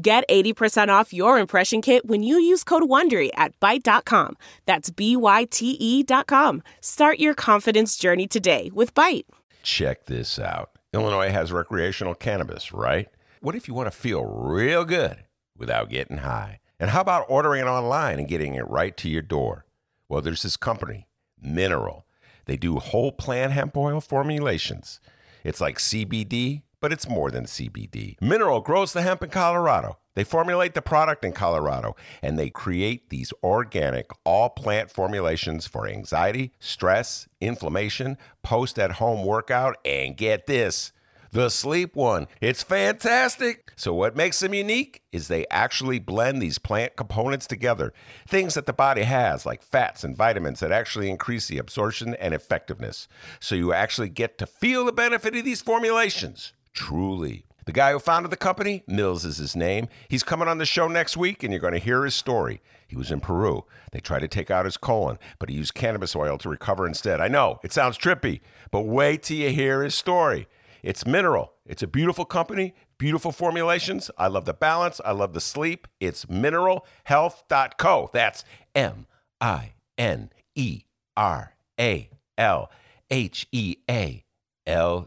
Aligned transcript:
Get 0.00 0.28
80% 0.28 0.90
off 0.90 1.12
your 1.12 1.40
impression 1.40 1.82
kit 1.82 2.06
when 2.06 2.22
you 2.22 2.38
use 2.38 2.62
code 2.62 2.84
WONDERY 2.84 3.30
at 3.34 3.58
Byte.com. 3.58 4.36
That's 4.64 4.90
B-Y-T-E 4.90 6.02
dot 6.04 6.28
com. 6.28 6.62
Start 6.80 7.18
your 7.18 7.34
confidence 7.34 7.96
journey 7.96 8.28
today 8.28 8.70
with 8.72 8.94
Byte. 8.94 9.24
Check 9.64 10.06
this 10.06 10.38
out. 10.38 10.70
Illinois 10.92 11.30
has 11.30 11.50
recreational 11.50 12.14
cannabis, 12.14 12.72
right? 12.72 13.08
What 13.40 13.56
if 13.56 13.66
you 13.66 13.74
want 13.74 13.90
to 13.90 13.98
feel 13.98 14.24
real 14.24 14.84
good 14.84 15.24
without 15.56 15.90
getting 15.90 16.18
high? 16.18 16.60
And 16.78 16.90
how 16.90 17.00
about 17.00 17.26
ordering 17.28 17.62
it 17.62 17.68
online 17.68 18.20
and 18.20 18.28
getting 18.28 18.54
it 18.54 18.68
right 18.68 18.96
to 18.98 19.08
your 19.08 19.22
door? 19.22 19.66
Well, 20.08 20.22
there's 20.22 20.42
this 20.42 20.56
company, 20.56 21.08
Mineral. 21.42 22.06
They 22.44 22.56
do 22.56 22.78
whole 22.78 23.10
plant 23.10 23.52
hemp 23.52 23.76
oil 23.76 24.00
formulations. 24.00 25.00
It's 25.42 25.60
like 25.60 25.78
CBD 25.78 26.62
but 26.80 26.92
it's 26.92 27.08
more 27.08 27.30
than 27.30 27.44
CBD. 27.44 28.20
Mineral 28.20 28.60
grows 28.60 28.92
the 28.92 29.02
hemp 29.02 29.22
in 29.22 29.30
Colorado. 29.30 29.98
They 30.14 30.24
formulate 30.24 30.74
the 30.74 30.82
product 30.82 31.24
in 31.24 31.32
Colorado 31.32 31.94
and 32.22 32.38
they 32.38 32.50
create 32.50 33.10
these 33.10 33.32
organic, 33.42 34.10
all 34.24 34.50
plant 34.50 34.90
formulations 34.90 35.66
for 35.66 35.86
anxiety, 35.86 36.52
stress, 36.58 37.28
inflammation, 37.40 38.18
post 38.42 38.78
at 38.78 38.92
home 38.92 39.24
workout, 39.24 39.76
and 39.84 40.16
get 40.16 40.46
this 40.46 40.92
the 41.30 41.50
sleep 41.50 41.94
one. 41.94 42.26
It's 42.40 42.62
fantastic. 42.62 43.72
So, 43.76 43.92
what 43.92 44.16
makes 44.16 44.40
them 44.40 44.54
unique 44.54 45.02
is 45.12 45.28
they 45.28 45.46
actually 45.50 45.98
blend 45.98 46.40
these 46.40 46.58
plant 46.58 46.96
components 46.96 47.46
together. 47.46 47.92
Things 48.26 48.54
that 48.54 48.66
the 48.66 48.72
body 48.72 49.02
has, 49.02 49.46
like 49.46 49.62
fats 49.62 50.04
and 50.04 50.16
vitamins, 50.16 50.60
that 50.60 50.72
actually 50.72 51.10
increase 51.10 51.46
the 51.48 51.58
absorption 51.58 52.14
and 52.14 52.34
effectiveness. 52.34 53.08
So, 53.40 53.54
you 53.54 53.72
actually 53.72 54.08
get 54.08 54.38
to 54.38 54.46
feel 54.46 54.84
the 54.84 54.92
benefit 54.92 55.36
of 55.36 55.44
these 55.44 55.62
formulations. 55.62 56.52
Truly. 56.78 57.44
The 57.66 57.72
guy 57.72 57.90
who 57.90 57.98
founded 57.98 58.30
the 58.30 58.36
company, 58.36 58.84
Mills 58.86 59.24
is 59.24 59.38
his 59.38 59.56
name. 59.56 59.88
He's 60.08 60.22
coming 60.22 60.46
on 60.46 60.58
the 60.58 60.64
show 60.64 60.86
next 60.86 61.16
week, 61.16 61.42
and 61.42 61.52
you're 61.52 61.60
going 61.60 61.72
to 61.72 61.80
hear 61.80 62.04
his 62.04 62.14
story. 62.14 62.62
He 62.86 62.96
was 62.96 63.10
in 63.10 63.18
Peru. 63.18 63.64
They 63.90 63.98
tried 63.98 64.20
to 64.20 64.28
take 64.28 64.48
out 64.48 64.64
his 64.64 64.76
colon, 64.76 65.18
but 65.40 65.48
he 65.48 65.56
used 65.56 65.74
cannabis 65.74 66.14
oil 66.14 66.38
to 66.38 66.48
recover 66.48 66.86
instead. 66.86 67.20
I 67.20 67.26
know, 67.26 67.58
it 67.64 67.72
sounds 67.72 67.98
trippy, 67.98 68.40
but 68.70 68.82
wait 68.82 69.24
till 69.24 69.38
you 69.38 69.50
hear 69.50 69.82
his 69.82 69.96
story. 69.96 70.46
It's 70.84 71.04
mineral. 71.04 71.52
It's 71.66 71.82
a 71.82 71.88
beautiful 71.88 72.24
company, 72.24 72.74
beautiful 72.96 73.32
formulations. 73.32 74.08
I 74.16 74.28
love 74.28 74.44
the 74.44 74.54
balance. 74.54 75.00
I 75.04 75.10
love 75.10 75.32
the 75.32 75.40
sleep. 75.40 75.88
It's 75.98 76.26
mineralhealth.co. 76.26 78.10
That's 78.12 78.44
M 78.76 79.06
I 79.40 79.72
N 79.98 80.30
E 80.54 80.82
R 81.16 81.54
A 81.78 82.08
L 82.38 82.70
H 83.10 83.48
E 83.50 83.76
A 83.90 84.24
lth.co. 84.68 85.02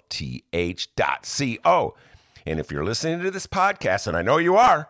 And 2.46 2.60
if 2.60 2.72
you're 2.72 2.84
listening 2.84 3.22
to 3.22 3.32
this 3.32 3.48
podcast, 3.48 4.08
and 4.08 4.18
I 4.18 4.22
know 4.24 4.38
you 4.38 4.56
are, 4.56 4.90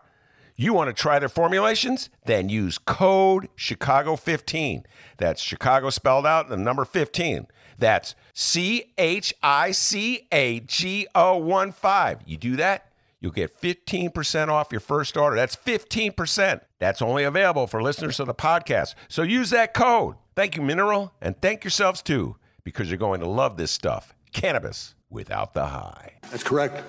you 0.55 0.73
want 0.73 0.87
to 0.89 0.93
try 0.93 1.19
their 1.19 1.29
formulations? 1.29 2.09
Then 2.25 2.47
use 2.49 2.77
code 2.77 3.49
Chicago15. 3.57 4.85
That's 5.17 5.41
Chicago 5.41 5.89
spelled 5.89 6.25
out, 6.25 6.49
the 6.49 6.57
number 6.57 6.85
15. 6.85 7.47
That's 7.77 8.15
C 8.33 8.93
H 8.97 9.33
I 9.41 9.71
C 9.71 10.27
A 10.31 10.59
G 10.61 11.07
O 11.15 11.37
1 11.37 11.71
5. 11.71 12.19
You 12.25 12.37
do 12.37 12.55
that, 12.57 12.91
you'll 13.19 13.31
get 13.31 13.59
15% 13.59 14.49
off 14.49 14.71
your 14.71 14.79
first 14.79 15.17
order. 15.17 15.35
That's 15.35 15.55
15%. 15.55 16.61
That's 16.79 17.01
only 17.01 17.23
available 17.23 17.65
for 17.67 17.81
listeners 17.81 18.19
of 18.19 18.27
the 18.27 18.33
podcast. 18.35 18.93
So 19.07 19.23
use 19.23 19.49
that 19.49 19.73
code. 19.73 20.15
Thank 20.35 20.55
you, 20.55 20.61
Mineral, 20.61 21.11
and 21.21 21.39
thank 21.41 21.63
yourselves 21.63 22.01
too, 22.01 22.37
because 22.63 22.89
you're 22.89 22.97
going 22.97 23.19
to 23.21 23.27
love 23.27 23.57
this 23.57 23.71
stuff 23.71 24.13
cannabis 24.33 24.95
without 25.09 25.53
the 25.53 25.67
high. 25.67 26.13
That's 26.29 26.43
correct. 26.43 26.83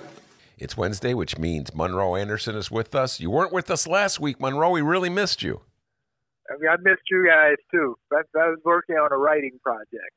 It's 0.58 0.76
Wednesday, 0.76 1.12
which 1.14 1.38
means 1.38 1.74
Monroe 1.74 2.14
Anderson 2.14 2.54
is 2.54 2.70
with 2.70 2.94
us. 2.94 3.18
You 3.18 3.30
weren't 3.30 3.52
with 3.52 3.70
us 3.70 3.86
last 3.86 4.20
week, 4.20 4.40
Monroe. 4.40 4.70
We 4.70 4.80
really 4.80 5.10
missed 5.10 5.42
you. 5.42 5.60
I 6.48 6.56
mean, 6.58 6.70
I 6.70 6.76
missed 6.82 7.02
you 7.10 7.26
guys 7.26 7.56
too. 7.70 7.96
I, 8.12 8.22
I 8.38 8.48
was 8.48 8.58
working 8.64 8.96
on 8.96 9.12
a 9.12 9.16
writing 9.16 9.58
project. 9.62 10.12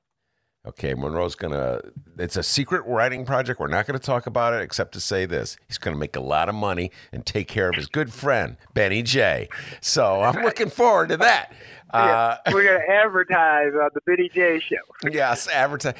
Okay, 0.67 0.95
Monroe's 0.95 1.35
gonna. 1.35 1.81
It's 2.17 2.35
a 2.35 2.43
secret 2.43 2.83
writing 2.87 3.23
project. 3.23 3.59
We're 3.59 3.67
not 3.67 3.85
going 3.85 3.99
to 3.99 4.03
talk 4.03 4.25
about 4.25 4.53
it 4.53 4.61
except 4.61 4.93
to 4.93 4.99
say 4.99 5.25
this: 5.25 5.57
he's 5.67 5.77
going 5.77 5.95
to 5.95 5.99
make 5.99 6.15
a 6.15 6.21
lot 6.21 6.49
of 6.49 6.55
money 6.55 6.91
and 7.11 7.23
take 7.23 7.47
care 7.47 7.69
of 7.69 7.75
his 7.75 7.85
good 7.85 8.11
friend 8.11 8.57
Benny 8.73 9.03
J. 9.03 9.47
So 9.79 10.21
I'm 10.21 10.43
looking 10.43 10.71
forward 10.71 11.09
to 11.09 11.17
that. 11.17 11.53
Yeah, 11.93 11.99
uh, 11.99 12.37
we're 12.51 12.63
going 12.63 12.81
to 12.81 12.93
advertise 12.93 13.73
on 13.73 13.89
the 13.93 14.01
Benny 14.07 14.29
J. 14.33 14.59
Show. 14.59 14.75
yes, 15.11 15.47
advertise. 15.47 15.93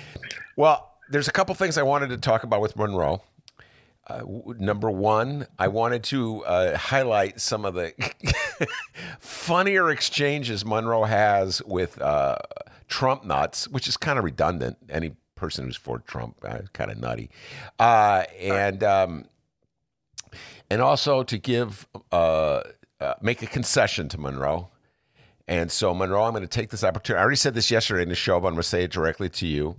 Well, 0.55 0.94
there's 1.09 1.27
a 1.27 1.31
couple 1.31 1.55
things 1.55 1.77
I 1.77 1.83
wanted 1.83 2.09
to 2.09 2.17
talk 2.17 2.43
about 2.43 2.61
with 2.61 2.75
Monroe. 2.75 3.21
Uh, 4.07 4.21
number 4.59 4.91
one, 4.91 5.47
I 5.57 5.67
wanted 5.67 6.03
to 6.05 6.45
uh, 6.45 6.77
highlight 6.77 7.41
some 7.41 7.65
of 7.65 7.73
the 7.73 7.93
funnier 9.19 9.89
exchanges 9.89 10.63
Monroe 10.63 11.05
has 11.05 11.61
with 11.63 11.99
uh, 11.99 12.37
Trump 12.87 13.25
nuts, 13.25 13.67
which 13.67 13.87
is 13.87 13.97
kind 13.97 14.19
of 14.19 14.25
redundant. 14.25 14.77
Any 14.89 15.15
person 15.33 15.65
who's 15.65 15.75
for 15.75 15.99
Trump, 15.99 16.37
uh, 16.43 16.59
kind 16.71 16.91
of 16.91 16.99
nutty, 16.99 17.31
uh, 17.79 18.25
and 18.39 18.83
um, 18.83 19.25
and 20.69 20.81
also 20.83 21.23
to 21.23 21.37
give 21.39 21.87
uh, 22.11 22.61
make 23.21 23.41
a 23.41 23.47
concession 23.47 24.07
to 24.09 24.19
Monroe. 24.19 24.69
And 25.47 25.71
so, 25.71 25.93
Monroe, 25.93 26.23
I'm 26.23 26.31
going 26.31 26.41
to 26.41 26.47
take 26.47 26.69
this 26.69 26.83
opportunity. 26.83 27.19
I 27.19 27.21
already 27.21 27.35
said 27.35 27.53
this 27.53 27.69
yesterday 27.69 28.01
in 28.01 28.09
the 28.09 28.15
show, 28.15 28.39
but 28.39 28.47
I'm 28.47 28.53
going 28.53 28.63
to 28.63 28.67
say 28.67 28.83
it 28.83 28.91
directly 28.91 29.29
to 29.29 29.47
you 29.47 29.77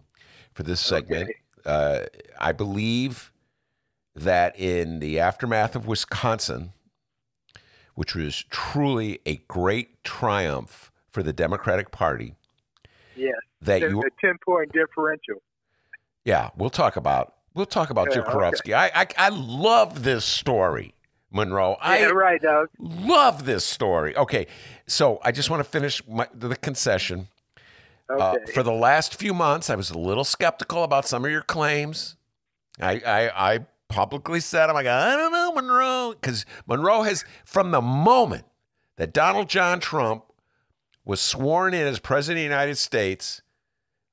for 0.57 0.63
this 0.63 0.81
segment. 0.81 1.29
Okay. 1.29 1.35
Uh, 1.67 2.07
I 2.41 2.53
believe 2.53 3.31
that 4.15 4.59
in 4.59 5.01
the 5.01 5.21
aftermath 5.21 5.77
of 5.77 5.87
Wisconsin, 5.87 6.73
which 7.95 8.15
was 8.15 8.43
truly 8.49 9.21
a 9.27 9.37
great 9.49 10.03
triumph 10.03 10.91
for 11.11 11.23
the 11.23 11.35
Democratic 11.35 11.91
Party. 11.91 12.35
Yes, 13.15 13.35
that 13.61 13.83
you 13.83 14.01
a 14.01 14.11
ten 14.21 14.39
point 14.45 14.73
differential. 14.73 15.43
Yeah, 16.25 16.51
we'll 16.57 16.71
talk 16.71 16.97
about 16.97 17.35
we'll 17.55 17.67
talk 17.67 17.91
about 17.91 18.09
yeah, 18.15 18.23
Karofsky. 18.23 18.73
Okay. 18.73 18.75
I, 18.75 19.03
I 19.03 19.07
I 19.19 19.29
love 19.29 20.05
this 20.05 20.25
story, 20.25 20.95
Monroe. 21.31 21.77
Yeah, 21.83 21.89
I 21.89 22.11
right, 22.13 22.41
Doug. 22.41 22.69
love 22.79 23.45
this 23.45 23.65
story. 23.65 24.17
Okay, 24.17 24.47
so 24.87 25.21
I 25.23 25.33
just 25.33 25.51
want 25.51 25.61
to 25.61 25.69
finish 25.69 26.01
my, 26.09 26.27
the 26.33 26.57
concession. 26.57 27.29
Uh, 28.09 28.15
okay. 28.15 28.45
Uh, 28.45 28.53
for 28.53 28.63
the 28.63 28.73
last 28.73 29.17
few 29.17 29.35
months, 29.35 29.71
I 29.71 29.75
was 29.75 29.91
a 29.91 29.99
little 29.99 30.25
skeptical 30.25 30.85
about 30.85 31.07
some 31.07 31.25
of 31.25 31.31
your 31.31 31.43
claims. 31.43 32.17
I, 32.81 33.01
I, 33.07 33.55
I 33.55 33.67
publicly 33.89 34.41
said, 34.41 34.69
I'm 34.69 34.75
like, 34.75 34.87
I 34.87 35.17
don't 35.17 35.33
know, 35.33 35.53
Monroe. 35.53 36.15
Because 36.21 36.47
Monroe 36.67 37.03
has, 37.03 37.25
from 37.45 37.71
the 37.71 37.81
moment 37.81 38.45
that 38.97 39.13
Donald 39.13 39.49
John 39.49 39.81
Trump 39.81 40.25
was 41.05 41.21
sworn 41.21 41.75
in 41.75 41.87
as 41.87 41.99
president 41.99 42.39
of 42.39 42.49
the 42.49 42.55
United 42.55 42.77
States, 42.77 43.43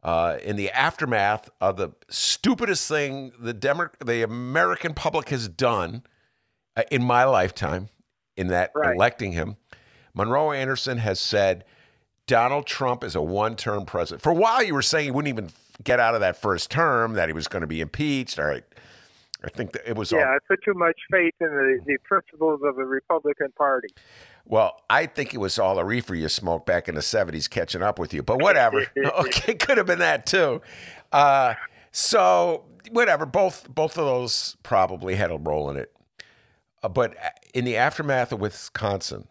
uh, 0.04 0.38
in 0.44 0.58
the 0.58 0.70
aftermath 0.72 1.50
of 1.62 1.78
the 1.78 1.92
stupidest 2.10 2.88
thing 2.90 3.32
the, 3.40 3.54
Demo- 3.54 3.90
the 4.06 4.22
American 4.22 4.94
public 4.94 5.30
has 5.30 5.48
done 5.48 6.04
uh, 6.76 6.84
in 6.92 7.02
my 7.04 7.24
lifetime, 7.24 7.90
in 8.36 8.48
that 8.48 8.72
right. 8.76 8.96
electing 8.96 9.32
him, 9.32 9.56
Monroe 10.14 10.52
Anderson 10.52 10.98
has 10.98 11.20
said, 11.20 11.64
Donald 12.28 12.66
Trump 12.66 13.04
is 13.04 13.16
a 13.16 13.22
one 13.22 13.56
term 13.56 13.86
president. 13.86 14.22
For 14.22 14.32
a 14.32 14.36
while, 14.36 14.64
you 14.64 14.74
were 14.74 14.82
saying 14.82 15.06
he 15.06 15.12
wouldn't 15.12 15.34
even 15.34 15.50
get 15.84 16.00
out 16.00 16.16
of 16.16 16.22
that 16.22 16.38
first 16.38 16.72
term, 16.72 17.14
that 17.14 17.30
he 17.30 17.34
was 17.34 17.48
going 17.48 17.62
to 17.62 17.68
be 17.68 17.82
impeached. 17.82 18.40
All 18.40 18.46
right. 18.46 18.64
I 19.44 19.50
think 19.50 19.74
that 19.74 19.90
it 19.90 19.98
was. 19.98 20.12
Yeah, 20.12 20.20
all... 20.20 20.36
I 20.36 20.38
put 20.48 20.64
too 20.64 20.74
much 20.74 20.98
faith 21.12 21.34
in 21.42 21.48
the, 21.48 21.80
the 21.86 21.98
principles 22.04 22.62
of 22.64 22.76
the 22.76 22.86
Republican 22.86 23.52
Party. 23.58 23.90
Well, 24.46 24.82
I 24.90 25.06
think 25.06 25.34
it 25.34 25.38
was 25.38 25.60
all 25.60 25.80
a 25.80 25.86
reefer 25.86 26.16
you 26.16 26.30
smoked 26.30 26.66
back 26.66 26.90
in 26.90 26.96
the 26.96 27.02
70s 27.02 27.50
catching 27.50 27.82
up 27.82 27.98
with 27.98 28.14
you, 28.14 28.22
but 28.24 28.42
whatever. 28.42 28.86
okay, 28.98 29.54
could 29.56 29.78
have 29.78 29.88
been 29.88 30.00
that 30.00 30.26
too. 30.26 30.62
Uh, 31.12 31.56
so, 31.92 32.66
whatever. 32.92 33.26
Both 33.26 33.74
both 33.74 33.98
of 33.98 34.06
those 34.06 34.56
probably 34.64 35.16
had 35.16 35.32
a 35.32 35.38
role 35.38 35.70
in 35.70 35.78
it. 35.78 35.94
Uh, 36.82 36.90
but 36.90 37.16
in 37.54 37.66
the 37.66 37.78
aftermath 37.78 38.32
of 38.32 38.40
Wisconsin, 38.40 39.28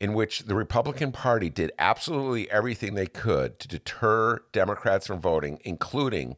in 0.00 0.14
which 0.14 0.40
the 0.40 0.54
Republican 0.54 1.12
Party 1.12 1.50
did 1.50 1.70
absolutely 1.78 2.50
everything 2.50 2.94
they 2.94 3.06
could 3.06 3.58
to 3.58 3.68
deter 3.68 4.40
Democrats 4.50 5.06
from 5.06 5.20
voting, 5.20 5.60
including 5.62 6.36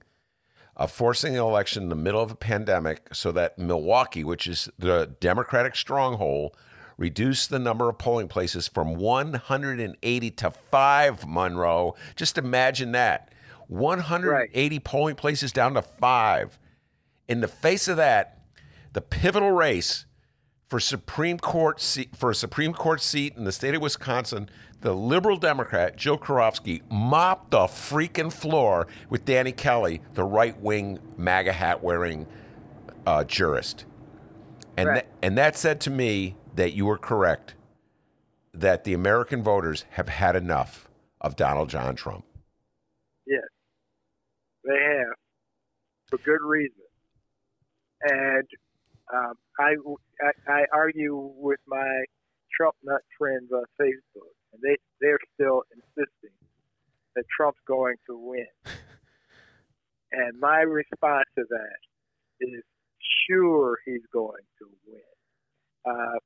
of 0.76 0.90
forcing 0.90 1.34
an 1.34 1.42
election 1.42 1.84
in 1.84 1.88
the 1.88 1.94
middle 1.94 2.20
of 2.20 2.30
a 2.30 2.36
pandemic 2.36 3.08
so 3.12 3.30
that 3.30 3.58
Milwaukee, 3.58 4.24
which 4.24 4.46
is 4.46 4.68
the 4.78 5.14
Democratic 5.20 5.76
stronghold, 5.76 6.56
reduced 6.96 7.50
the 7.50 7.58
number 7.58 7.88
of 7.88 7.98
polling 7.98 8.28
places 8.28 8.68
from 8.68 8.94
180 8.94 10.30
to 10.30 10.50
five, 10.50 11.26
Monroe. 11.26 11.94
Just 12.16 12.38
imagine 12.38 12.92
that 12.92 13.32
180 13.68 14.74
right. 14.74 14.84
polling 14.84 15.14
places 15.14 15.52
down 15.52 15.74
to 15.74 15.82
five. 15.82 16.58
In 17.28 17.40
the 17.40 17.48
face 17.48 17.86
of 17.86 17.96
that, 17.98 18.38
the 18.92 19.00
pivotal 19.00 19.52
race 19.52 20.06
for 20.72 20.80
Supreme 20.80 21.38
Court 21.38 21.82
seat, 21.82 22.16
for 22.16 22.30
a 22.30 22.34
Supreme 22.34 22.72
Court 22.72 23.02
seat 23.02 23.36
in 23.36 23.44
the 23.44 23.52
state 23.52 23.74
of 23.74 23.82
Wisconsin, 23.82 24.48
the 24.80 24.94
liberal 24.94 25.36
Democrat 25.36 25.98
Jill 25.98 26.16
Karofsky 26.16 26.80
mopped 26.90 27.50
the 27.50 27.64
freaking 27.64 28.32
floor 28.32 28.86
with 29.10 29.26
Danny 29.26 29.52
Kelly, 29.52 30.00
the 30.14 30.24
right 30.24 30.58
wing 30.62 30.98
MAGA 31.18 31.52
hat 31.52 31.82
wearing 31.82 32.26
uh, 33.04 33.22
jurist. 33.24 33.84
And 34.78 34.88
right. 34.88 34.94
th- 35.00 35.06
and 35.20 35.36
that 35.36 35.58
said 35.58 35.78
to 35.82 35.90
me 35.90 36.36
that 36.54 36.72
you 36.72 36.86
were 36.86 36.96
correct 36.96 37.54
that 38.54 38.84
the 38.84 38.94
American 38.94 39.42
voters 39.42 39.84
have 39.90 40.08
had 40.08 40.36
enough 40.36 40.88
of 41.20 41.36
Donald 41.36 41.68
John 41.68 41.96
Trump. 41.96 42.24
Yes, 43.26 43.42
they 44.64 44.72
have 44.72 45.16
for 46.06 46.16
good 46.24 46.40
reason. 46.40 46.80
And 48.04 48.48
um, 49.14 49.34
I, 49.58 49.74
I, 50.20 50.52
I 50.52 50.64
argue 50.72 51.16
with 51.36 51.60
my 51.66 52.04
Trump 52.56 52.74
nut 52.82 53.00
friends 53.18 53.50
on 53.52 53.64
Facebook, 53.80 54.34
and 54.52 54.60
they 54.62 54.76
they're 55.00 55.18
still 55.34 55.62
insisting 55.72 56.36
that 57.16 57.24
Trump's 57.36 57.60
going 57.66 57.96
to 58.08 58.16
win. 58.16 58.46
and 60.12 60.38
my 60.40 60.60
response 60.60 61.28
to 61.36 61.44
that 61.48 61.80
is, 62.40 62.62
sure, 63.28 63.78
he's 63.84 64.06
going 64.12 64.42
to 64.58 64.68
win. 64.86 65.02
Uh, 65.84 66.18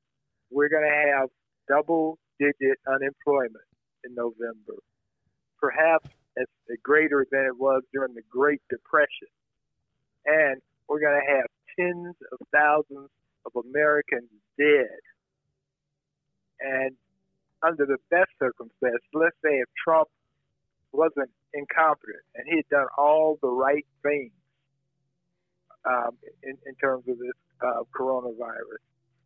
we're 0.49 0.69
going 0.69 0.87
to 0.87 1.11
have 1.11 1.29
double-digit 1.67 2.77
unemployment 2.87 3.67
in 4.05 4.15
November, 4.15 4.79
perhaps 5.59 6.07
it's 6.37 6.51
greater 6.83 7.25
than 7.31 7.45
it 7.45 7.57
was 7.57 7.83
during 7.93 8.13
the 8.13 8.21
Great 8.29 8.61
Depression, 8.69 9.27
and 10.25 10.61
we're 10.87 10.99
going 10.99 11.19
to 11.19 11.33
have 11.35 11.46
tens 11.77 12.15
of 12.31 12.39
thousands 12.51 13.09
of 13.45 13.63
Americans 13.65 14.29
dead. 14.57 14.99
And 16.59 16.95
under 17.63 17.85
the 17.85 17.97
best 18.09 18.31
circumstances, 18.39 19.01
let's 19.13 19.35
say 19.43 19.59
if 19.59 19.69
Trump 19.83 20.09
wasn't 20.91 21.29
incompetent 21.53 22.23
and 22.35 22.45
he 22.47 22.57
had 22.57 22.69
done 22.69 22.87
all 22.97 23.37
the 23.41 23.49
right 23.49 23.85
things 24.03 24.31
um, 25.85 26.17
in, 26.43 26.57
in, 26.65 26.75
terms 26.75 27.03
of 27.07 27.17
this 27.17 27.37
uh, 27.61 27.83
coronavirus, 27.97 28.81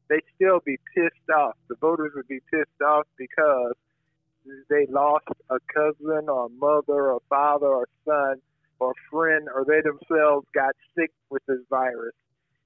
they'd 0.09 0.27
still 0.35 0.59
be 0.65 0.77
pissed 0.93 1.29
off. 1.35 1.55
The 1.69 1.75
voters 1.75 2.11
would 2.15 2.27
be 2.27 2.39
pissed 2.51 2.81
off 2.85 3.07
because 3.17 3.73
they 4.69 4.85
lost 4.89 5.27
a 5.49 5.57
cousin 5.73 6.27
or 6.29 6.49
mother 6.49 7.11
or 7.11 7.21
father 7.29 7.67
or 7.67 7.87
son 8.05 8.41
or 8.79 8.93
friend 9.09 9.47
or 9.53 9.63
they 9.65 9.81
themselves 9.81 10.47
got 10.53 10.75
sick 10.95 11.11
with 11.29 11.43
this 11.47 11.59
virus 11.69 12.13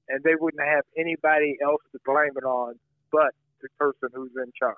and 0.08 0.22
they 0.24 0.34
wouldn't 0.38 0.62
have 0.62 0.84
anybody 0.96 1.56
else 1.62 1.82
to 1.92 1.98
blame 2.04 2.32
it 2.36 2.44
on 2.44 2.74
but 3.12 3.32
the 3.62 3.68
person 3.78 4.08
who's 4.14 4.32
in 4.36 4.52
charge. 4.58 4.76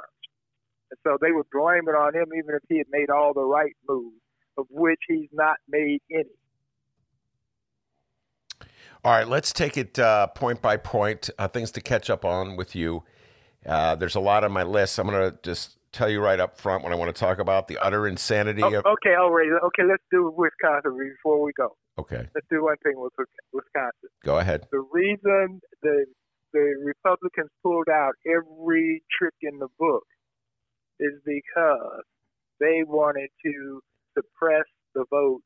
And 0.90 0.98
so 1.04 1.18
they 1.20 1.32
would 1.32 1.46
blame 1.52 1.88
it 1.88 1.94
on 1.94 2.14
him 2.14 2.28
even 2.36 2.54
if 2.54 2.62
he 2.68 2.78
had 2.78 2.86
made 2.90 3.10
all 3.10 3.34
the 3.34 3.42
right 3.42 3.76
moves, 3.88 4.16
of 4.56 4.66
which 4.70 5.00
he's 5.06 5.28
not 5.32 5.56
made 5.68 6.00
any. 6.10 6.24
All 9.04 9.12
right, 9.12 9.28
let's 9.28 9.52
take 9.52 9.76
it 9.76 9.98
uh, 9.98 10.26
point 10.28 10.60
by 10.60 10.76
point, 10.76 11.30
uh, 11.38 11.46
things 11.48 11.70
to 11.72 11.80
catch 11.80 12.10
up 12.10 12.24
on 12.24 12.56
with 12.56 12.74
you. 12.74 13.04
Uh, 13.64 13.94
there's 13.94 14.16
a 14.16 14.20
lot 14.20 14.44
on 14.44 14.52
my 14.52 14.62
list. 14.62 14.98
I'm 14.98 15.06
going 15.06 15.30
to 15.30 15.38
just 15.42 15.76
tell 15.92 16.08
you 16.08 16.20
right 16.20 16.40
up 16.40 16.58
front 16.58 16.82
what 16.82 16.92
I 16.92 16.96
want 16.96 17.14
to 17.14 17.18
talk 17.18 17.38
about 17.38 17.68
the 17.68 17.78
utter 17.78 18.08
insanity 18.08 18.62
oh, 18.62 18.68
of. 18.68 18.86
Okay, 18.86 19.14
all 19.14 19.30
right. 19.30 19.48
Okay, 19.64 19.82
let's 19.88 20.02
do 20.10 20.32
Wisconsin 20.36 20.98
before 20.98 21.40
we 21.42 21.52
go. 21.52 21.76
Okay. 21.98 22.28
Let's 22.34 22.46
do 22.48 22.62
one 22.64 22.76
thing 22.84 22.94
with 22.96 23.12
Wisconsin. 23.52 24.10
Go 24.24 24.38
ahead. 24.38 24.66
The 24.70 24.84
reason 24.92 25.60
the 25.82 26.06
the 26.52 26.74
Republicans 26.82 27.50
pulled 27.62 27.88
out 27.90 28.12
every 28.24 29.02
trick 29.18 29.34
in 29.42 29.58
the 29.58 29.68
book 29.78 30.04
is 30.98 31.12
because 31.26 32.04
they 32.60 32.82
wanted 32.86 33.28
to 33.44 33.80
suppress 34.16 34.64
the 34.94 35.04
vote 35.10 35.42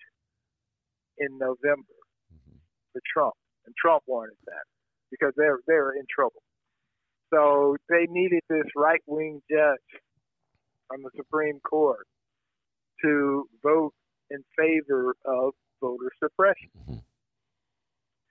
in 1.18 1.38
November 1.38 1.98
mm-hmm. 2.32 2.56
for 2.92 3.00
Trump, 3.12 3.34
and 3.66 3.74
Trump 3.80 4.02
wanted 4.06 4.36
that 4.46 4.64
because 5.10 5.32
they're 5.36 5.58
they're 5.66 5.92
in 5.92 6.04
trouble. 6.14 6.42
So 7.32 7.76
they 7.88 8.06
needed 8.08 8.42
this 8.48 8.68
right 8.76 9.02
wing 9.06 9.40
judge 9.50 9.90
on 10.92 11.02
the 11.02 11.10
Supreme 11.16 11.60
Court 11.60 12.06
to 13.02 13.48
vote 13.62 13.94
in 14.30 14.44
favor 14.56 15.14
of 15.24 15.54
voter 15.82 16.10
suppression. 16.22 16.70
Mm-hmm. 16.80 16.98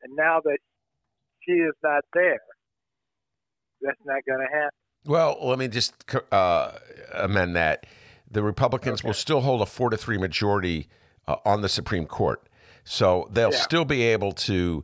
And 0.03 0.15
now 0.15 0.41
that 0.43 0.57
she 1.45 1.51
is 1.51 1.73
not 1.83 2.03
there, 2.13 2.39
that's 3.81 3.99
not 4.05 4.25
going 4.25 4.39
to 4.39 4.51
happen. 4.51 4.69
Well, 5.05 5.37
let 5.41 5.59
me 5.59 5.67
just 5.67 5.93
uh, 6.31 6.71
amend 7.13 7.55
that. 7.55 7.85
The 8.29 8.41
Republicans 8.41 9.01
okay. 9.01 9.09
will 9.09 9.13
still 9.13 9.41
hold 9.41 9.61
a 9.61 9.65
four 9.65 9.89
to 9.89 9.97
three 9.97 10.17
majority 10.17 10.87
uh, 11.27 11.37
on 11.45 11.61
the 11.61 11.69
Supreme 11.69 12.05
Court. 12.05 12.41
So 12.83 13.27
they'll 13.31 13.51
yeah. 13.51 13.61
still 13.61 13.85
be 13.85 14.03
able 14.03 14.31
to, 14.33 14.83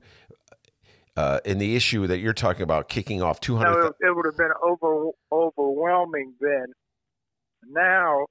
uh, 1.16 1.40
in 1.46 1.58
the 1.58 1.76
issue 1.76 2.08
that 2.08 2.20
you're 2.20 2.34
talking 2.34 2.64
about, 2.64 2.90
kicking 2.90 3.22
off 3.22 3.40
200. 3.40 3.72
No, 3.72 3.88
it, 3.88 4.16
would 4.16 4.26
have 4.26 4.38
been 4.38 4.52
over, 4.62 5.12
overwhelming 5.32 6.34
then. 6.40 6.66
Now 7.70 8.26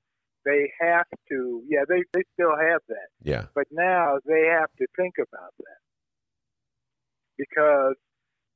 they 0.47 0.73
have 0.81 1.07
to, 1.29 1.63
yeah, 1.69 1.83
they, 1.89 2.03
they 2.15 2.23
still 2.33 2.57
have 2.57 2.81
that. 2.89 3.09
Yeah. 3.23 3.45
But 3.55 3.67
now 3.73 4.15
they 4.25 4.47
have 4.49 4.71
to 4.79 4.87
think 4.97 5.15
about 5.19 5.53
that. 5.59 5.81
Because 7.37 7.97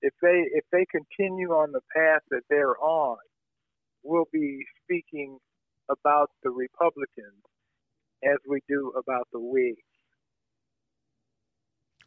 if 0.01 0.15
they 0.23 0.47
if 0.55 0.65
they 0.73 0.87
continue 0.91 1.51
on 1.51 1.73
the 1.73 1.83
path 1.95 2.23
that 2.31 2.43
they're 2.49 2.79
on, 2.81 3.19
we'll 4.03 4.29
be 4.33 4.65
speaking 4.83 5.37
about 5.91 6.31
the 6.43 6.51
Republicans 6.51 7.45
as 8.25 8.39
we 8.49 8.61
do 8.69 8.93
about 8.97 9.29
the 9.33 9.41
Whigs. 9.41 9.90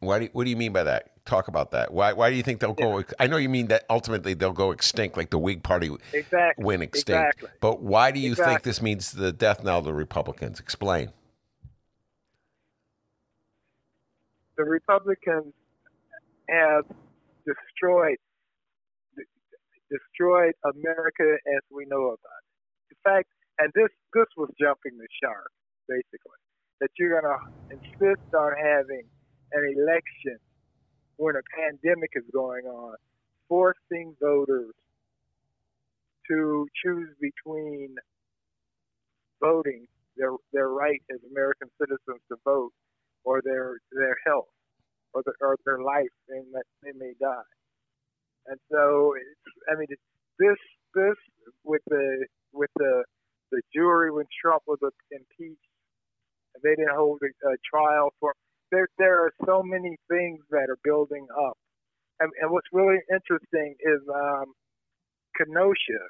Why 0.04 0.18
do 0.18 0.24
you, 0.24 0.30
what 0.32 0.44
do 0.44 0.50
you 0.50 0.56
mean 0.56 0.72
by 0.72 0.84
that? 0.84 1.10
Talk 1.24 1.48
about 1.48 1.70
that. 1.70 1.92
Why 1.92 2.12
why 2.12 2.30
do 2.30 2.36
you 2.36 2.42
think 2.42 2.60
they'll 2.60 2.74
go? 2.74 3.02
I 3.18 3.26
know 3.26 3.38
you 3.38 3.48
mean 3.48 3.68
that 3.68 3.84
ultimately 3.88 4.34
they'll 4.34 4.52
go 4.52 4.70
extinct, 4.72 5.16
like 5.16 5.30
the 5.30 5.38
Whig 5.38 5.62
Party 5.62 5.90
exactly. 6.12 6.64
win 6.64 6.82
extinct. 6.82 7.34
Exactly. 7.34 7.48
But 7.60 7.80
why 7.80 8.10
do 8.10 8.20
you 8.20 8.32
exactly. 8.32 8.54
think 8.54 8.62
this 8.64 8.82
means 8.82 9.12
the 9.12 9.32
death 9.32 9.64
knell 9.64 9.78
of 9.78 9.84
the 9.84 9.94
Republicans? 9.94 10.60
Explain. 10.60 11.12
The 14.56 14.64
Republicans 14.64 15.54
have 16.48 16.84
destroyed 17.46 18.18
destroyed 19.90 20.54
America 20.64 21.36
as 21.56 21.62
we 21.70 21.84
know 21.86 22.06
about 22.06 22.40
it. 22.42 22.90
In 22.90 22.96
fact, 23.02 23.28
and 23.58 23.72
this 23.74 23.90
this 24.12 24.26
was 24.36 24.50
jumping 24.60 24.98
the 24.98 25.08
shark, 25.22 25.50
basically, 25.88 26.40
that 26.80 26.90
you're 26.98 27.20
going 27.20 27.30
to 27.32 27.76
insist 27.76 28.34
on 28.34 28.52
having 28.60 29.06
an 29.52 29.74
election 29.76 30.38
when 31.16 31.36
a 31.36 31.42
pandemic 31.56 32.10
is 32.14 32.24
going 32.32 32.64
on, 32.66 32.96
forcing 33.48 34.16
voters 34.20 34.74
to 36.28 36.66
choose 36.82 37.10
between 37.20 37.94
voting 39.40 39.86
their 40.16 40.30
their 40.52 40.68
right 40.68 41.02
as 41.12 41.18
American 41.30 41.68
citizens 41.80 42.20
to 42.28 42.36
vote 42.44 42.72
or 43.24 43.42
their 43.44 43.78
their 43.92 44.16
health 44.26 44.48
or, 45.12 45.22
the, 45.24 45.32
or 45.40 45.56
their 45.64 45.80
life 45.80 46.08
and 46.28 46.46
that 46.52 46.64
they 46.82 46.92
may 46.98 47.12
die. 47.20 47.42
And 48.46 48.58
so, 48.70 49.14
I 49.70 49.76
mean, 49.76 49.88
this 50.38 50.56
this 50.94 51.16
with 51.64 51.82
the 51.88 52.26
with 52.52 52.70
the 52.76 53.04
the 53.50 53.62
jury 53.74 54.10
when 54.10 54.26
Trump 54.40 54.62
was 54.66 54.78
impeached, 55.10 55.60
and 56.54 56.62
they 56.62 56.74
didn't 56.76 56.94
hold 56.94 57.20
a, 57.22 57.48
a 57.48 57.56
trial 57.68 58.12
for. 58.20 58.34
There 58.74 58.88
there 58.98 59.24
are 59.24 59.32
so 59.46 59.62
many 59.62 59.96
things 60.08 60.40
that 60.50 60.66
are 60.68 60.78
building 60.82 61.26
up, 61.46 61.56
and, 62.20 62.30
and 62.40 62.50
what's 62.50 62.66
really 62.72 62.98
interesting 63.12 63.76
is 63.80 64.00
um, 64.12 64.52
Kenosha 65.36 66.02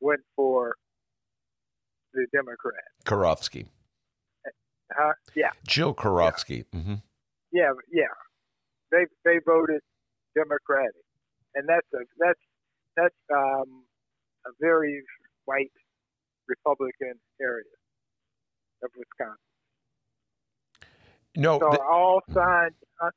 went 0.00 0.20
for 0.36 0.76
the 2.12 2.26
Democrat. 2.32 2.84
Karofsky. 3.04 3.66
Huh? 4.92 5.12
Yeah. 5.34 5.50
Jill 5.66 5.94
Karofsky. 5.94 6.64
Yeah. 6.72 6.78
Mm-hmm. 6.80 6.94
yeah, 7.52 7.72
yeah. 7.90 8.14
They 8.92 9.06
they 9.24 9.40
voted 9.44 9.80
Democratic 10.36 11.04
and 11.54 11.68
that's 11.68 11.86
a 11.94 12.02
that's 12.18 12.44
that's 12.96 13.22
um, 13.32 13.86
a 14.46 14.50
very 14.60 15.02
white 15.46 15.72
Republican 16.48 17.14
area 17.40 17.74
of 18.82 18.90
Wisconsin. 18.96 19.53
No, 21.36 21.58
So 21.58 21.70
th- 21.70 21.80
all 21.80 22.20
signs, 22.32 22.74
uh, 23.02 23.10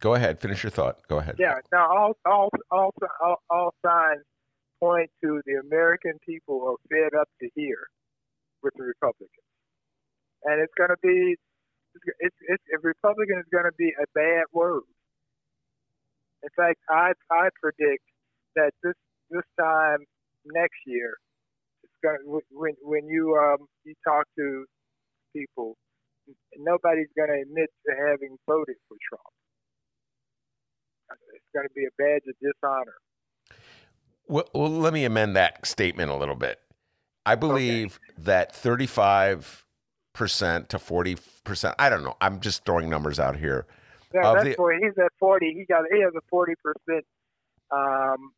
go 0.00 0.14
ahead. 0.14 0.40
Finish 0.40 0.62
your 0.62 0.70
thought. 0.70 0.98
Go 1.08 1.18
ahead. 1.18 1.36
yeah, 1.38 1.58
now 1.72 1.88
all, 1.88 2.12
all, 2.24 2.48
all, 2.70 2.94
all, 3.20 3.36
all 3.50 3.74
signs 3.84 4.24
point 4.80 5.10
to 5.22 5.40
the 5.46 5.60
American 5.60 6.14
people 6.26 6.64
are 6.66 6.76
fed 6.88 7.18
up 7.18 7.28
to 7.40 7.48
here 7.54 7.86
with 8.62 8.72
the 8.76 8.84
Republicans. 8.84 9.44
And 10.44 10.60
it's 10.60 10.72
going 10.76 10.88
to 10.88 10.96
be, 11.02 11.36
it's, 12.20 12.36
it's, 12.48 12.64
a 12.74 12.78
Republican 12.82 13.38
is 13.38 13.46
going 13.52 13.64
to 13.64 13.76
be 13.76 13.92
a 14.00 14.06
bad 14.14 14.44
word. 14.52 14.88
In 16.42 16.48
fact, 16.56 16.80
I, 16.88 17.12
I 17.30 17.48
predict 17.60 18.04
that 18.56 18.72
this, 18.82 18.94
this 19.30 19.44
time 19.60 19.98
next 20.46 20.80
year, 20.86 21.16
it's 21.84 21.92
going 22.02 22.16
to, 22.24 22.40
when, 22.50 22.72
when 22.80 23.06
you, 23.06 23.36
um, 23.36 23.66
you 23.84 23.92
talk 24.02 24.24
to 24.38 24.64
people, 25.36 25.76
nobody's 26.56 27.08
going 27.16 27.28
to 27.30 27.40
admit 27.42 27.70
to 27.86 27.92
having 27.96 28.36
voted 28.46 28.76
for 28.88 28.96
Trump. 29.08 29.22
It's 31.34 31.44
going 31.54 31.66
to 31.66 31.74
be 31.74 31.84
a 31.84 31.90
badge 31.98 32.22
of 32.28 32.34
dishonor. 32.40 32.94
Well, 34.28 34.48
well, 34.54 34.70
let 34.70 34.92
me 34.92 35.04
amend 35.04 35.34
that 35.36 35.66
statement 35.66 36.10
a 36.10 36.14
little 36.16 36.36
bit. 36.36 36.60
I 37.26 37.34
believe 37.34 37.98
that 38.18 38.52
35% 38.54 39.64
to 40.68 40.78
40%, 40.78 41.74
I 41.78 41.88
don't 41.90 42.04
know, 42.04 42.16
I'm 42.20 42.40
just 42.40 42.64
throwing 42.64 42.88
numbers 42.88 43.18
out 43.18 43.36
here. 43.36 43.66
Yeah, 44.14 44.32
that's 44.34 44.44
the- 44.44 44.54
where 44.62 44.76
he's 44.76 44.96
at 44.98 45.12
forty. 45.20 45.52
He 45.54 45.64
got 45.64 45.84
he 45.92 46.00
has 46.02 46.12
a 46.16 46.20
forty 46.28 46.54
percent 46.60 47.04
um, 47.70 48.32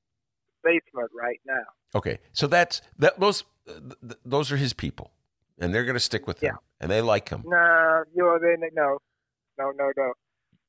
basement 0.62 1.10
right 1.18 1.40
now. 1.46 1.62
Okay, 1.94 2.18
so 2.34 2.46
that's 2.46 2.82
that. 2.98 3.18
Those 3.18 3.44
th- 3.66 3.80
th- 4.02 4.18
those 4.22 4.52
are 4.52 4.58
his 4.58 4.74
people, 4.74 5.12
and 5.58 5.74
they're 5.74 5.84
going 5.86 5.94
to 5.94 6.00
stick 6.00 6.26
with 6.26 6.40
him, 6.40 6.58
and 6.82 6.90
they 6.90 7.00
like 7.00 7.28
him. 7.30 7.42
No, 7.46 8.02
you 8.14 8.22
know, 8.22 8.38
they 8.38 8.56
no, 8.74 8.98
no, 9.58 9.70
no, 9.78 9.92
no. 9.96 10.12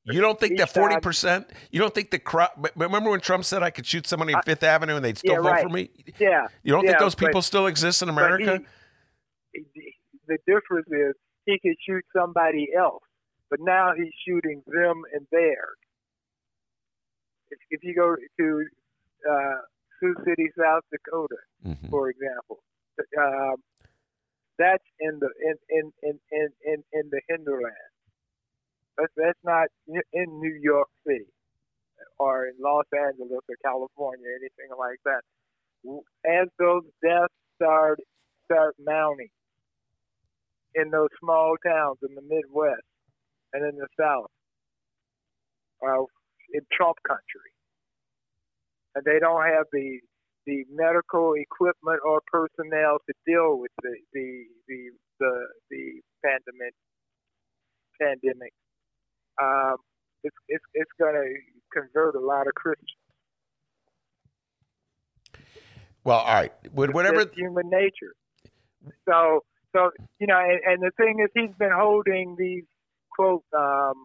You 0.06 0.20
don't 0.20 0.38
think 0.38 0.58
that 0.58 0.70
forty 0.72 0.98
percent? 1.00 1.48
You 1.70 1.80
don't 1.80 1.94
think 1.94 2.10
the 2.10 2.18
crowd? 2.18 2.50
Remember 2.76 3.10
when 3.10 3.20
Trump 3.20 3.44
said 3.44 3.62
I 3.62 3.70
could 3.70 3.86
shoot 3.86 4.06
somebody 4.06 4.34
on 4.34 4.42
Fifth 4.42 4.62
Avenue 4.62 4.96
and 4.96 5.04
they'd 5.04 5.18
still 5.18 5.34
yeah, 5.34 5.40
vote 5.40 5.48
right. 5.50 5.62
for 5.62 5.68
me? 5.70 5.90
Yeah, 6.18 6.46
You 6.62 6.72
don't 6.72 6.84
yeah, 6.84 6.90
think 6.92 7.00
those 7.00 7.14
but- 7.14 7.26
people 7.26 7.42
still 7.42 7.66
exist 7.66 8.00
in 8.02 8.08
America? 8.08 8.60
he- 9.52 9.94
the 10.26 10.38
difference 10.46 10.86
is 10.90 11.14
he 11.46 11.58
could 11.60 11.76
shoot 11.86 12.02
somebody 12.16 12.68
else, 12.76 13.02
but 13.50 13.60
now 13.62 13.92
he's 13.96 14.12
shooting 14.26 14.62
them 14.66 15.02
and 15.12 15.26
theirs. 15.30 15.76
If, 17.50 17.58
if 17.70 17.80
you 17.84 17.94
go 17.94 18.16
to 18.16 18.66
uh, 19.30 19.54
Sioux 20.00 20.14
City, 20.26 20.48
South 20.58 20.82
Dakota, 20.90 21.36
Mhm. 21.66 21.90
for 21.90 22.08
example, 22.10 22.62
um, 23.18 23.56
that's 24.58 24.84
in 25.00 25.18
the 25.20 25.30
in 25.42 25.56
in 25.70 25.92
in 26.02 26.20
in 26.32 26.48
in, 26.64 26.84
in 26.92 27.10
the 27.10 27.20
hinterland. 27.28 27.90
That's 28.98 29.12
that's 29.16 29.44
not 29.44 29.68
in 29.86 30.40
New 30.40 30.58
York 30.62 30.88
City 31.06 31.26
or 32.18 32.46
in 32.46 32.54
Los 32.60 32.86
Angeles 32.94 33.42
or 33.48 33.56
California, 33.64 34.26
or 34.28 34.36
anything 34.38 34.70
like 34.78 35.00
that. 35.04 35.22
As 36.26 36.48
those 36.58 36.82
deaths 37.02 37.34
start 37.56 38.00
start 38.44 38.74
mounting 38.78 39.30
in 40.74 40.90
those 40.90 41.08
small 41.20 41.56
towns 41.66 41.98
in 42.08 42.14
the 42.14 42.22
Midwest 42.22 42.86
and 43.52 43.64
in 43.64 43.76
the 43.76 43.88
South, 43.98 44.30
uh, 45.86 46.04
in 46.52 46.62
Trump 46.72 46.96
country, 47.06 47.52
and 48.94 49.04
they 49.04 49.18
don't 49.20 49.44
have 49.44 49.66
the 49.72 50.00
the 50.46 50.64
medical 50.70 51.34
equipment 51.34 52.00
or 52.04 52.20
personnel 52.26 52.98
to 53.06 53.14
deal 53.26 53.58
with 53.58 53.70
the 53.82 53.96
the 54.12 54.44
the 54.68 54.90
the, 55.20 55.46
the 55.70 56.00
pandemic 56.24 56.74
pandemic. 58.00 58.52
Um, 59.40 59.76
it's 60.22 60.36
it's 60.48 60.64
it's 60.74 60.90
going 60.98 61.14
to 61.14 61.34
convert 61.72 62.14
a 62.14 62.20
lot 62.20 62.46
of 62.46 62.54
Christians. 62.54 62.90
Well, 66.04 66.18
all 66.18 66.34
right. 66.34 66.52
Would 66.74 66.94
whatever. 66.94 67.24
That's 67.24 67.36
human 67.36 67.70
nature. 67.70 68.14
So 69.08 69.40
so 69.74 69.90
you 70.20 70.26
know, 70.26 70.38
and, 70.38 70.60
and 70.66 70.82
the 70.82 70.90
thing 70.96 71.16
is, 71.22 71.30
he's 71.34 71.54
been 71.58 71.72
holding 71.74 72.36
these 72.38 72.64
quote 73.10 73.44
um, 73.56 74.04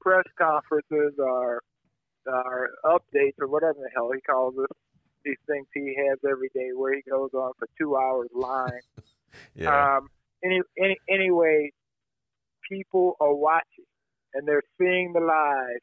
press 0.00 0.24
conferences 0.38 1.14
or 1.18 1.62
or 2.26 2.68
updates 2.84 3.34
or 3.40 3.48
whatever 3.48 3.78
the 3.78 3.90
hell 3.94 4.10
he 4.14 4.20
calls 4.20 4.54
it. 4.58 4.76
These 5.28 5.36
things 5.46 5.66
he 5.74 5.94
has 6.08 6.18
every 6.24 6.48
day, 6.54 6.70
where 6.74 6.94
he 6.94 7.02
goes 7.02 7.30
on 7.34 7.52
for 7.58 7.68
two 7.78 7.96
hours 7.96 8.28
lying. 8.34 8.80
Yeah. 9.54 9.98
Um, 9.98 10.08
any, 10.42 10.62
any, 10.82 10.96
anyway, 11.08 11.70
people 12.66 13.14
are 13.20 13.34
watching 13.34 13.84
and 14.32 14.48
they're 14.48 14.62
seeing 14.80 15.12
the 15.12 15.20
lies, 15.20 15.80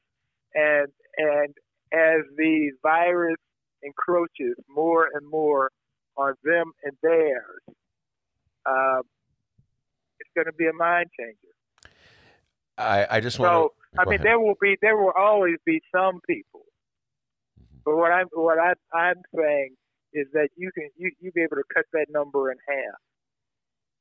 and 0.55 0.87
and 1.17 1.53
as 1.93 2.25
the 2.37 2.71
virus 2.81 3.37
encroaches 3.83 4.55
more 4.67 5.09
and 5.13 5.29
more 5.29 5.69
on 6.17 6.33
them 6.43 6.71
and 6.83 6.93
theirs, 7.03 7.61
um, 8.65 9.03
it's 10.19 10.29
going 10.35 10.47
to 10.47 10.53
be 10.53 10.67
a 10.67 10.73
mind 10.73 11.07
changer. 11.17 11.93
I, 12.77 13.07
I 13.17 13.19
just 13.19 13.37
So 13.37 13.43
want 13.43 13.73
to. 13.95 14.01
I 14.01 14.09
mean, 14.09 14.21
there 14.23 14.39
will 14.39 14.55
be 14.59 14.75
there 14.81 14.97
will 14.97 15.13
always 15.17 15.55
be 15.65 15.81
some 15.95 16.19
people. 16.27 16.64
But 17.85 17.95
what 17.95 18.11
I'm 18.11 18.27
what 18.33 18.57
I, 18.59 18.73
I'm 18.97 19.21
saying 19.35 19.75
is 20.13 20.27
that 20.33 20.49
you 20.57 20.71
can 20.73 20.89
you 20.97 21.11
you 21.19 21.31
be 21.31 21.41
able 21.41 21.57
to 21.57 21.63
cut 21.73 21.85
that 21.93 22.07
number 22.09 22.51
in 22.51 22.57
half 22.67 22.99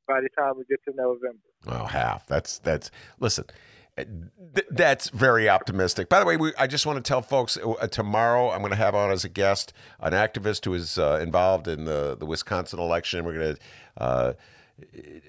by 0.07 0.21
the 0.21 0.29
time 0.39 0.55
we 0.57 0.65
get 0.69 0.81
to 0.89 0.97
November. 0.97 1.39
Oh, 1.67 1.87
half. 1.87 2.27
That's 2.27 2.59
that's. 2.59 2.91
Listen, 3.21 3.45
uh, 3.97 4.05
th- 4.55 4.67
that's 4.71 5.11
very 5.11 5.49
optimistic. 5.49 6.09
By 6.09 6.21
the 6.21 6.27
way, 6.27 6.37
we, 6.37 6.53
I 6.59 6.67
just 6.67 6.87
want 6.87 7.03
to 7.03 7.09
tell 7.09 7.23
folks 7.23 7.57
uh, 7.57 7.87
tomorrow 7.89 8.51
I'm 8.51 8.61
going 8.61 8.71
to 8.71 8.77
have 8.77 8.95
on 8.95 9.11
as 9.11 9.25
a 9.25 9.29
guest 9.29 9.73
an 10.01 10.13
activist 10.13 10.65
who 10.65 10.75
is 10.75 10.99
uh, 10.99 11.19
involved 11.23 11.69
in 11.69 11.85
the 11.85 12.17
the 12.17 12.27
Wisconsin 12.27 12.79
election. 12.79 13.25
We're 13.25 13.35
going 13.35 13.57
to. 13.57 13.61
Uh, 14.03 14.33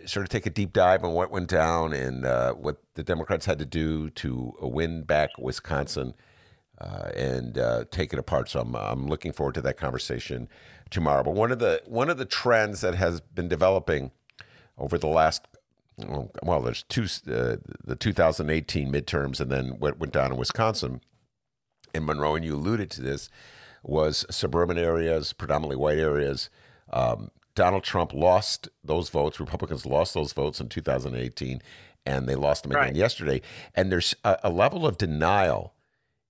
Sort 0.07 0.25
of 0.25 0.29
take 0.29 0.47
a 0.47 0.50
deep 0.50 0.74
dive 0.74 1.03
on 1.03 1.13
what 1.13 1.29
went 1.29 1.47
down 1.47 1.93
and 1.93 2.25
uh, 2.25 2.53
what 2.53 2.77
the 2.95 3.03
Democrats 3.03 3.45
had 3.45 3.59
to 3.59 3.65
do 3.65 4.09
to 4.09 4.55
win 4.59 5.03
back 5.03 5.29
Wisconsin 5.38 6.15
uh, 6.82 7.10
and 7.15 7.58
uh, 7.58 7.86
take 7.91 8.13
it 8.13 8.20
apart. 8.20 8.50
So 8.50 8.60
I'm, 8.62 8.75
I'm 8.75 9.08
looking 9.08 9.32
forward 9.32 9.55
to 9.55 9.62
that 9.62 9.77
conversation 9.77 10.48
tomorrow. 10.89 11.24
But 11.24 11.34
one 11.36 11.51
of 11.51 11.60
the 11.60 11.82
one 11.86 12.10
of 12.10 12.17
the 12.17 12.25
trends 12.25 12.82
that 12.82 12.96
has 12.96 13.22
been 13.22 13.48
developing 13.48 14.12
over 14.77 14.98
the 14.98 15.08
last 15.08 15.48
well, 16.44 16.62
there's 16.62 16.84
two 16.84 17.03
uh, 17.32 17.58
the 17.84 17.96
2018 17.98 18.91
midterms 18.91 19.39
and 19.39 19.50
then 19.50 19.79
what 19.79 19.98
went 20.00 20.12
down 20.13 20.32
in 20.32 20.38
Wisconsin 20.38 21.01
in 21.94 22.05
Monroe, 22.05 22.36
and 22.36 22.44
you 22.44 22.55
alluded 22.55 22.91
to 22.91 23.01
this 23.01 23.29
was 23.82 24.25
suburban 24.29 24.77
areas, 24.77 25.32
predominantly 25.32 25.77
white 25.77 26.00
areas. 26.00 26.50
Um, 26.91 27.29
Donald 27.53 27.84
Trump 27.84 28.13
lost 28.13 28.67
those 28.84 29.10
votes. 29.10 29.39
Republicans 29.39 29.86
lost 29.86 30.13
those 30.13 30.34
votes 30.34 30.60
in 30.60 30.67
2018, 30.67 31.62
and 32.05 32.27
they 32.27 32.36
lost 32.36 32.63
them 32.63 32.74
again 32.74 32.82
Right. 32.84 32.96
yesterday. 32.96 33.41
And 33.74 33.89
there's 33.91 34.13
a, 34.25 34.38
a 34.44 34.50
level 34.50 34.86
of 34.86 34.98
denial 34.98 35.74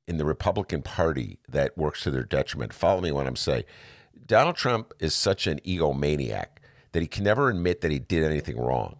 in 0.08 0.18
the 0.18 0.26
Republican 0.26 0.82
Party 0.82 1.40
that 1.50 1.78
works 1.78 2.02
to 2.04 2.12
their 2.12 2.24
detriment. 2.24 2.74
Follow 2.74 3.02
me 3.02 3.12
when 3.12 3.28
I'm 3.28 3.36
saying 3.36 3.64
Donald 4.26 4.56
Trump 4.56 4.94
is 5.00 5.14
such 5.14 5.48
an 5.48 5.60
egomaniac 5.66 6.48
that 6.92 7.02
he 7.02 7.08
can 7.08 7.24
never 7.24 7.50
admit 7.50 7.82
that 7.82 7.92
he 7.92 8.00
did 8.00 8.24
anything 8.24 8.58
wrong. 8.58 8.98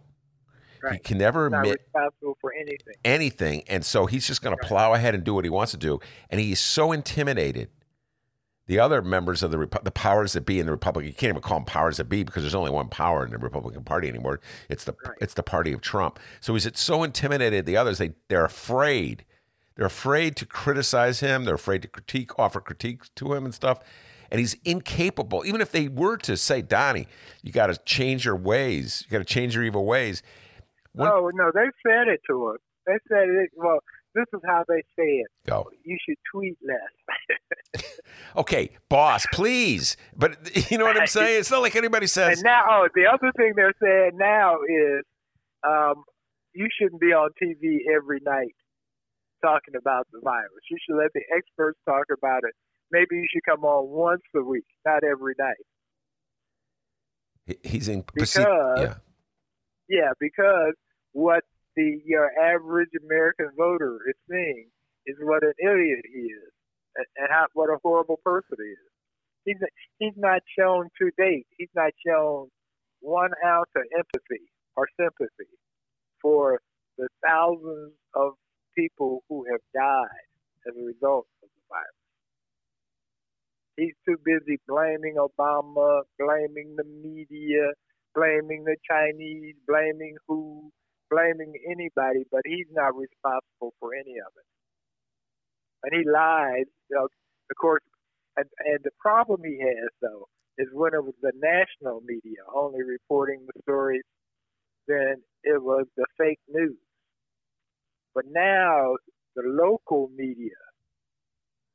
He 0.92 0.98
can 0.98 1.18
never 1.18 1.46
admit 1.46 1.80
responsible 1.84 2.38
for 2.40 2.52
anything. 2.52 2.94
anything, 3.04 3.64
and 3.66 3.84
so 3.84 4.06
he's 4.06 4.24
just 4.24 4.40
going 4.40 4.56
to 4.56 4.64
plow 4.64 4.94
ahead 4.94 5.16
and 5.16 5.24
do 5.24 5.34
what 5.34 5.44
he 5.44 5.50
wants 5.50 5.72
to 5.72 5.78
do. 5.78 5.98
And 6.30 6.40
he's 6.40 6.60
so 6.60 6.92
intimidated. 6.92 7.70
The 8.66 8.78
other 8.78 9.02
members 9.02 9.42
of 9.42 9.50
the 9.50 9.56
Repu- 9.56 9.82
the 9.82 9.90
powers 9.90 10.32
that 10.34 10.42
be 10.46 10.60
in 10.60 10.66
the 10.66 10.72
Republican, 10.72 11.08
you 11.08 11.14
can't 11.14 11.30
even 11.30 11.42
call 11.42 11.58
them 11.58 11.64
powers 11.64 11.96
that 11.96 12.04
be 12.08 12.22
because 12.22 12.42
there's 12.44 12.54
only 12.54 12.70
one 12.70 12.88
power 12.88 13.24
in 13.24 13.32
the 13.32 13.38
Republican 13.38 13.82
Party 13.82 14.08
anymore. 14.08 14.40
It's 14.68 14.84
the 14.84 14.94
Right. 15.04 15.16
it's 15.20 15.34
the 15.34 15.42
party 15.42 15.72
of 15.72 15.80
Trump. 15.80 16.20
So 16.40 16.52
he's 16.54 16.68
so 16.78 17.02
intimidated. 17.02 17.66
The 17.66 17.76
others 17.76 17.98
they 17.98 18.12
they're 18.28 18.44
afraid. 18.44 19.24
They're 19.76 19.86
afraid 19.86 20.36
to 20.36 20.46
criticize 20.46 21.20
him. 21.20 21.44
They're 21.44 21.54
afraid 21.54 21.82
to 21.82 21.88
critique, 21.88 22.38
offer 22.38 22.60
critiques 22.60 23.10
to 23.16 23.34
him 23.34 23.44
and 23.44 23.54
stuff. 23.54 23.80
And 24.30 24.40
he's 24.40 24.56
incapable. 24.64 25.44
Even 25.46 25.60
if 25.60 25.70
they 25.70 25.86
were 25.88 26.16
to 26.18 26.36
say, 26.36 26.60
Donnie, 26.62 27.06
you 27.42 27.52
got 27.52 27.66
to 27.68 27.76
change 27.84 28.24
your 28.24 28.34
ways. 28.36 29.04
You 29.06 29.12
got 29.12 29.18
to 29.26 29.32
change 29.32 29.54
your 29.54 29.62
evil 29.64 29.84
ways. 29.84 30.22
One- 30.92 31.08
Oh 31.12 31.30
no, 31.34 31.50
they 31.54 31.66
said 31.86 32.08
it 32.08 32.20
to 32.28 32.46
us. 32.46 32.58
They 32.86 32.96
said 33.08 33.28
it. 33.28 33.50
Well, 33.54 33.78
this 34.14 34.24
is 34.32 34.40
how 34.46 34.64
they 34.66 34.80
say 34.98 35.04
it. 35.18 35.26
Go. 35.46 35.70
You 35.84 35.96
should 36.08 36.16
tweet 36.32 36.56
less. 36.66 37.84
Okay, 38.36 38.70
boss, 38.88 39.26
please. 39.32 39.96
But 40.16 40.36
you 40.70 40.76
know 40.78 40.84
what 40.84 41.00
I'm 41.00 41.06
saying? 41.18 41.40
It's 41.40 41.50
not 41.50 41.62
like 41.62 41.74
anybody 41.76 42.06
says. 42.06 42.38
and 42.38 42.44
now, 42.44 42.62
oh, 42.68 42.88
the 42.94 43.06
other 43.06 43.32
thing 43.36 43.52
they're 43.56 43.72
saying 43.82 44.12
now 44.14 44.56
is, 44.68 45.04
um, 45.66 46.04
you 46.54 46.68
shouldn't 46.78 47.00
be 47.00 47.08
on 47.12 47.30
TV 47.42 47.78
every 47.94 48.20
night 48.24 48.54
talking 49.42 49.74
about 49.76 50.06
the 50.12 50.20
virus. 50.22 50.64
You 50.70 50.78
should 50.84 50.96
let 50.96 51.12
the 51.14 51.22
experts 51.36 51.78
talk 51.84 52.06
about 52.12 52.42
it. 52.44 52.54
Maybe 52.90 53.16
you 53.16 53.26
should 53.32 53.44
come 53.44 53.64
on 53.64 53.88
once 53.88 54.22
a 54.34 54.42
week, 54.42 54.66
not 54.84 55.02
every 55.04 55.34
night. 55.38 55.64
He's 57.62 57.88
in 57.88 58.04
Because- 58.14 58.36
yeah. 58.78 58.94
Yeah, 59.88 60.10
because 60.18 60.74
what 61.12 61.44
the 61.76 62.00
your 62.04 62.30
average 62.40 62.90
American 63.04 63.50
voter 63.56 63.98
is 64.08 64.16
seeing 64.28 64.68
is 65.06 65.16
what 65.20 65.44
an 65.44 65.52
idiot 65.62 66.04
he 66.12 66.22
is, 66.22 66.52
and, 66.96 67.06
and 67.16 67.28
how, 67.30 67.46
what 67.52 67.70
a 67.70 67.78
horrible 67.82 68.18
person 68.24 68.56
he 68.58 68.64
is. 68.64 68.90
He's 69.44 69.56
he's 69.98 70.16
not 70.16 70.42
shown 70.58 70.88
to 71.00 71.10
date. 71.16 71.46
He's 71.56 71.70
not 71.76 71.92
shown 72.04 72.48
one 73.00 73.30
ounce 73.44 73.70
of 73.76 73.82
empathy 73.96 74.50
or 74.76 74.88
sympathy 74.98 75.50
for 76.20 76.60
the 76.98 77.06
thousands 77.24 77.92
of 78.16 78.32
people 78.76 79.24
who 79.28 79.44
have 79.50 79.60
died 79.74 80.28
as 80.68 80.74
a 80.76 80.84
result 80.84 81.26
of 81.42 81.48
the 81.48 81.62
virus. 81.70 82.00
He's 83.76 83.94
too 84.08 84.16
busy 84.24 84.58
blaming 84.68 85.16
Obama, 85.18 86.02
blaming 86.18 86.76
the 86.76 86.84
media, 86.84 87.72
blaming 88.14 88.64
the 88.64 88.76
Chinese, 88.88 89.54
blaming 89.66 90.16
who, 90.28 90.70
blaming 91.10 91.54
anybody, 91.70 92.24
but 92.32 92.42
he's 92.46 92.68
not 92.72 92.96
responsible 92.96 93.74
for 93.80 93.94
any 93.94 94.16
of 94.18 94.32
it. 94.36 94.48
And 95.84 95.92
he 95.94 96.08
lied. 96.10 96.66
You 96.90 96.96
know, 96.96 97.04
of 97.04 97.56
course, 97.60 97.82
and, 98.36 98.46
and 98.66 98.80
the 98.84 98.92
problem 99.00 99.42
he 99.44 99.58
has, 99.60 99.90
though, 100.02 100.28
is 100.58 100.68
when 100.72 100.94
it 100.94 101.04
was 101.04 101.14
the 101.22 101.32
national 101.36 102.02
media 102.06 102.42
only 102.54 102.82
reporting 102.82 103.46
the 103.46 103.60
stories, 103.62 104.04
then 104.88 105.16
it 105.44 105.62
was 105.62 105.86
the 105.96 106.06
fake 106.18 106.40
news. 106.48 106.76
But 108.16 108.24
now 108.32 108.96
the 109.36 109.44
local 109.44 110.10
media 110.16 110.56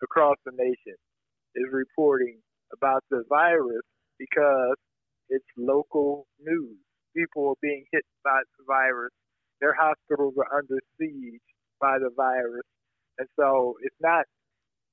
across 0.03 0.37
the 0.45 0.53
nation 0.57 0.97
is 1.55 1.67
reporting 1.71 2.39
about 2.73 3.03
the 3.11 3.23
virus 3.29 3.85
because 4.17 4.75
it's 5.29 5.45
local 5.57 6.25
news. 6.41 6.79
People 7.15 7.49
are 7.49 7.61
being 7.61 7.85
hit 7.91 8.05
by 8.23 8.41
the 8.57 8.65
virus. 8.67 9.11
Their 9.61 9.75
hospitals 9.79 10.33
are 10.39 10.57
under 10.57 10.79
siege 10.99 11.45
by 11.79 11.99
the 11.99 12.09
virus. 12.17 12.65
And 13.19 13.27
so 13.39 13.75
it's 13.83 14.01
not 14.01 14.25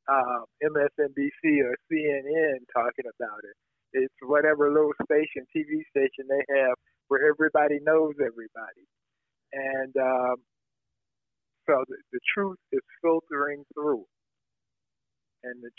uh, 0.08 0.44
MSNBC 0.62 1.64
or 1.64 1.74
CNN 1.90 2.60
talking 2.76 3.08
about 3.08 3.40
it. 3.44 3.56
It's 3.94 4.14
whatever 4.22 4.70
little 4.70 4.92
station, 5.06 5.46
TV 5.56 5.80
station 5.88 6.28
they 6.28 6.44
have 6.60 6.76
where 7.08 7.24
everybody 7.30 7.80
knows 7.82 8.14
everybody. 8.20 8.84
And 9.54 9.94
um, 9.96 10.36
so 11.68 11.84
the, 11.88 11.96
the 12.12 12.20
truth 12.34 12.58
is 12.72 12.80
filtering 13.02 13.64
through. 13.74 14.04
And 15.44 15.62
the, 15.62 15.70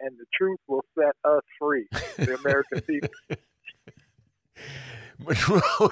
and 0.00 0.16
the 0.18 0.26
truth 0.36 0.60
will 0.68 0.84
set 0.96 1.14
us 1.24 1.42
free, 1.58 1.86
the 2.16 2.38
American 2.38 2.80
people. 2.86 3.10
Monroe, 5.18 5.90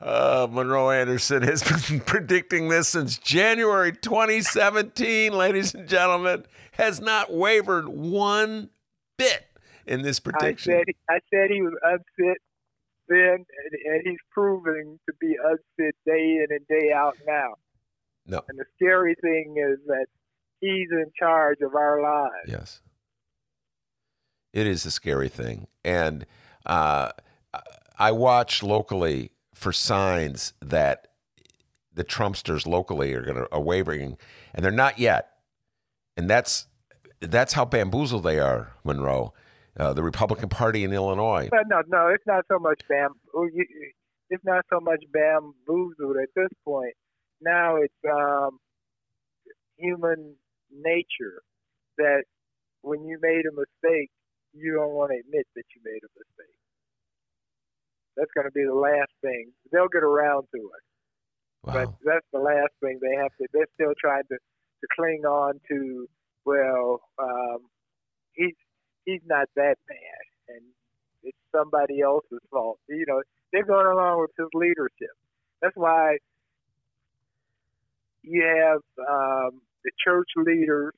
uh, 0.00 0.48
Monroe 0.50 0.90
Anderson 0.90 1.42
has 1.42 1.62
been 1.62 2.00
predicting 2.06 2.68
this 2.68 2.88
since 2.88 3.16
January 3.18 3.92
2017, 3.92 5.32
ladies 5.32 5.74
and 5.74 5.88
gentlemen, 5.88 6.44
has 6.72 7.00
not 7.00 7.32
wavered 7.32 7.88
one 7.88 8.70
bit 9.16 9.46
in 9.86 10.02
this 10.02 10.20
prediction. 10.20 10.72
I 10.72 10.76
said, 10.76 10.84
I 11.08 11.18
said 11.32 11.50
he 11.50 11.62
was 11.62 11.74
unfit 11.82 12.38
then, 13.08 13.34
and, 13.36 13.94
and 13.94 14.02
he's 14.04 14.18
proving 14.32 14.98
to 15.08 15.14
be 15.20 15.36
unfit 15.42 15.94
day 16.04 16.38
in 16.42 16.46
and 16.50 16.66
day 16.66 16.92
out 16.92 17.16
now. 17.26 17.54
No. 18.30 18.42
And 18.48 18.58
the 18.58 18.64
scary 18.76 19.16
thing 19.20 19.56
is 19.58 19.78
that 19.86 20.06
he's 20.60 20.88
in 20.92 21.06
charge 21.18 21.58
of 21.62 21.74
our 21.74 22.00
lives. 22.00 22.46
Yes. 22.46 22.80
It 24.52 24.66
is 24.66 24.86
a 24.86 24.90
scary 24.90 25.28
thing. 25.28 25.66
And 25.84 26.26
uh, 26.64 27.10
I 27.98 28.12
watch 28.12 28.62
locally 28.62 29.32
for 29.52 29.72
signs 29.72 30.52
that 30.60 31.08
the 31.92 32.04
Trumpsters 32.04 32.66
locally 32.66 33.12
are 33.14 33.22
going 33.22 33.36
to 33.36 33.48
are 33.52 33.60
wavering, 33.60 34.16
and 34.54 34.64
they're 34.64 34.70
not 34.70 34.98
yet. 34.98 35.32
And 36.16 36.30
that's 36.30 36.66
that's 37.20 37.52
how 37.52 37.64
bamboozled 37.64 38.22
they 38.22 38.38
are, 38.38 38.72
Monroe. 38.84 39.34
Uh, 39.76 39.92
the 39.92 40.02
Republican 40.02 40.48
Party 40.48 40.84
in 40.84 40.92
Illinois. 40.92 41.48
But 41.50 41.68
no, 41.68 41.82
no, 41.88 42.08
it's 42.08 42.26
not 42.26 42.44
so 42.48 42.58
much 42.58 42.80
bam. 42.88 43.10
It's 44.30 44.44
not 44.44 44.64
so 44.70 44.80
much 44.80 45.02
bamboozled 45.12 46.16
at 46.22 46.28
this 46.34 46.50
point. 46.64 46.94
Now 47.40 47.76
it's 47.76 47.94
um, 48.10 48.58
human 49.76 50.34
nature 50.70 51.42
that 51.98 52.24
when 52.82 53.04
you 53.04 53.18
made 53.20 53.44
a 53.46 53.52
mistake, 53.52 54.10
you 54.52 54.74
don't 54.74 54.92
want 54.92 55.12
to 55.12 55.18
admit 55.20 55.46
that 55.54 55.64
you 55.74 55.80
made 55.84 56.02
a 56.02 56.12
mistake. 56.16 56.58
That's 58.16 58.30
going 58.34 58.46
to 58.46 58.52
be 58.52 58.64
the 58.64 58.74
last 58.74 59.12
thing. 59.22 59.52
They'll 59.72 59.92
get 59.92 60.02
around 60.02 60.46
to 60.54 60.60
it. 60.60 60.84
Wow. 61.62 61.72
But 61.72 61.88
that's 62.04 62.26
the 62.32 62.40
last 62.40 62.72
thing 62.80 62.98
they 63.00 63.16
have 63.20 63.32
to. 63.38 63.46
They're 63.52 63.70
still 63.74 63.94
trying 64.00 64.24
to, 64.28 64.36
to 64.36 64.86
cling 64.96 65.24
on 65.24 65.60
to. 65.68 66.08
Well, 66.44 67.00
um, 67.20 67.68
he's 68.32 68.56
he's 69.04 69.20
not 69.26 69.46
that 69.56 69.76
bad, 69.86 70.24
and 70.48 70.64
it's 71.22 71.36
somebody 71.54 72.00
else's 72.00 72.40
fault. 72.50 72.78
You 72.88 73.04
know, 73.06 73.22
they're 73.52 73.64
going 73.64 73.86
along 73.86 74.20
with 74.20 74.30
his 74.38 74.48
leadership. 74.54 75.14
That's 75.60 75.76
why 75.76 76.16
you 78.22 78.42
have 78.42 78.82
um, 79.08 79.60
the 79.84 79.90
church 80.04 80.28
leaders 80.36 80.94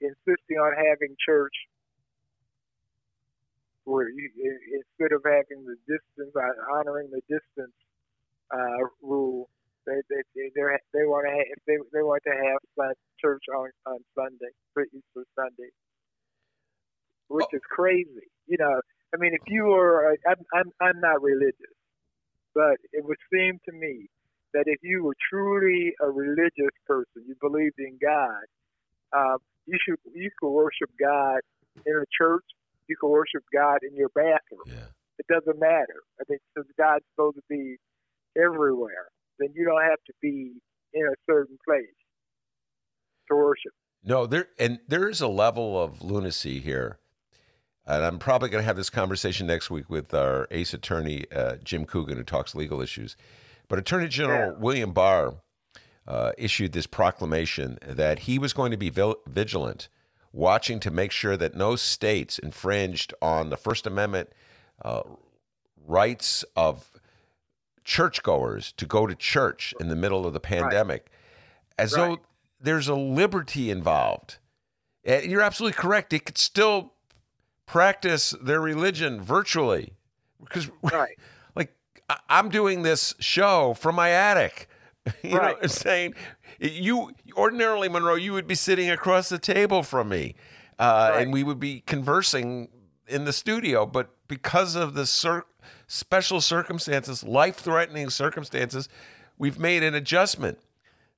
insisting 0.00 0.56
on 0.56 0.72
having 0.72 1.14
church 1.24 1.52
where 3.84 4.08
you, 4.08 4.30
instead 4.72 5.12
of 5.14 5.22
having 5.24 5.64
the 5.66 5.76
distance, 5.84 6.32
uh, 6.36 6.76
honoring 6.78 7.10
the 7.10 7.20
distance 7.28 7.74
uh, 8.50 8.84
rule, 9.02 9.48
they 9.86 10.00
they 10.08 10.22
they 10.36 10.62
they 10.94 11.04
want 11.04 11.26
to 11.26 11.32
have, 11.32 11.46
they 11.66 11.76
they 11.92 12.02
want 12.02 12.22
to 12.24 12.32
have 12.32 12.94
church 13.20 13.42
on 13.54 13.70
on 13.86 13.98
Sunday 14.14 14.52
for 14.72 14.84
Easter 14.84 15.24
Sunday, 15.34 15.70
which 17.28 17.46
oh. 17.52 17.56
is 17.56 17.62
crazy. 17.68 18.28
You 18.46 18.58
know, 18.58 18.80
I 19.14 19.16
mean, 19.18 19.34
if 19.34 19.42
you 19.48 19.64
were, 19.64 20.16
I'm 20.28 20.36
I'm 20.54 20.72
I'm 20.80 21.00
not 21.00 21.22
religious, 21.22 21.76
but 22.54 22.76
it 22.92 23.04
would 23.04 23.18
seem 23.32 23.58
to 23.66 23.72
me 23.72 24.08
that 24.54 24.64
if 24.66 24.78
you 24.82 25.04
were 25.04 25.16
truly 25.30 25.92
a 26.00 26.10
religious 26.10 26.74
person, 26.86 27.24
you 27.26 27.34
believed 27.40 27.78
in 27.78 27.98
God, 28.00 28.44
um, 29.12 29.38
you 29.66 29.78
should 29.84 29.98
you 30.14 30.30
could 30.38 30.50
worship 30.50 30.90
God 30.98 31.40
in 31.86 31.94
a 31.94 32.04
church. 32.16 32.44
You 32.88 32.96
could 33.00 33.08
worship 33.08 33.44
God 33.52 33.78
in 33.88 33.96
your 33.96 34.08
bathroom. 34.14 34.66
Yeah. 34.66 34.90
It 35.18 35.26
doesn't 35.28 35.60
matter. 35.60 36.02
I 36.20 36.24
think 36.24 36.40
since 36.56 36.66
God's 36.78 37.04
supposed 37.14 37.36
to 37.36 37.42
be 37.48 37.76
everywhere, 38.36 39.08
then 39.38 39.50
you 39.54 39.64
don't 39.64 39.82
have 39.82 40.02
to 40.06 40.12
be 40.20 40.52
in 40.92 41.06
a 41.06 41.14
certain 41.28 41.58
place 41.64 41.94
to 43.28 43.36
worship. 43.36 43.72
No, 44.04 44.26
there 44.26 44.48
and 44.58 44.80
there 44.88 45.08
is 45.08 45.20
a 45.20 45.28
level 45.28 45.80
of 45.80 46.02
lunacy 46.02 46.58
here. 46.60 46.98
And 47.86 48.04
I'm 48.04 48.18
probably 48.18 48.50
going 48.50 48.62
to 48.62 48.66
have 48.66 48.76
this 48.76 48.90
conversation 48.90 49.46
next 49.46 49.70
week 49.70 49.90
with 49.90 50.14
our 50.14 50.46
ace 50.50 50.72
attorney, 50.72 51.24
uh, 51.34 51.56
Jim 51.64 51.86
Coogan, 51.86 52.18
who 52.18 52.22
talks 52.22 52.54
legal 52.54 52.80
issues. 52.80 53.16
But 53.70 53.78
Attorney 53.78 54.08
General 54.08 54.52
yeah. 54.52 54.58
William 54.58 54.92
Barr 54.92 55.36
uh, 56.06 56.32
issued 56.36 56.72
this 56.72 56.88
proclamation 56.88 57.78
that 57.86 58.20
he 58.20 58.36
was 58.36 58.52
going 58.52 58.72
to 58.72 58.76
be 58.76 58.90
vigilant, 58.90 59.88
watching 60.32 60.80
to 60.80 60.90
make 60.90 61.12
sure 61.12 61.36
that 61.36 61.54
no 61.54 61.76
states 61.76 62.38
infringed 62.40 63.14
on 63.22 63.48
the 63.48 63.56
First 63.56 63.86
Amendment 63.86 64.30
uh, 64.84 65.02
rights 65.86 66.44
of 66.56 66.90
churchgoers 67.84 68.72
to 68.72 68.86
go 68.86 69.06
to 69.06 69.14
church 69.14 69.72
in 69.78 69.88
the 69.88 69.96
middle 69.96 70.26
of 70.26 70.32
the 70.32 70.40
pandemic, 70.40 71.06
right. 71.08 71.84
as 71.84 71.92
right. 71.92 72.08
though 72.08 72.18
there's 72.60 72.88
a 72.88 72.96
liberty 72.96 73.70
involved. 73.70 74.38
And 75.04 75.30
you're 75.30 75.42
absolutely 75.42 75.80
correct. 75.80 76.10
They 76.10 76.18
could 76.18 76.38
still 76.38 76.94
practice 77.66 78.34
their 78.42 78.60
religion 78.60 79.22
virtually 79.22 79.92
because 80.42 80.68
right. 80.82 81.16
I'm 82.28 82.48
doing 82.48 82.82
this 82.82 83.14
show 83.18 83.74
from 83.74 83.94
my 83.94 84.10
attic. 84.10 84.68
You 85.22 85.38
right. 85.38 85.42
know 85.42 85.52
what 85.54 85.62
I'm 85.62 85.68
saying? 85.68 86.14
You 86.60 87.12
ordinarily, 87.34 87.88
Monroe, 87.88 88.16
you 88.16 88.34
would 88.34 88.46
be 88.46 88.54
sitting 88.54 88.90
across 88.90 89.30
the 89.30 89.38
table 89.38 89.82
from 89.82 90.10
me, 90.10 90.34
uh, 90.78 91.12
right. 91.12 91.22
and 91.22 91.32
we 91.32 91.42
would 91.42 91.58
be 91.58 91.80
conversing 91.80 92.68
in 93.08 93.24
the 93.24 93.32
studio. 93.32 93.86
But 93.86 94.10
because 94.28 94.76
of 94.76 94.92
the 94.92 95.06
cir- 95.06 95.46
special 95.86 96.42
circumstances, 96.42 97.24
life-threatening 97.24 98.10
circumstances, 98.10 98.90
we've 99.38 99.58
made 99.58 99.82
an 99.82 99.94
adjustment. 99.94 100.58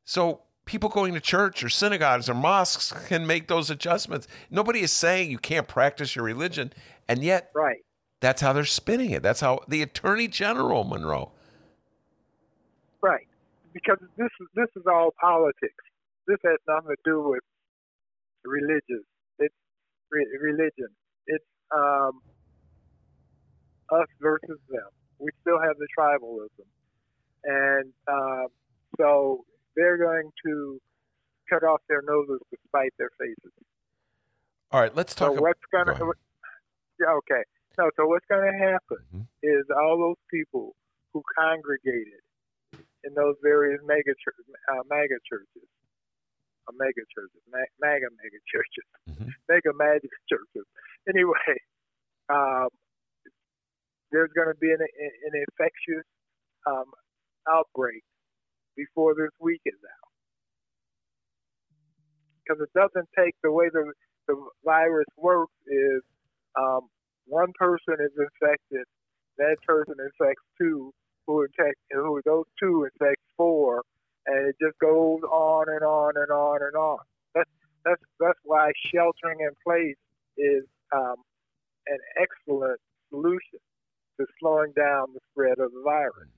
So 0.04 0.42
people 0.64 0.88
going 0.88 1.12
to 1.14 1.20
church 1.20 1.64
or 1.64 1.68
synagogues 1.68 2.30
or 2.30 2.34
mosques 2.34 2.92
can 3.08 3.26
make 3.26 3.48
those 3.48 3.68
adjustments. 3.68 4.28
Nobody 4.48 4.80
is 4.80 4.92
saying 4.92 5.30
you 5.30 5.38
can't 5.38 5.66
practice 5.66 6.14
your 6.14 6.24
religion, 6.24 6.72
and 7.08 7.22
yet, 7.24 7.50
right 7.52 7.82
that's 8.22 8.40
how 8.40 8.54
they're 8.54 8.64
spinning 8.64 9.10
it. 9.10 9.22
That's 9.22 9.40
how 9.40 9.60
the 9.68 9.82
Attorney 9.82 10.28
General 10.28 10.84
Monroe. 10.84 11.32
Right, 13.02 13.26
because 13.74 13.98
this 14.16 14.30
is 14.40 14.46
this 14.54 14.68
is 14.76 14.84
all 14.86 15.10
politics. 15.20 15.84
This 16.26 16.38
has 16.44 16.58
nothing 16.66 16.90
to 16.90 17.02
do 17.04 17.28
with 17.28 17.42
religious. 18.44 19.04
It's 19.40 19.54
re- 20.10 20.38
religion. 20.40 20.88
It's 21.26 21.44
um, 21.74 22.22
us 23.90 24.06
versus 24.20 24.60
them. 24.70 24.88
We 25.18 25.30
still 25.42 25.60
have 25.60 25.76
the 25.78 25.88
tribalism. 25.98 26.66
and 27.44 27.92
um, 28.08 28.46
so 28.98 29.44
they're 29.74 29.98
going 29.98 30.30
to 30.46 30.80
cut 31.50 31.64
off 31.64 31.80
their 31.88 32.02
noses 32.02 32.40
to 32.50 32.56
spite 32.68 32.92
their 32.98 33.10
faces. 33.18 33.52
All 34.70 34.80
right, 34.80 34.94
let's 34.96 35.14
talk. 35.14 35.28
So 35.28 35.32
about, 35.32 35.42
what's 35.42 35.60
gonna? 35.72 35.92
ahead. 35.92 36.14
Yeah, 37.00 37.12
okay. 37.18 37.42
No, 37.78 37.90
so 37.96 38.06
what's 38.06 38.26
going 38.26 38.44
to 38.50 38.58
happen 38.58 38.98
Mhm. 39.12 39.26
is 39.42 39.64
all 39.70 39.98
those 39.98 40.20
people 40.30 40.76
who 41.12 41.22
congregated 41.34 42.20
in 43.04 43.14
those 43.14 43.36
various 43.42 43.80
mega 43.84 44.14
church, 44.14 44.36
uh, 44.68 44.82
mega 44.86 45.18
churches, 45.28 45.68
uh, 46.68 46.72
mega 46.72 47.02
churches, 47.14 47.42
ma- 47.48 47.72
mega 47.80 48.08
mega 48.10 48.38
churches, 48.46 48.84
Mhm. 49.08 49.28
mega 49.48 49.72
mega 49.74 50.08
churches. 50.28 50.66
Anyway, 51.08 51.56
um, 52.28 52.68
there's 54.10 54.30
going 54.32 54.48
to 54.48 54.58
be 54.60 54.70
an, 54.72 54.80
an 54.80 55.34
infectious 55.34 56.04
um, 56.66 56.92
outbreak 57.48 58.04
before 58.76 59.14
this 59.14 59.30
week 59.40 59.60
is 59.64 59.80
out. 59.82 60.10
Because 62.44 62.60
it 62.62 62.72
doesn't 62.74 63.08
take 63.16 63.34
the 63.42 63.50
way 63.50 63.68
the, 63.70 63.92
the 64.28 64.36
virus 64.64 65.06
works 65.16 65.54
is 65.66 66.02
um, 66.56 66.88
one 67.26 67.52
person 67.54 67.94
is 68.00 68.12
infected, 68.18 68.86
that 69.38 69.56
person 69.66 69.94
infects 69.98 70.42
two, 70.60 70.92
who 71.26 71.42
infect, 71.42 71.78
who 71.92 72.20
those 72.24 72.44
two 72.60 72.84
infect 72.84 73.20
four, 73.36 73.82
and 74.26 74.48
it 74.48 74.56
just 74.60 74.78
goes 74.78 75.20
on 75.22 75.66
and 75.68 75.82
on 75.82 76.12
and 76.16 76.30
on 76.30 76.58
and 76.62 76.76
on. 76.76 76.98
That's 77.34 77.50
that's 77.84 78.02
that's 78.20 78.38
why 78.44 78.72
sheltering 78.92 79.40
in 79.40 79.50
place 79.64 79.96
is 80.36 80.64
um, 80.94 81.16
an 81.86 81.98
excellent 82.20 82.80
solution 83.10 83.58
to 84.20 84.26
slowing 84.38 84.72
down 84.76 85.06
the 85.14 85.20
spread 85.30 85.58
of 85.58 85.72
the 85.72 85.82
virus. 85.84 86.28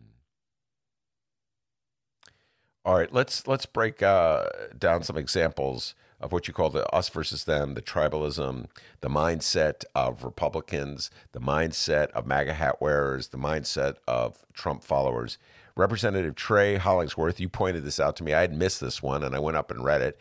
All 2.84 2.96
right, 2.96 3.12
let's 3.12 3.46
let's 3.46 3.66
break 3.66 4.02
uh, 4.02 4.44
down 4.78 5.02
some 5.02 5.16
examples 5.16 5.94
of 6.20 6.32
what 6.32 6.48
you 6.48 6.54
call 6.54 6.70
the 6.70 6.86
us 6.90 7.08
versus 7.08 7.44
them, 7.44 7.74
the 7.74 7.82
tribalism, 7.82 8.66
the 9.00 9.08
mindset 9.08 9.84
of 9.94 10.24
Republicans, 10.24 11.10
the 11.32 11.40
mindset 11.40 12.10
of 12.12 12.26
MAGA 12.26 12.54
hat 12.54 12.80
wearers, 12.80 13.28
the 13.28 13.38
mindset 13.38 13.96
of 14.08 14.44
Trump 14.52 14.82
followers. 14.82 15.38
Representative 15.76 16.34
Trey 16.36 16.76
Hollingsworth, 16.76 17.40
you 17.40 17.48
pointed 17.48 17.84
this 17.84 17.98
out 17.98 18.16
to 18.16 18.24
me. 18.24 18.32
I 18.32 18.42
had 18.42 18.54
missed 18.56 18.80
this 18.80 19.02
one, 19.02 19.24
and 19.24 19.34
I 19.34 19.40
went 19.40 19.56
up 19.56 19.70
and 19.70 19.84
read 19.84 20.02
it. 20.02 20.18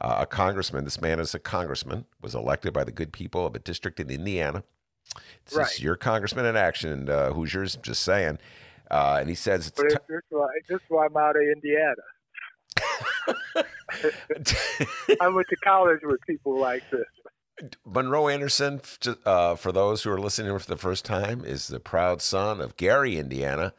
Uh, 0.00 0.16
a 0.20 0.26
congressman, 0.26 0.84
this 0.84 1.00
man 1.00 1.20
is 1.20 1.34
a 1.34 1.38
congressman, 1.38 2.06
was 2.20 2.34
elected 2.34 2.72
by 2.72 2.84
the 2.84 2.92
good 2.92 3.12
people 3.12 3.44
of 3.46 3.54
a 3.54 3.58
district 3.58 4.00
in 4.00 4.10
Indiana. 4.10 4.62
This 5.46 5.56
Right. 5.58 5.70
is 5.72 5.80
your 5.80 5.96
congressman 5.96 6.46
in 6.46 6.56
action, 6.56 7.08
uh, 7.08 7.32
Hoosiers. 7.32 7.76
Just 7.76 8.02
saying. 8.02 8.38
Uh, 8.90 9.18
and 9.20 9.28
he 9.28 9.34
says 9.34 9.66
it's 9.66 9.76
But 9.76 9.86
it's, 9.86 9.94
is 10.08 10.22
why, 10.30 10.48
this 10.68 10.80
why 10.88 11.06
I'm 11.06 11.16
out 11.16 11.36
of 11.36 11.42
Indiana. 11.42 11.94
I 15.20 15.28
went 15.28 15.48
to 15.48 15.56
college 15.56 16.00
with 16.02 16.20
people 16.26 16.58
like 16.58 16.82
this. 16.90 17.04
Monroe 17.84 18.28
Anderson, 18.28 18.80
uh, 19.24 19.54
for 19.54 19.72
those 19.72 20.02
who 20.02 20.10
are 20.10 20.18
listening 20.20 20.58
for 20.58 20.66
the 20.66 20.76
first 20.76 21.04
time, 21.04 21.44
is 21.44 21.68
the 21.68 21.78
proud 21.80 22.20
son 22.22 22.60
of 22.60 22.76
Gary, 22.76 23.16
Indiana, 23.18 23.72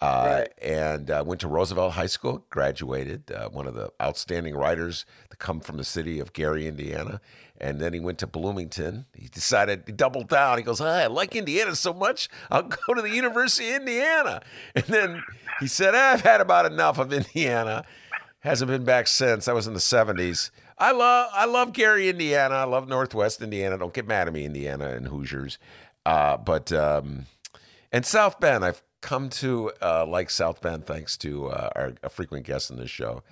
uh, 0.00 0.40
Right. 0.40 0.52
and 0.62 1.10
uh, 1.10 1.22
went 1.26 1.40
to 1.42 1.48
Roosevelt 1.48 1.92
High 1.92 2.06
School, 2.06 2.44
graduated, 2.50 3.30
uh, 3.30 3.48
one 3.50 3.66
of 3.66 3.74
the 3.74 3.92
outstanding 4.02 4.56
writers 4.56 5.04
to 5.30 5.36
come 5.36 5.60
from 5.60 5.76
the 5.76 5.84
city 5.84 6.18
of 6.18 6.32
Gary, 6.32 6.66
Indiana. 6.66 7.20
And 7.60 7.78
then 7.78 7.92
he 7.92 8.00
went 8.00 8.18
to 8.20 8.26
Bloomington. 8.26 9.04
He 9.14 9.28
decided, 9.28 9.82
he 9.84 9.92
doubled 9.92 10.28
down. 10.30 10.56
He 10.56 10.64
goes, 10.64 10.80
"Ah, 10.80 10.86
I 11.00 11.06
like 11.08 11.36
Indiana 11.36 11.76
so 11.76 11.92
much, 11.92 12.30
I'll 12.50 12.62
go 12.62 12.94
to 12.94 13.02
the 13.02 13.10
University 13.10 13.68
of 13.70 13.76
Indiana. 13.82 14.40
And 14.74 14.84
then 14.86 15.22
he 15.60 15.66
said, 15.66 15.94
"Ah, 15.94 16.12
I've 16.14 16.22
had 16.22 16.40
about 16.40 16.64
enough 16.64 16.98
of 16.98 17.12
Indiana. 17.12 17.84
Hasn't 18.40 18.70
been 18.70 18.84
back 18.84 19.06
since. 19.06 19.48
I 19.48 19.52
was 19.52 19.66
in 19.66 19.74
the 19.74 19.80
70s. 19.80 20.50
I 20.78 20.92
love 20.92 21.30
I 21.34 21.44
love 21.44 21.74
Gary, 21.74 22.08
Indiana. 22.08 22.54
I 22.54 22.64
love 22.64 22.88
Northwest 22.88 23.42
Indiana. 23.42 23.76
Don't 23.76 23.92
get 23.92 24.08
mad 24.08 24.28
at 24.28 24.32
me, 24.32 24.46
Indiana 24.46 24.88
and 24.88 25.08
Hoosiers. 25.08 25.58
Uh, 26.06 26.38
but 26.38 26.72
um, 26.72 27.26
and 27.92 28.06
South 28.06 28.40
Bend, 28.40 28.64
I've 28.64 28.82
come 29.02 29.28
to 29.28 29.72
uh, 29.82 30.06
like 30.06 30.30
South 30.30 30.62
Bend 30.62 30.86
thanks 30.86 31.18
to 31.18 31.48
uh, 31.48 31.70
our 31.76 31.92
a 32.02 32.08
frequent 32.08 32.46
guest 32.46 32.70
in 32.70 32.78
this 32.78 32.88
show, 32.88 33.22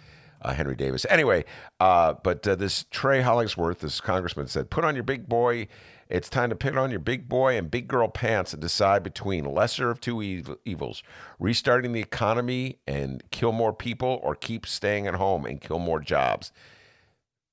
uh, 0.43 0.55
Henry 0.55 0.77
Davis. 0.77 1.07
Anyway, 1.09 1.45
uh, 1.81 2.15
but 2.23 2.47
uh, 2.47 2.55
this 2.55 2.85
Trey 2.91 3.21
Hollingsworth, 3.21 3.81
this 3.81 4.01
congressman, 4.01 4.47
said, 4.47 4.71
"Put 4.71 4.85
on 4.85 4.95
your 4.95 5.05
big 5.05 5.29
boy. 5.29 5.69
It's 6.09 6.31
time 6.31 6.49
to 6.49 6.57
put 6.57 6.79
on 6.79 6.91
your 6.91 7.01
big 7.01 7.29
boy 7.29 7.59
and 7.59 7.71
big 7.71 7.87
girl 7.87 8.09
pants 8.09 8.55
and 8.55 8.63
decide 8.63 9.03
between 9.03 9.45
lesser 9.45 9.91
of 9.91 10.01
two 10.01 10.23
ev- 10.23 10.57
evils: 10.65 11.03
restarting 11.39 11.93
the 11.93 12.01
economy 12.01 12.79
and 12.87 13.23
kill 13.31 13.53
more 13.53 13.73
people, 13.73 14.21
or 14.23 14.35
keep 14.35 14.67
staying 14.67 15.07
at 15.07 15.15
home 15.15 15.45
and 15.45 15.61
kill 15.61 15.79
more 15.79 16.01
jobs." 16.01 16.53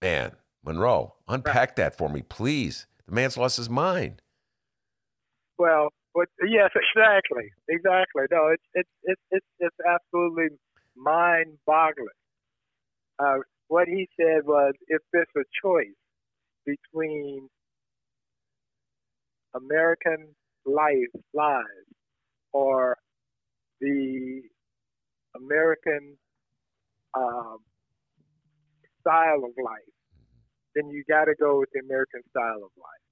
Man, 0.01 0.33
Monroe, 0.63 1.15
unpack 1.27 1.75
that 1.77 1.97
for 1.97 2.09
me, 2.09 2.21
please. 2.21 2.87
The 3.07 3.13
man's 3.13 3.37
lost 3.37 3.57
his 3.57 3.69
mind. 3.69 4.21
Well, 5.57 5.89
but 6.13 6.27
yes, 6.47 6.69
exactly, 6.75 7.51
exactly. 7.69 8.23
No, 8.31 8.47
it's 8.47 8.63
it's 8.73 8.89
it's 9.03 9.21
it's, 9.31 9.45
it's 9.59 9.75
absolutely 9.87 10.57
mind-boggling. 10.95 12.07
Uh, 13.17 13.37
what 13.67 13.87
he 13.87 14.07
said 14.19 14.45
was, 14.45 14.73
if 14.87 15.01
there's 15.13 15.27
a 15.37 15.43
choice 15.61 15.87
between 16.65 17.47
American 19.55 20.27
life 20.65 21.21
lives 21.33 21.65
or 22.51 22.97
the 23.79 24.41
American 25.35 26.17
um, 27.13 27.57
style 29.01 29.43
of 29.43 29.51
life, 29.63 29.95
then 30.75 30.89
you 30.89 31.03
got 31.07 31.25
to 31.25 31.35
go 31.39 31.59
with 31.59 31.69
the 31.73 31.79
American 31.79 32.21
style 32.29 32.57
of 32.57 32.71
life, 32.77 33.05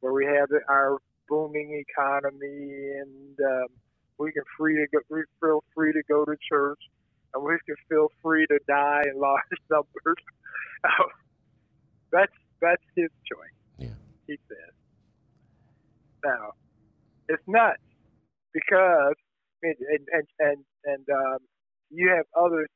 where 0.00 0.12
we 0.12 0.24
have 0.24 0.48
our 0.70 0.98
booming 1.28 1.82
economy 1.88 2.92
and 3.00 3.38
um, 3.40 3.66
we 4.18 4.32
can 4.32 4.42
free 4.56 4.76
to 4.76 4.86
go, 4.92 5.00
we 5.10 5.22
feel 5.40 5.62
free 5.74 5.92
to 5.92 6.02
go 6.08 6.24
to 6.24 6.34
church 6.48 6.80
and 7.34 7.44
we 7.44 7.56
can 7.66 7.76
feel 7.88 8.08
free 8.22 8.46
to 8.46 8.58
die 8.68 9.02
in 9.12 9.20
large 9.20 9.42
numbers. 9.70 10.22
that's 12.12 12.32
that's 12.60 12.82
his 12.96 13.10
choice. 13.26 13.58
Yeah. 13.78 13.94
He 14.26 14.38
says. 14.48 14.74
Now, 16.24 16.52
it's 17.28 17.42
nuts 17.46 17.82
because 18.52 19.14
and 19.62 19.76
and 19.78 20.08
and 20.12 20.26
and, 20.38 20.64
and 20.84 21.06
um, 21.10 21.38
you 21.90 22.10
have 22.10 22.26
other 22.38 22.66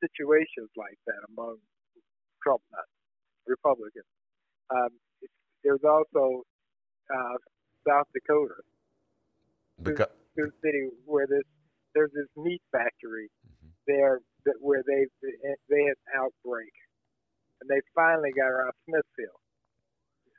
situations 0.00 0.70
like 0.76 0.98
that 1.06 1.20
among 1.28 1.56
Trump 2.42 2.62
nuts, 2.72 2.88
Republicans. 3.46 4.04
Um, 4.70 4.90
there's 5.64 5.84
also 5.84 6.42
uh, 7.12 7.36
South 7.86 8.06
Dakota, 8.14 8.54
Because, 9.82 10.08
Sioux 10.36 10.52
City, 10.62 10.88
where 11.04 11.26
this 11.26 11.42
there's 11.94 12.10
this 12.12 12.28
meat 12.36 12.62
factory 12.72 13.30
there 13.86 14.20
that 14.46 14.58
where 14.60 14.82
they 14.86 15.06
they 15.70 15.82
had 15.84 15.98
outbreak, 16.16 16.72
and 17.60 17.70
they 17.70 17.80
finally 17.94 18.32
got 18.36 18.50
around 18.50 18.74
Smithfield, 18.86 19.42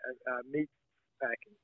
uh, 0.08 0.18
uh, 0.34 0.44
meat 0.52 0.70
packing, 1.22 1.58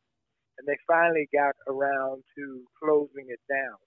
and 0.59 0.67
they 0.67 0.77
finally 0.87 1.27
got 1.33 1.55
around 1.67 2.23
to 2.37 2.63
closing 2.81 3.29
it 3.29 3.41
down. 3.49 3.79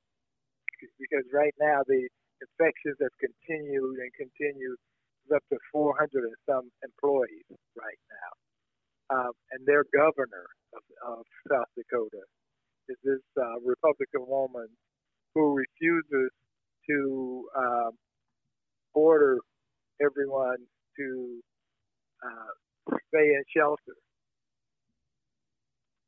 Because 1.00 1.24
right 1.32 1.54
now 1.60 1.82
the 1.88 2.08
infections 2.42 2.98
have 3.00 3.14
continued 3.20 3.96
and 4.00 4.12
continued 4.18 4.78
up 5.34 5.42
to 5.50 5.58
400 5.72 6.24
and 6.24 6.36
some 6.48 6.68
employees 6.84 7.48
right 7.78 8.02
now, 8.12 8.30
um, 9.18 9.32
and 9.52 9.66
their 9.66 9.84
governor 9.94 10.46
of, 10.74 10.82
of 11.06 11.24
South 11.50 11.70
Dakota 11.76 12.22
is 12.88 12.98
this 13.04 13.24
uh, 13.40 13.58
Republican 13.64 14.26
woman 14.28 14.68
who 15.34 15.54
refuses 15.56 16.30
to 16.88 17.48
um, 17.56 17.90
order 18.94 19.38
everyone 20.00 20.56
to 20.98 21.40
uh, 22.24 22.94
stay 23.08 23.24
in 23.24 23.42
shelter 23.54 23.96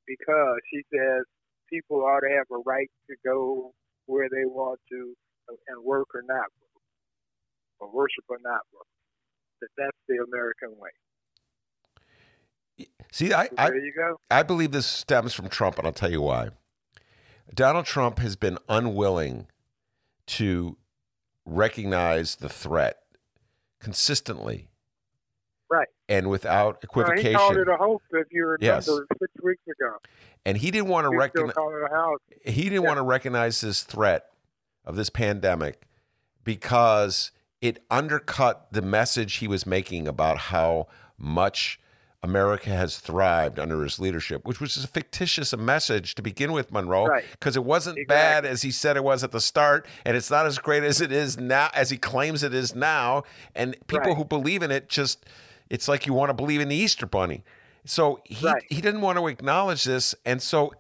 because 0.07 0.59
she 0.73 0.81
says 0.93 1.25
people 1.71 2.05
ought 2.05 2.21
to 2.21 2.35
have 2.37 2.47
a 2.51 2.63
right 2.65 2.91
to 3.11 3.17
go 3.25 3.73
where 4.07 4.29
they 4.31 4.45
want 4.45 4.81
to 4.91 5.15
and 5.69 5.85
work 5.85 6.09
or 6.15 6.23
not 6.27 6.47
work, 6.61 6.83
or 7.81 7.91
worship 7.93 8.25
or 8.29 8.39
not 8.43 8.61
work. 8.75 8.87
That 9.61 9.69
that's 9.77 9.97
the 10.09 10.25
American 10.27 10.79
way. 10.79 10.91
see, 13.11 13.33
I, 13.33 13.49
I, 13.57 13.69
you 13.69 13.93
go. 13.97 14.17
I 14.31 14.43
believe 14.43 14.73
this 14.73 14.87
stems 14.87 15.35
from 15.35 15.49
Trump, 15.49 15.79
and 15.79 15.87
I'll 15.87 15.93
tell 15.93 16.11
you 16.11 16.23
why. 16.23 16.51
Donald 17.55 17.87
Trump 17.87 18.19
has 18.19 18.37
been 18.37 18.59
unwilling 18.69 19.47
to 20.29 20.77
recognize 21.45 22.37
the 22.37 22.49
threat 22.49 22.99
consistently 23.81 24.69
Right. 25.71 25.89
and 26.09 26.29
without 26.31 26.85
Well, 26.95 27.07
he 27.07 27.13
equivocation. 27.13 27.35
called 27.39 27.57
it 27.57 27.69
a 27.69 27.77
hoax, 27.77 28.05
if 28.13 28.27
you 28.31 28.45
remember, 28.45 28.65
Yes. 28.65 28.87
six 28.87 29.33
weeks 29.43 29.63
ago. 29.67 29.99
and 30.47 30.57
he 30.59 30.71
didn't 30.71 30.89
want 30.89 31.05
to 31.11 31.17
recognize 31.17 31.55
calling 31.55 31.77
it 31.77 31.91
a 31.91 31.95
hoax. 31.95 32.23
he 32.45 32.65
didn't 32.65 32.83
Yeah. 32.83 32.89
want 32.89 32.99
to 32.99 33.03
recognize 33.03 33.61
this 33.61 33.83
threat 33.83 34.31
of 34.85 34.97
this 34.97 35.11
pandemic 35.11 35.87
because 36.45 37.33
it 37.61 37.85
undercut 37.91 38.69
the 38.73 38.83
message 38.83 39.37
he 39.37 39.49
was 39.49 39.67
making 39.67 40.07
about 40.09 40.39
how 40.39 40.87
much 41.19 41.81
America 42.23 42.71
has 42.71 42.99
thrived 42.99 43.61
under 43.61 43.83
his 43.83 44.01
leadership, 44.01 44.45
which 44.45 44.61
was 44.61 44.77
a 44.77 44.89
fictitious 44.89 45.57
message 45.57 46.17
to 46.17 46.23
begin 46.23 46.53
with, 46.53 46.73
Monroe, 46.73 47.05
because 47.33 47.57
right. 47.57 47.63
it 47.63 47.65
wasn't 47.65 47.97
exactly. 47.97 48.15
bad 48.15 48.45
as 48.45 48.63
he 48.63 48.73
said 48.73 48.97
it 48.97 49.05
was 49.05 49.23
at 49.23 49.31
the 49.31 49.41
start, 49.41 49.87
and 50.05 50.17
it's 50.17 50.31
not 50.31 50.45
as 50.45 50.59
great 50.59 50.83
as 50.83 51.01
it 51.01 51.13
is 51.13 51.39
now, 51.39 51.71
as 51.75 51.91
he 51.91 51.97
claims 51.97 52.43
it 52.43 52.53
is 52.53 52.75
now. 52.75 53.23
And 53.55 53.77
people 53.87 54.09
right. 54.09 54.17
who 54.17 54.25
believe 54.25 54.63
in 54.63 54.73
it 54.73 54.89
just, 54.89 55.27
it's 55.71 55.87
like 55.87 56.07
you 56.07 56.13
want 56.13 56.31
to 56.31 56.35
believe 56.35 56.61
in 56.61 56.69
the 56.69 56.77
Easter 56.77 57.07
Bunny. 57.07 57.45
So 57.85 58.21
he 58.25 58.47
right. 58.47 58.63
he 58.69 58.81
didn't 58.81 59.01
want 59.01 59.19
to 59.19 59.29
acknowledge 59.29 59.85
this, 59.85 60.15
and 60.27 60.43
so 60.43 60.73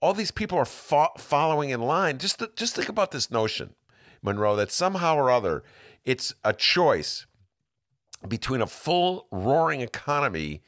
all 0.00 0.14
these 0.14 0.30
people 0.30 0.56
are 0.58 0.64
fo- 0.64 1.12
following 1.18 1.70
in 1.70 1.82
line. 1.82 2.18
Just 2.18 2.38
th- 2.38 2.52
just 2.54 2.76
think 2.76 2.88
about 2.88 3.10
this 3.10 3.30
notion, 3.30 3.74
Monroe, 4.22 4.56
that 4.56 4.70
somehow 4.70 5.16
or 5.16 5.30
other 5.30 5.64
it's 6.04 6.34
a 6.44 6.52
choice 6.52 7.26
between 8.28 8.60
a 8.60 8.66
full 8.66 9.26
roaring 9.30 9.80
economy 9.80 10.62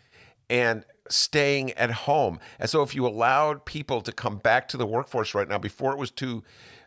and 0.49 0.85
staying 1.09 1.73
at 1.73 1.91
home. 1.91 2.41
And 2.59 2.69
so, 2.69 2.83
if 2.83 2.95
you 2.95 3.07
allowed 3.07 3.65
people 3.65 4.01
to 4.03 4.13
come 4.13 4.39
back 4.39 4.69
to 4.69 4.77
the 4.77 4.87
workforce 4.87 5.35
right 5.35 5.49
now, 5.49 5.59
before 5.59 5.93
it 5.93 5.99
was 5.99 6.11
too, 6.11 6.43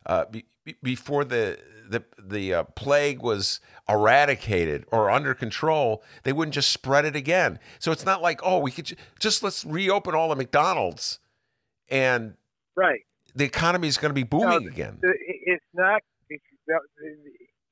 uh, 0.06 0.26
be, 0.26 0.46
before 0.82 1.24
the 1.24 1.60
the 1.90 2.04
the 2.20 2.54
uh, 2.54 2.64
plague 2.64 3.22
was 3.22 3.60
eradicated 3.88 4.86
or 4.92 5.10
under 5.10 5.34
control, 5.34 6.04
they 6.24 6.34
wouldn't 6.34 6.54
just 6.54 6.72
spread 6.72 7.06
it 7.06 7.16
again. 7.16 7.60
So 7.80 7.92
it's 7.92 8.06
not 8.06 8.22
like 8.22 8.42
oh, 8.44 8.60
we 8.60 8.72
could 8.72 8.96
just 9.20 9.44
let's 9.44 9.66
reopen 9.66 10.16
all 10.16 10.30
the 10.30 10.36
McDonald's, 10.36 11.20
and 11.90 12.36
right, 12.76 13.02
the 13.36 13.46
economy 13.46 13.88
is 13.88 13.98
going 13.98 14.10
to 14.10 14.16
be 14.16 14.24
booming 14.24 14.64
no, 14.64 14.70
again. 14.70 15.00
It's 15.02 15.64
not. 15.74 16.02
It's, 16.30 16.44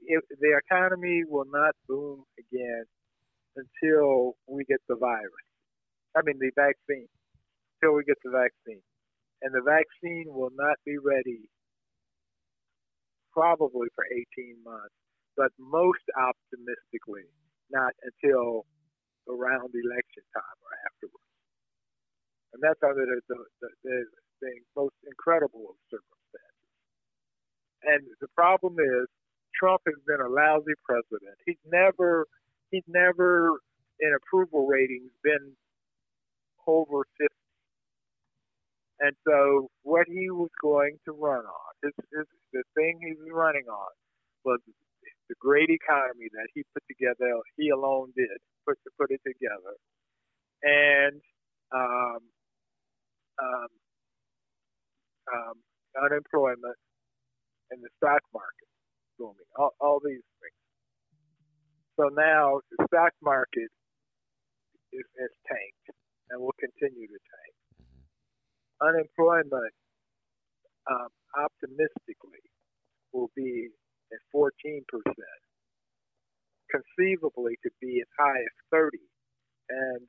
it, 0.07 0.23
the 0.39 0.59
economy 0.65 1.23
will 1.27 1.47
not 1.51 1.75
boom 1.87 2.23
again 2.39 2.85
until 3.55 4.35
we 4.47 4.65
get 4.65 4.79
the 4.87 4.95
virus. 4.95 5.47
I 6.15 6.21
mean, 6.23 6.37
the 6.39 6.51
vaccine. 6.55 7.07
Until 7.79 7.95
we 7.97 8.03
get 8.05 8.17
the 8.23 8.31
vaccine. 8.31 8.81
And 9.41 9.53
the 9.53 9.63
vaccine 9.65 10.31
will 10.31 10.51
not 10.55 10.77
be 10.85 10.97
ready 10.97 11.49
probably 13.33 13.91
for 13.95 14.05
18 14.07 14.63
months, 14.63 14.95
but 15.35 15.51
most 15.59 16.03
optimistically, 16.15 17.27
not 17.69 17.91
until 18.07 18.63
around 19.27 19.75
election 19.75 20.23
time 20.31 20.59
or 20.63 20.73
afterwards. 20.87 21.31
And 22.55 22.63
that's 22.63 22.79
under 22.79 23.03
the, 23.03 23.19
the, 23.27 23.39
the, 23.59 23.69
the, 23.83 23.97
the 24.41 24.53
most 24.79 24.95
incredible 25.03 25.75
of 25.75 25.77
circumstances. 25.91 26.71
And 27.83 28.01
the 28.23 28.31
problem 28.35 28.79
is, 28.79 29.07
Trump 29.59 29.81
has 29.87 29.95
been 30.07 30.21
a 30.21 30.29
lousy 30.29 30.75
president. 30.83 31.37
He's 31.45 31.61
never, 31.65 32.25
he's 32.71 32.87
never 32.87 33.59
in 33.99 34.11
approval 34.15 34.67
ratings 34.67 35.11
been 35.23 35.53
over 36.67 37.05
50. 37.17 37.27
And 39.01 39.15
so 39.27 39.69
what 39.83 40.07
he 40.07 40.31
was 40.31 40.51
going 40.61 40.97
to 41.05 41.11
run 41.11 41.43
on, 41.45 41.71
his, 41.83 41.93
the 42.53 42.63
thing 42.75 42.99
he 43.01 43.13
was 43.19 43.29
running 43.33 43.67
on 43.69 43.91
was 44.45 44.59
the 45.29 45.35
great 45.39 45.69
economy 45.69 46.29
that 46.33 46.47
he 46.53 46.63
put 46.73 46.83
together, 46.87 47.35
he 47.57 47.69
alone 47.69 48.13
did, 48.15 48.37
put 48.67 48.77
to 48.83 48.91
put 48.99 49.11
it 49.11 49.21
together. 49.25 49.75
And 50.63 51.21
um, 51.73 52.19
um, 53.41 53.69
um, 55.33 55.55
unemployment 56.03 56.77
and 57.71 57.83
the 57.83 57.89
stock 57.97 58.21
market 58.33 58.64
booming, 59.17 59.49
all, 59.57 59.73
all 59.79 59.99
these 60.03 60.23
things. 60.41 60.61
So 61.99 62.11
now 62.11 62.59
the 62.71 62.87
stock 62.87 63.13
market 63.23 63.71
is, 64.91 65.05
is 65.19 65.33
tanked 65.47 65.87
and 66.29 66.41
will 66.41 66.55
continue 66.59 67.07
to 67.07 67.19
tank. 67.19 67.55
Mm-hmm. 67.79 68.87
Unemployment, 68.87 69.75
um, 70.91 71.09
optimistically, 71.39 72.43
will 73.13 73.31
be 73.35 73.71
at 74.11 74.19
14%. 74.35 74.83
Conceivably, 76.67 77.55
could 77.63 77.77
be 77.79 78.01
as 78.01 78.11
high 78.19 78.41
as 78.41 78.55
30. 78.71 78.99
And 79.69 80.07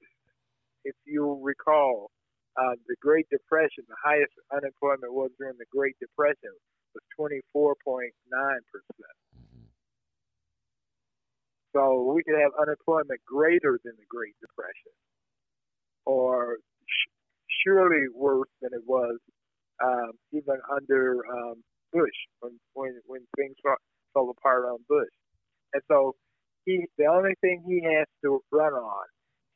if 0.85 0.97
you 1.07 1.38
recall, 1.42 2.11
uh, 2.57 2.75
the 2.88 2.97
Great 3.01 3.29
Depression, 3.31 3.85
the 3.87 4.01
highest 4.03 4.33
unemployment 4.51 5.12
was 5.12 5.31
during 5.38 5.57
the 5.59 5.69
Great 5.71 5.95
Depression, 6.01 6.53
was 6.96 7.04
24.9 7.52 7.76
percent. 8.72 9.16
Mm-hmm. 9.37 9.68
So 11.76 12.12
we 12.12 12.24
could 12.24 12.40
have 12.40 12.52
unemployment 12.56 13.20
greater 13.28 13.78
than 13.85 13.92
the 14.00 14.09
Great 14.09 14.35
Depression, 14.40 14.96
or 16.06 16.56
sh- 16.88 17.12
surely 17.64 18.09
worse 18.14 18.48
than 18.62 18.72
it 18.72 18.82
was 18.87 19.18
um, 19.85 20.12
even 20.32 20.56
under 20.72 21.20
um, 21.28 21.62
Bush 21.92 22.16
when 22.40 22.59
when 22.72 23.00
when 23.06 23.20
things 23.37 23.56
fell 23.62 24.30
apart 24.30 24.64
on 24.64 24.78
Bush. 24.88 25.12
And 25.74 25.82
so 25.88 26.14
he 26.64 26.87
the 26.98 27.06
only 27.06 27.35
thing 27.40 27.62
he 27.66 27.82
has 27.85 28.06
to 28.24 28.40
run 28.50 28.72
on 28.72 29.06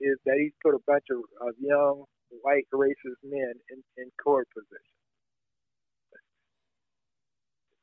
is 0.00 0.16
that 0.24 0.36
he's 0.40 0.52
put 0.62 0.74
a 0.74 0.82
bunch 0.86 1.04
of, 1.10 1.20
of 1.46 1.54
young 1.60 2.04
white 2.42 2.66
racist 2.72 3.20
men 3.24 3.52
in, 3.70 3.82
in 3.98 4.10
court 4.22 4.48
positions. 4.54 4.89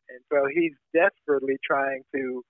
And 0.09 0.21
so 0.31 0.47
he's 0.53 0.73
desperately 0.93 1.57
trying 1.63 2.03
to 2.15 2.43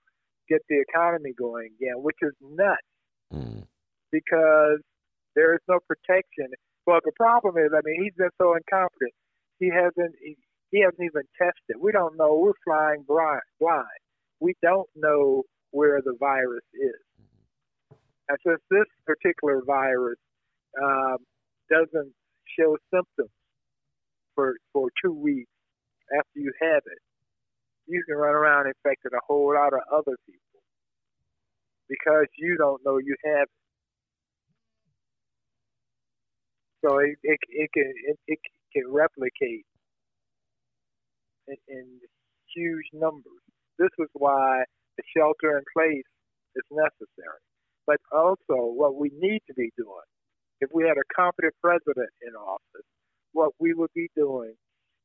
get 0.48 0.60
the 0.68 0.80
economy 0.80 1.32
going 1.38 1.70
again, 1.78 2.02
which 2.02 2.16
is 2.22 2.32
nuts 2.40 2.88
mm. 3.32 3.64
because 4.10 4.80
there 5.34 5.54
is 5.54 5.60
no 5.68 5.78
protection. 5.86 6.48
Well, 6.86 7.00
the 7.04 7.12
problem 7.16 7.58
is, 7.58 7.70
I 7.74 7.80
mean, 7.84 8.02
he's 8.02 8.14
been 8.16 8.32
so 8.40 8.54
incompetent. 8.54 9.12
He 9.60 9.68
hasn't 9.68 10.14
he, 10.22 10.36
he 10.70 10.80
hasn't 10.80 11.00
even 11.00 11.22
tested. 11.36 11.76
We 11.80 11.92
don't 11.92 12.16
know. 12.16 12.36
We're 12.36 12.58
flying 12.64 13.04
blind. 13.06 13.42
blind. 13.60 14.00
We 14.40 14.54
don't 14.62 14.88
know 14.96 15.42
where 15.70 16.00
the 16.02 16.16
virus 16.18 16.64
is. 16.72 17.02
And 18.28 18.38
since 18.46 18.60
this 18.70 18.86
particular 19.06 19.62
virus 19.66 20.18
um, 20.82 21.18
doesn't 21.70 22.12
show 22.58 22.76
symptoms 22.92 23.34
for 24.34 24.54
for 24.72 24.88
two 25.02 25.12
weeks 25.12 25.50
after 26.16 26.40
you 26.40 26.52
have 26.60 26.82
it, 26.86 26.98
you 27.88 28.04
can 28.08 28.16
run 28.16 28.34
around 28.34 28.66
infecting 28.68 29.12
a 29.14 29.24
whole 29.26 29.54
lot 29.54 29.72
of 29.74 29.80
other 29.92 30.16
people 30.26 30.60
because 31.88 32.26
you 32.38 32.56
don't 32.58 32.82
know 32.84 32.98
you 32.98 33.16
have 33.24 33.48
it. 33.48 33.60
So 36.84 36.98
it 36.98 37.16
it, 37.22 37.38
it 37.50 37.70
can 37.74 37.92
it, 38.06 38.18
it 38.28 38.38
can 38.74 38.84
replicate 38.92 39.66
in, 41.48 41.56
in 41.68 41.86
huge 42.54 42.86
numbers. 42.92 43.42
This 43.78 43.90
is 43.98 44.08
why 44.14 44.64
the 44.98 45.04
shelter 45.16 45.58
in 45.58 45.64
place 45.76 46.08
is 46.56 46.64
necessary. 46.70 47.42
But 47.86 47.98
also, 48.12 48.70
what 48.72 48.96
we 48.96 49.10
need 49.18 49.40
to 49.48 49.54
be 49.54 49.70
doing, 49.78 50.08
if 50.60 50.70
we 50.74 50.84
had 50.84 50.98
a 50.98 51.14
competent 51.14 51.54
president 51.62 52.10
in 52.26 52.34
office, 52.34 52.86
what 53.32 53.52
we 53.60 53.74
would 53.74 53.90
be 53.94 54.08
doing 54.16 54.54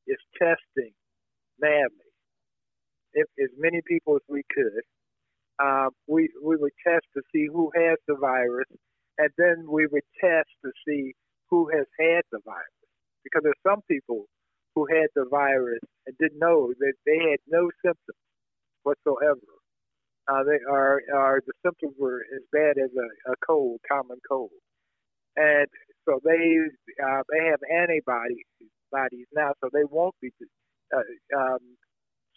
is 0.08 0.17
testing 0.39 0.93
madly 1.62 2.12
if, 3.13 3.28
as 3.43 3.49
many 3.58 3.82
people 3.88 4.15
as 4.15 4.21
we 4.30 4.43
could. 4.54 4.84
Um, 5.62 5.89
we 6.08 6.30
we 6.43 6.58
would 6.58 6.73
test 6.86 7.06
to 7.15 7.21
see 7.34 7.47
who 7.52 7.71
has 7.76 7.97
the 8.08 8.15
virus, 8.19 8.67
and 9.17 9.30
then 9.38 9.65
we 9.69 9.88
would 9.91 10.04
test 10.19 10.49
to 10.65 10.71
see 10.88 11.13
who 11.49 11.69
has 11.69 11.86
had 11.99 12.23
the 12.32 12.39
virus. 12.45 12.82
Because 13.23 13.43
there's 13.43 13.63
some 13.67 13.82
people 13.89 14.26
who 14.76 14.88
had 14.89 15.08
the 15.15 15.26
virus 15.30 15.80
and 16.08 16.17
didn't 16.17 16.39
know 16.39 16.73
that 16.80 16.93
they 17.06 17.17
had 17.30 17.39
no 17.47 17.69
symptoms 17.86 18.17
whatsoever. 18.84 19.39
Uh, 20.28 20.43
they 20.43 20.60
are, 20.71 21.02
are 21.13 21.41
the 21.45 21.54
symptoms 21.65 21.93
were 21.99 22.23
as 22.36 22.41
bad 22.52 22.78
as 22.82 22.89
a, 22.95 23.32
a 23.32 23.36
cold, 23.45 23.80
common 23.91 24.17
cold, 24.28 24.52
and 25.36 25.67
so 26.06 26.19
they 26.23 26.58
uh, 27.04 27.21
they 27.32 27.45
have 27.45 27.60
antibodies 27.71 28.45
bodies 28.93 29.26
now, 29.36 29.52
so 29.60 29.69
they 29.73 29.84
won't 29.89 30.15
be 30.21 30.30
uh, 30.95 31.02
um, 31.36 31.60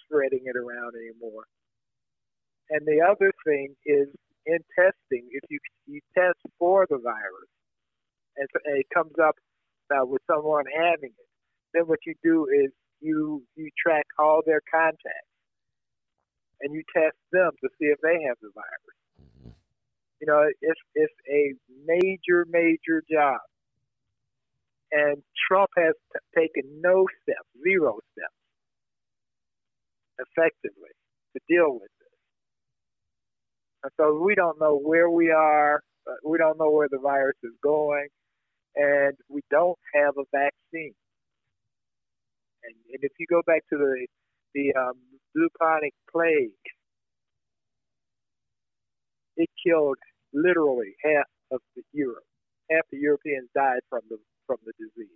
spreading 0.07 0.42
it 0.45 0.57
around 0.57 0.95
anymore. 0.95 1.45
And 2.71 2.87
the 2.87 3.03
other 3.03 3.31
thing 3.45 3.75
is 3.85 4.09
in 4.47 4.59
testing, 4.75 5.29
if 5.31 5.42
you 5.51 5.59
you 5.87 6.01
test 6.16 6.38
for 6.59 6.87
the 6.88 6.99
virus 6.99 7.51
and, 8.37 8.49
it 8.79 8.87
comes 8.95 9.12
up 9.23 9.35
uh, 9.90 10.05
with 10.05 10.23
someone 10.27 10.64
having 10.75 11.11
it, 11.11 11.29
then 11.75 11.85
what 11.85 12.01
you 12.07 12.14
do 12.23 12.47
is 12.47 12.71
you 13.01 13.42
you 13.55 13.71
track 13.79 14.07
all 14.19 14.42
their 14.45 14.62
contacts 14.73 15.37
and 16.61 16.75
you 16.75 16.83
test 16.95 17.16
them 17.33 17.51
to 17.62 17.69
see 17.79 17.87
if 17.87 17.99
they 18.03 18.23
have 18.27 18.37
the 18.40 18.51
virus. 18.55 18.99
Mm-hmm. 19.21 19.51
You 20.21 20.27
know, 20.27 20.49
it's 20.61 20.81
it's 20.95 21.14
a 21.31 21.55
major 21.87 22.47
major 22.51 23.03
job, 23.11 23.40
and 24.90 25.23
Trump 25.49 25.71
has 25.77 25.95
t- 26.12 26.40
taken 26.40 26.81
no 26.81 27.07
steps, 27.23 27.49
zero 27.62 27.92
steps 27.95 28.06
effectively 30.18 30.92
to 31.35 31.40
deal 31.48 31.72
with 31.72 31.90
this. 32.00 32.09
And 33.85 33.92
so 33.98 34.20
we 34.22 34.35
don't 34.35 34.61
know 34.61 34.79
where 34.79 35.11
we 35.11 35.31
are, 35.31 35.83
we 36.24 36.38
don't 36.38 36.59
know 36.59 36.70
where 36.70 36.88
the 36.90 36.98
virus 36.98 37.37
is 37.42 37.52
going, 37.62 38.09
and 38.76 39.14
we 39.29 39.42
don't 39.50 39.79
have 39.94 40.14
a 40.18 40.24
vaccine. 40.33 40.94
And, 42.64 42.74
and 42.92 43.02
if 43.02 43.12
you 43.18 43.26
go 43.29 43.42
back 43.46 43.62
to 43.70 43.79
the 43.79 44.07
the 44.55 44.72
um, 44.74 44.94
bubonic 45.35 45.92
plague, 46.11 46.50
it 49.37 49.50
killed 49.66 49.98
literally 50.33 50.94
half 51.05 51.26
of 51.52 51.61
the 51.76 51.83
Europe. 51.92 52.24
Half 52.70 52.85
the 52.90 52.98
Europeans 52.98 53.48
died 53.55 53.81
from 53.90 54.00
the 54.09 54.18
from 54.46 54.57
the 54.64 54.72
disease. 54.79 55.11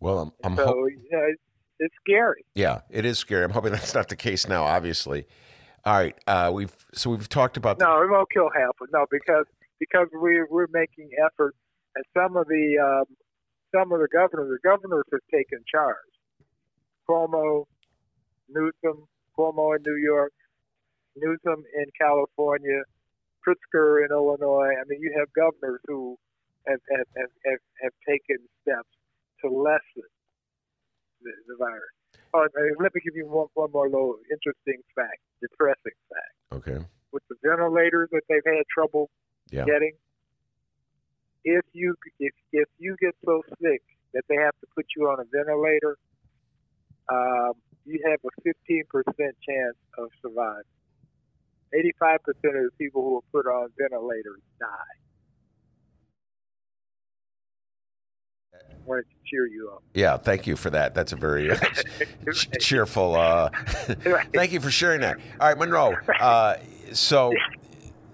Well, 0.00 0.18
I'm, 0.20 0.32
I'm 0.42 0.56
so 0.56 0.64
ho- 0.66 0.86
you 0.86 1.08
know, 1.12 1.26
it's, 1.28 1.42
it's 1.80 1.94
scary. 2.06 2.44
yeah, 2.54 2.82
it 2.90 3.04
is 3.04 3.18
scary. 3.18 3.44
I'm 3.44 3.50
hoping 3.50 3.72
that's 3.72 3.94
not 3.94 4.08
the 4.08 4.16
case 4.16 4.46
now. 4.46 4.62
Obviously, 4.64 5.26
all 5.84 5.94
right. 5.94 6.14
Uh, 6.26 6.50
we've 6.54 6.74
so 6.94 7.10
we've 7.10 7.28
talked 7.28 7.56
about 7.56 7.78
the- 7.78 7.84
No, 7.86 8.02
it 8.02 8.10
won't 8.10 8.30
kill 8.30 8.50
half. 8.54 8.76
No, 8.92 9.06
because 9.10 9.46
because 9.78 10.08
we 10.12 10.42
we're 10.48 10.68
making 10.72 11.10
efforts, 11.24 11.56
and 11.96 12.04
some 12.16 12.36
of 12.36 12.46
the 12.46 12.78
um, 12.78 13.16
some 13.74 13.90
of 13.92 13.98
the 14.00 14.08
governors, 14.12 14.50
the 14.62 14.68
governors 14.68 15.04
have 15.12 15.20
taken 15.32 15.58
charge. 15.70 15.96
Cuomo, 17.08 17.64
Newsom, 18.48 19.06
Cuomo 19.36 19.76
in 19.76 19.82
New 19.84 19.96
York, 19.96 20.32
Newsom 21.16 21.64
in 21.76 21.86
California, 22.00 22.82
Pritzker 23.46 24.04
in 24.04 24.10
Illinois. 24.12 24.74
I 24.80 24.84
mean, 24.86 25.00
you 25.00 25.12
have 25.18 25.28
governors 25.32 25.80
who 25.86 26.16
have 26.68 26.78
have, 26.90 27.06
have, 27.16 27.30
have, 27.46 27.58
have 27.82 27.92
taken 28.06 28.36
steps 28.62 28.88
to 29.42 29.48
lessen 29.50 30.08
the, 31.22 31.32
the 31.48 31.56
virus. 31.58 31.94
Oh, 32.32 32.46
let 32.78 32.94
me 32.94 33.00
give 33.04 33.16
you 33.16 33.26
one, 33.26 33.48
one 33.54 33.70
more 33.72 33.88
little 33.88 34.16
interesting 34.30 34.80
fact, 34.94 35.18
depressing 35.42 35.98
fact. 36.08 36.34
okay. 36.52 36.78
With 37.12 37.22
the 37.28 37.36
ventilators 37.42 38.08
that 38.12 38.22
they've 38.28 38.46
had 38.46 38.62
trouble 38.72 39.10
Yeah. 39.50 39.64
getting, 39.64 39.94
if 41.44 41.64
you 41.72 41.96
if 42.18 42.34
if 42.52 42.68
you 42.78 42.96
get 43.00 43.14
so 43.24 43.42
sick 43.60 43.82
that 44.14 44.22
they 44.28 44.36
have 44.36 44.54
to 44.60 44.66
put 44.76 44.86
you 44.96 45.08
on 45.08 45.18
a 45.18 45.26
ventilator, 45.32 45.96
um, 47.10 47.54
you 47.84 47.98
have 48.06 48.20
a 48.22 48.32
15% 48.46 48.84
chance 49.18 49.76
of 49.98 50.08
surviving. 50.22 50.62
85% 51.74 52.18
of 52.18 52.64
the 52.66 52.70
people 52.78 53.02
who 53.02 53.16
are 53.18 53.28
put 53.32 53.48
on 53.48 53.68
ventilators 53.78 54.42
die. 54.60 55.00
to 58.86 59.04
cheer 59.30 59.46
you 59.46 59.70
up. 59.74 59.82
Yeah, 59.94 60.16
thank 60.16 60.46
you 60.46 60.56
for 60.56 60.70
that. 60.70 60.94
That's 60.94 61.12
a 61.12 61.16
very 61.16 61.50
uh, 61.52 61.56
ch- 62.32 62.48
cheerful. 62.60 63.14
Uh, 63.14 63.50
thank 64.34 64.52
you 64.52 64.60
for 64.60 64.70
sharing 64.70 65.00
that. 65.02 65.18
All 65.40 65.48
right, 65.48 65.58
Monroe. 65.58 65.94
Uh, 66.20 66.56
so, 66.92 67.32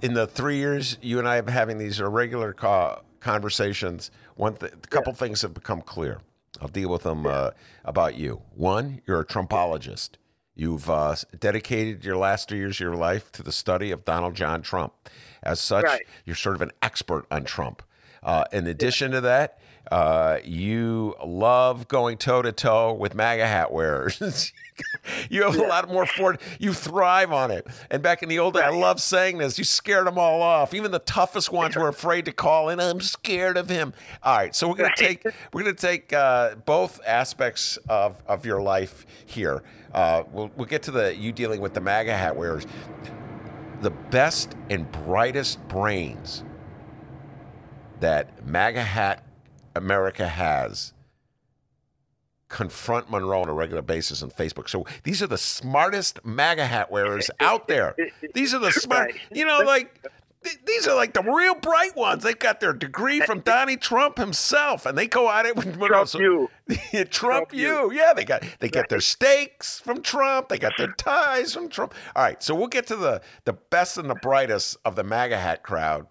in 0.02 0.12
the 0.14 0.26
three 0.26 0.56
years 0.58 0.98
you 1.00 1.18
and 1.18 1.26
I 1.26 1.36
have 1.36 1.46
been 1.46 1.54
having 1.54 1.78
these 1.78 1.98
irregular 1.98 2.52
co- 2.52 3.00
conversations, 3.20 4.10
one 4.36 4.54
th- 4.54 4.72
a 4.72 4.76
couple 4.88 5.12
things 5.14 5.42
have 5.42 5.54
become 5.54 5.80
clear. 5.80 6.20
I'll 6.60 6.68
deal 6.68 6.88
with 6.90 7.02
them 7.02 7.26
uh, 7.26 7.50
about 7.84 8.14
you. 8.16 8.42
One, 8.54 9.00
you're 9.06 9.20
a 9.20 9.24
Trumpologist. 9.26 10.10
You've 10.54 10.88
uh, 10.88 11.16
dedicated 11.38 12.04
your 12.04 12.16
last 12.16 12.48
three 12.48 12.58
years 12.58 12.76
of 12.76 12.80
your 12.80 12.96
life 12.96 13.30
to 13.32 13.42
the 13.42 13.52
study 13.52 13.90
of 13.90 14.04
Donald 14.04 14.34
John 14.34 14.62
Trump. 14.62 14.92
As 15.42 15.60
such, 15.60 15.84
Right. 15.84 16.02
you're 16.24 16.36
sort 16.36 16.54
of 16.56 16.62
an 16.62 16.72
expert 16.82 17.26
on 17.30 17.44
Trump. 17.44 17.82
Uh, 18.22 18.44
in 18.52 18.66
addition 18.66 19.10
to 19.12 19.20
that, 19.20 19.58
uh, 19.90 20.38
you 20.44 21.14
love 21.24 21.86
going 21.88 22.18
toe 22.18 22.42
to 22.42 22.52
toe 22.52 22.92
with 22.92 23.14
MAGA 23.14 23.46
hat 23.46 23.72
wearers. 23.72 24.52
you 25.30 25.44
have 25.44 25.56
a 25.56 25.62
lot 25.62 25.88
more 25.88 26.06
for 26.06 26.36
You 26.58 26.72
thrive 26.72 27.32
on 27.32 27.50
it. 27.50 27.66
And 27.90 28.02
back 28.02 28.22
in 28.22 28.28
the 28.28 28.38
old 28.38 28.54
day, 28.54 28.60
I 28.60 28.70
love 28.70 29.00
saying 29.00 29.38
this. 29.38 29.58
You 29.58 29.64
scared 29.64 30.06
them 30.06 30.18
all 30.18 30.42
off. 30.42 30.74
Even 30.74 30.90
the 30.90 30.98
toughest 30.98 31.52
ones 31.52 31.76
were 31.76 31.88
afraid 31.88 32.24
to 32.24 32.32
call 32.32 32.68
in. 32.68 32.80
I'm 32.80 33.00
scared 33.00 33.56
of 33.56 33.68
him. 33.68 33.92
All 34.22 34.36
right, 34.36 34.54
so 34.54 34.68
we're 34.68 34.74
gonna 34.74 34.90
take 34.96 35.24
we're 35.52 35.62
gonna 35.62 35.74
take 35.74 36.12
uh, 36.12 36.56
both 36.56 37.00
aspects 37.06 37.78
of, 37.88 38.16
of 38.26 38.44
your 38.44 38.60
life 38.60 39.06
here. 39.24 39.62
Uh, 39.94 40.24
we'll 40.32 40.50
we'll 40.56 40.66
get 40.66 40.82
to 40.84 40.90
the 40.90 41.14
you 41.14 41.32
dealing 41.32 41.60
with 41.60 41.74
the 41.74 41.80
MAGA 41.80 42.16
hat 42.16 42.36
wearers. 42.36 42.66
The 43.82 43.90
best 43.90 44.54
and 44.68 44.90
brightest 44.90 45.66
brains 45.68 46.42
that 48.00 48.46
MAGA 48.46 48.82
hat 48.82 49.22
America 49.76 50.26
has 50.28 50.92
confront 52.48 53.10
Monroe 53.10 53.42
on 53.42 53.48
a 53.48 53.52
regular 53.52 53.82
basis 53.82 54.22
on 54.22 54.30
Facebook. 54.30 54.68
So 54.68 54.86
these 55.02 55.22
are 55.22 55.26
the 55.26 55.38
smartest 55.38 56.24
MAGA 56.24 56.66
hat 56.66 56.90
wearers 56.90 57.28
out 57.40 57.66
there. 57.68 57.96
These 58.34 58.54
are 58.54 58.60
the 58.60 58.70
smart, 58.72 59.12
Right. 59.12 59.20
you 59.32 59.44
know, 59.44 59.58
like 59.66 60.00
th- 60.44 60.58
these 60.64 60.86
are 60.86 60.94
like 60.94 61.12
the 61.12 61.22
real 61.22 61.56
bright 61.56 61.96
ones. 61.96 62.22
They 62.22 62.34
got 62.34 62.60
their 62.60 62.72
degree 62.72 63.18
from 63.18 63.40
Donnie 63.40 63.76
Trump 63.76 64.16
himself, 64.18 64.86
and 64.86 64.96
they 64.96 65.08
go 65.08 65.28
at 65.28 65.44
it 65.44 65.56
with 65.56 65.66
Monroe. 65.76 65.88
Trump 65.88 66.08
So- 66.08 66.20
you. 66.20 66.50
Yeah, 66.68 66.76
Trump, 67.04 67.10
Trump 67.10 67.52
you. 67.52 67.90
Yeah, 67.92 68.12
they 68.14 68.24
got 68.24 68.44
they 68.60 68.68
get 68.68 68.88
their 68.88 69.00
stakes 69.00 69.80
from 69.80 70.00
Trump. 70.02 70.48
They 70.48 70.58
got 70.58 70.72
their 70.78 70.92
ties 70.92 71.52
from 71.52 71.68
Trump. 71.68 71.94
All 72.14 72.22
right, 72.22 72.40
so 72.42 72.54
we'll 72.54 72.68
get 72.68 72.86
to 72.88 72.96
the 72.96 73.22
the 73.44 73.54
best 73.54 73.98
and 73.98 74.08
the 74.08 74.14
brightest 74.16 74.76
of 74.84 74.94
the 74.94 75.02
MAGA 75.04 75.38
hat 75.38 75.64
crowd. 75.64 76.06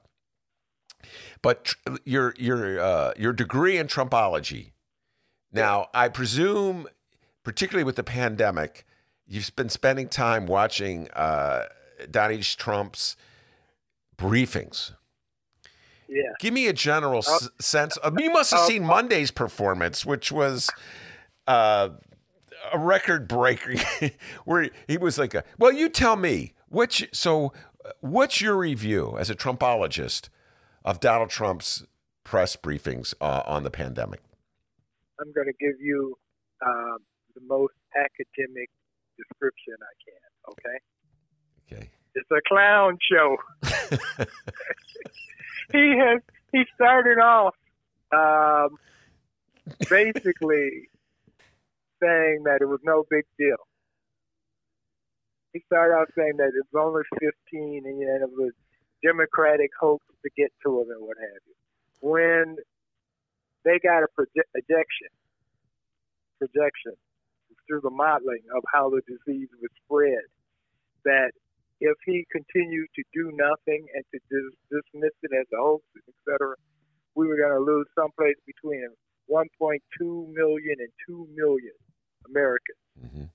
But 1.41 1.65
tr- 1.65 1.75
your 2.03 2.33
your 2.37 2.79
uh, 2.79 3.13
your 3.17 3.33
degree 3.33 3.77
in 3.77 3.87
Trumpology. 3.87 4.71
Now, 5.51 5.87
I 5.93 6.09
presume, 6.09 6.87
particularly 7.43 7.83
with 7.85 7.95
the 7.95 8.03
pandemic, 8.03 8.85
you've 9.25 9.55
been 9.55 9.69
spending 9.69 10.09
time 10.09 10.47
watching 10.47 11.09
uh, 11.11 11.65
Donnie 12.11 12.39
Trump's 12.41 13.15
briefings. 14.17 14.91
Yeah. 16.07 16.23
Give 16.39 16.53
me 16.53 16.67
a 16.67 16.73
general 16.73 17.19
s- 17.19 17.49
sense. 17.59 17.97
Of, 17.97 18.19
you 18.19 18.31
must 18.31 18.51
have 18.51 18.61
Oh, 18.63 18.67
seen. 18.67 18.83
Monday's 18.83 19.31
performance, 19.31 20.05
which 20.05 20.31
was 20.31 20.69
uh, 21.47 21.89
a 22.71 22.77
record 22.79 23.27
breaker, 23.27 23.75
where 24.45 24.69
he 24.87 24.97
was 24.97 25.17
like, 25.17 25.33
a, 25.33 25.43
"Well, 25.57 25.71
you 25.71 25.89
tell 25.89 26.15
me 26.15 26.53
which." 26.69 27.07
So, 27.11 27.53
uh, 27.83 27.89
what's 28.01 28.39
your 28.41 28.55
review 28.57 29.17
as 29.17 29.29
a 29.29 29.35
Trumpologist 29.35 30.29
of 30.85 30.99
Donald 31.01 31.29
Trump's 31.31 31.83
press 32.23 32.55
briefings 32.55 33.13
uh, 33.19 33.41
on 33.45 33.63
the 33.63 33.71
pandemic? 33.71 34.21
I'm 35.19 35.33
going 35.33 35.47
to 35.47 35.53
give 35.59 35.81
you 35.81 36.15
um, 36.65 36.99
the 37.33 37.41
most 37.47 37.73
academic 37.95 38.69
description 39.17 39.75
I 39.81 39.95
can. 40.05 40.21
Okay. 40.51 40.77
Okay. 41.73 41.89
It's 42.13 42.29
a 42.31 42.41
clown 42.47 42.97
show. 43.11 43.37
he 45.71 45.97
has 45.97 46.21
he 46.51 46.63
started 46.75 47.19
off 47.19 47.55
um, 48.13 48.77
basically 49.89 50.89
saying 52.01 52.43
that 52.45 52.59
it 52.61 52.67
was 52.67 52.79
no 52.83 53.03
big 53.09 53.25
deal. 53.37 53.57
He 55.53 55.61
started 55.65 55.95
out 55.95 56.07
saying 56.15 56.37
that 56.37 56.49
it 56.49 56.65
was 56.71 56.79
only 56.79 57.03
15 57.19 57.83
and 57.85 58.01
it 58.01 58.29
was 58.31 58.51
Democratic 59.05 59.69
hopes 59.79 60.05
to 60.23 60.29
get 60.35 60.51
to 60.65 60.81
him 60.81 60.89
and 60.89 61.01
what 61.05 61.17
have 61.21 61.41
you. 61.45 61.55
When 62.01 62.57
they 63.63 63.77
got 63.79 64.01
a 64.01 64.07
proje- 64.17 64.49
projection, 64.51 65.13
projection 66.39 66.93
through 67.67 67.81
the 67.81 67.89
modeling 67.93 68.41
of 68.55 68.63
how 68.73 68.89
the 68.89 69.01
disease 69.05 69.49
would 69.61 69.71
spread, 69.85 70.25
that 71.03 71.31
if 71.81 71.97
he 72.05 72.25
continued 72.31 72.87
to 72.95 73.03
do 73.13 73.31
nothing 73.33 73.85
and 73.93 74.03
to 74.13 74.19
dis- 74.29 74.57
dismiss 74.69 75.13
it 75.21 75.31
as 75.37 75.45
a 75.53 75.57
hoax, 75.57 75.83
et 75.97 76.13
cetera, 76.25 76.55
we 77.15 77.27
were 77.27 77.37
going 77.37 77.53
to 77.53 77.59
lose 77.59 77.87
someplace 77.95 78.37
between 78.45 78.87
1.2 79.29 80.33
million 80.33 80.75
and 80.79 80.91
2 81.07 81.27
million 81.33 81.75
Americans. 82.27 82.79
Mhm. 83.01 83.29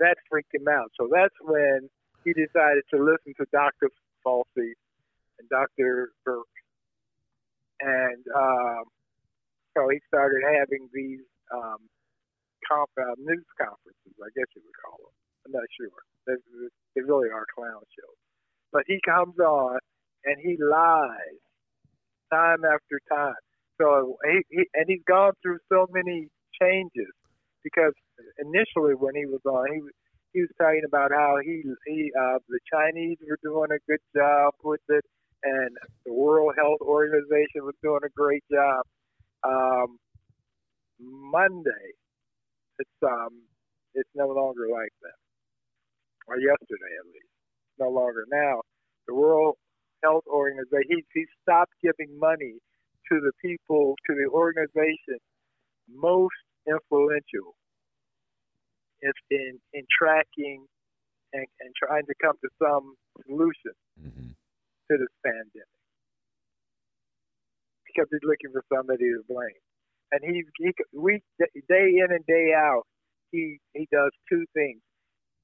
That 0.00 0.16
freaked 0.28 0.54
him 0.54 0.68
out. 0.68 0.92
So 0.96 1.08
that's 1.12 1.34
when 1.40 1.88
he 2.24 2.32
decided 2.32 2.84
to 2.90 3.02
listen 3.02 3.34
to 3.38 3.46
Dr. 3.52 3.90
Fauci 4.24 4.74
and 5.38 5.48
Dr. 5.50 6.10
Burke. 6.24 6.46
And 7.80 8.24
um, 8.34 8.84
so 9.76 9.88
he 9.88 9.98
started 10.08 10.42
having 10.42 10.88
these 10.92 11.22
um, 11.54 11.78
conf- 12.66 12.98
uh, 12.98 13.14
news 13.18 13.46
conferences, 13.56 14.14
I 14.18 14.30
guess 14.34 14.50
you 14.56 14.62
would 14.66 14.80
call 14.82 14.98
them. 14.98 15.14
I'm 15.46 15.52
not 15.52 15.68
sure. 15.78 15.94
They, 16.26 16.36
they 16.94 17.02
really 17.02 17.30
are 17.30 17.46
clown 17.54 17.82
shows. 17.94 18.18
But 18.72 18.82
he 18.86 19.00
comes 19.06 19.38
on 19.38 19.78
and 20.24 20.36
he 20.42 20.58
lies 20.60 21.40
time 22.32 22.64
after 22.64 23.00
time. 23.08 23.40
So 23.80 24.18
he, 24.24 24.42
he 24.50 24.62
and 24.74 24.84
he's 24.88 25.04
gone 25.06 25.32
through 25.40 25.58
so 25.70 25.86
many 25.90 26.28
changes 26.60 27.14
because 27.62 27.94
initially 28.38 28.94
when 28.94 29.14
he 29.14 29.24
was 29.24 29.40
on, 29.46 29.72
he 29.72 29.80
was 29.80 29.94
he 30.38 30.46
was 30.46 30.54
talking 30.54 30.86
about 30.86 31.10
how 31.10 31.38
he 31.42 31.62
he 31.86 32.12
uh, 32.14 32.38
the 32.48 32.60
Chinese 32.70 33.18
were 33.26 33.42
doing 33.42 33.74
a 33.74 33.82
good 33.90 34.02
job 34.14 34.54
with 34.62 34.80
it, 34.88 35.04
and 35.42 35.74
the 36.06 36.12
World 36.14 36.54
Health 36.56 36.78
Organization 36.80 37.66
was 37.66 37.74
doing 37.82 38.06
a 38.06 38.12
great 38.14 38.44
job. 38.52 38.82
Um, 39.42 39.98
Monday, 41.00 41.98
it's 42.78 42.98
um, 43.02 43.42
it's 43.94 44.10
no 44.14 44.28
longer 44.28 44.70
like 44.70 44.94
that, 45.02 45.18
or 46.28 46.38
yesterday 46.38 46.94
at 47.02 47.06
least. 47.10 47.34
No 47.80 47.90
longer 47.90 48.22
now. 48.30 48.62
The 49.08 49.14
World 49.14 49.56
Health 50.04 50.24
Organization 50.30 50.86
he 50.86 51.02
he 51.14 51.26
stopped 51.42 51.74
giving 51.82 52.14
money 52.18 52.54
to 53.10 53.18
the 53.18 53.32
people 53.42 53.96
to 54.06 54.14
the 54.14 54.30
organization 54.30 55.18
most 55.90 56.38
influential 56.68 57.57
in 59.02 59.12
in, 59.30 59.60
in 59.72 59.84
tracking 59.90 60.64
and, 61.32 61.46
and 61.60 61.70
trying 61.76 62.06
to 62.06 62.14
come 62.22 62.36
to 62.42 62.50
some 62.62 62.94
solution 63.26 63.74
hmm 63.98 64.30
to 64.90 64.96
this 64.96 65.12
pandemic 65.20 65.68
because 67.86 68.08
he's 68.10 68.24
looking 68.24 68.48
for 68.52 68.64
somebody 68.72 69.04
to 69.04 69.20
blame. 69.28 69.62
And 70.12 70.20
he's 70.24 70.46
he 70.58 70.72
we 70.94 71.20
day 71.68 72.00
in 72.00 72.08
and 72.10 72.24
day 72.26 72.54
out 72.56 72.84
he 73.32 73.58
he 73.74 73.86
does 73.92 74.10
two 74.28 74.44
things, 74.54 74.80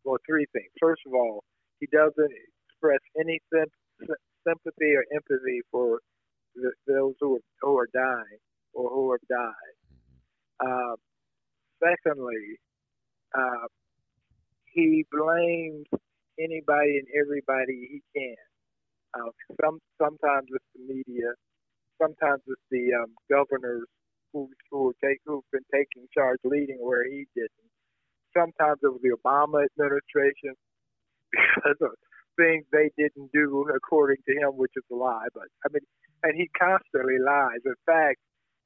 well 0.05 0.17
three 0.27 0.47
things. 0.53 0.71
First 0.81 1.03
of 1.07 1.13
all, 1.15 1.45
he 1.81 1.87
doesn't 1.93 2.33
express 2.71 3.01
any 3.21 3.41
sym- 3.53 4.09
sympathy 4.47 4.97
or 4.97 5.05
empathy 5.13 5.61
for 5.71 6.01
the, 6.55 6.73
those 6.87 7.15
who 7.21 7.37
are, 7.37 7.45
who 7.61 7.79
are 7.79 7.89
dying 7.93 8.41
or 8.73 8.89
who 8.91 9.13
have 9.13 9.27
died. 9.29 9.75
Uh, 10.61 10.97
secondly, 11.83 12.57
uh, 13.39 13.67
he 14.73 15.05
blames 15.13 15.87
anybody 16.41 16.99
and 16.99 17.09
everybody 17.21 17.89
he 17.91 18.03
can. 18.17 18.37
Uh, 19.15 19.31
some 19.63 19.79
sometimes 20.01 20.49
it's 20.51 20.65
the 20.75 20.83
media, 20.95 21.33
sometimes 22.01 22.43
it's 22.47 22.63
the 22.71 22.93
um, 22.95 23.13
governors 23.31 23.87
who 24.33 24.51
who 24.71 24.95
take, 25.05 25.19
who've 25.27 25.45
been 25.53 25.67
taking 25.73 26.07
charge, 26.15 26.39
leading 26.45 26.79
where 26.81 27.05
he 27.05 27.27
didn't. 27.37 27.71
Sometimes 28.37 28.79
it 28.83 28.89
was 28.89 29.01
the 29.03 29.17
Obama 29.17 29.65
administration 29.67 30.55
because 31.33 31.79
of 31.83 31.93
things 32.39 32.65
they 32.73 32.91
didn't 32.99 33.31
do 33.33 33.67
according 33.75 34.19
to 34.29 34.33
him, 34.35 34.57
which 34.57 34.73
is 34.77 34.85
a 34.93 34.95
lie. 34.97 35.29
But 35.35 35.49
I 35.67 35.69
mean, 35.73 35.83
and 36.25 36.35
he 36.37 36.51
constantly 36.59 37.19
lies. 37.25 37.61
In 37.67 37.75
fact, 37.87 38.19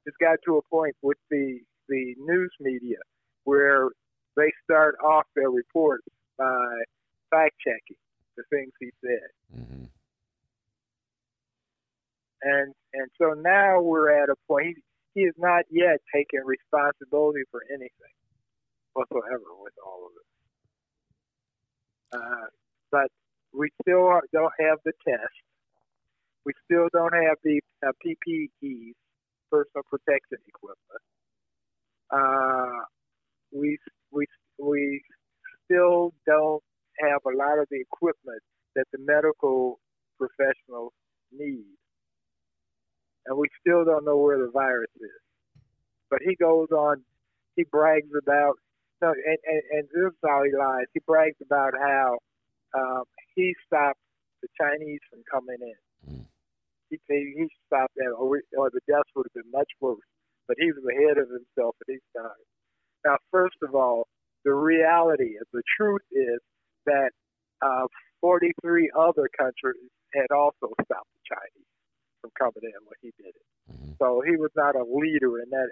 it's 0.05 0.17
got 0.21 0.39
to 0.45 0.57
a 0.57 0.61
point 0.69 0.95
with 1.01 1.17
the 1.31 1.59
the 1.89 2.15
news 2.19 2.51
media 2.59 2.97
where 3.45 3.89
they 4.39 4.51
start 4.63 4.95
off 5.03 5.25
their 5.35 5.51
reports 5.51 6.07
by 6.37 6.83
fact 7.31 7.55
checking 7.65 7.99
the 8.37 8.43
things 8.49 8.71
he 8.79 8.89
said. 9.03 9.29
hmm 9.53 9.85
and 12.41 12.73
and 12.93 13.07
so 13.21 13.33
now 13.33 13.81
we're 13.81 14.11
at 14.23 14.29
a 14.29 14.35
point 14.47 14.67
he, 14.67 14.75
he 15.13 15.25
has 15.25 15.35
not 15.37 15.65
yet 15.69 15.99
taken 16.13 16.39
responsibility 16.45 17.41
for 17.51 17.61
anything 17.69 18.15
whatsoever 18.93 19.51
with 19.61 19.73
all 19.85 20.07
of 20.07 20.13
it. 20.15 20.27
Uh, 22.17 22.47
but 22.91 23.07
we 23.53 23.69
still 23.81 24.19
don't 24.33 24.53
have 24.59 24.79
the 24.85 24.93
test. 25.07 25.35
We 26.45 26.53
still 26.65 26.87
don't 26.93 27.13
have 27.13 27.37
the 27.43 27.59
uh, 27.85 27.91
PPEs, 28.05 28.93
personal 29.51 29.83
protection 29.89 30.37
equipment. 30.47 31.03
Uh, 32.09 32.85
we 33.51 33.77
we 34.11 34.25
we 34.59 35.01
still 35.65 36.13
don't 36.27 36.63
have 37.01 37.21
a 37.25 37.37
lot 37.37 37.59
of 37.59 37.67
the 37.71 37.79
equipment 37.81 38.41
that 38.75 38.85
the 38.93 38.99
medical 39.01 39.79
professionals 40.17 40.93
need 41.31 41.65
and 43.25 43.37
we 43.37 43.47
still 43.61 43.85
don't 43.85 44.05
know 44.05 44.17
where 44.17 44.37
the 44.39 44.51
virus 44.53 44.91
is. 44.99 45.21
But 46.09 46.19
he 46.25 46.35
goes 46.35 46.67
on, 46.71 47.03
he 47.55 47.63
brags 47.71 48.09
about, 48.17 48.55
no, 49.01 49.09
and, 49.09 49.39
and, 49.45 49.61
and 49.71 49.83
this 49.93 50.11
is 50.11 50.19
how 50.25 50.43
he 50.43 50.51
lies. 50.57 50.85
He 50.93 50.99
brags 51.05 51.37
about 51.45 51.73
how 51.79 52.17
um, 52.77 53.03
he 53.35 53.53
stopped 53.67 53.99
the 54.41 54.49
Chinese 54.59 54.99
from 55.09 55.21
coming 55.31 55.59
in. 55.61 55.79
Mm. 56.09 56.25
He 56.89 56.97
he 57.07 57.33
he 57.37 57.47
stopped 57.67 57.93
that, 57.95 58.11
or, 58.17 58.29
we- 58.29 58.49
or 58.57 58.69
the 58.71 58.81
deaths 58.87 59.09
would 59.15 59.27
have 59.29 59.43
been 59.43 59.51
much 59.51 59.69
worse. 59.79 60.01
But 60.47 60.57
he 60.59 60.71
was 60.71 60.83
ahead 60.89 61.17
of 61.21 61.29
himself 61.29 61.75
at 61.81 61.93
his 61.93 62.01
time. 62.17 62.43
Now, 63.05 63.17
first 63.31 63.57
of 63.63 63.75
all, 63.75 64.07
the 64.45 64.53
reality 64.53 65.35
is, 65.39 65.43
the 65.53 65.63
truth 65.77 66.01
is 66.11 66.39
that 66.85 67.11
uh, 67.61 67.87
43 68.21 68.91
other 68.97 69.29
countries 69.37 69.89
had 70.13 70.31
also 70.31 70.71
stopped 70.83 71.11
the 71.13 71.35
Chinese 71.35 71.67
from 72.21 72.31
coming 72.39 72.63
in 72.63 72.79
when 72.85 72.97
he 73.01 73.11
did 73.17 73.35
it. 73.35 73.45
Mhm. 73.71 73.97
So 73.97 74.21
he 74.21 74.35
was 74.37 74.51
not 74.55 74.75
a 74.75 74.83
leader 74.83 75.39
in 75.41 75.49
that 75.49 75.69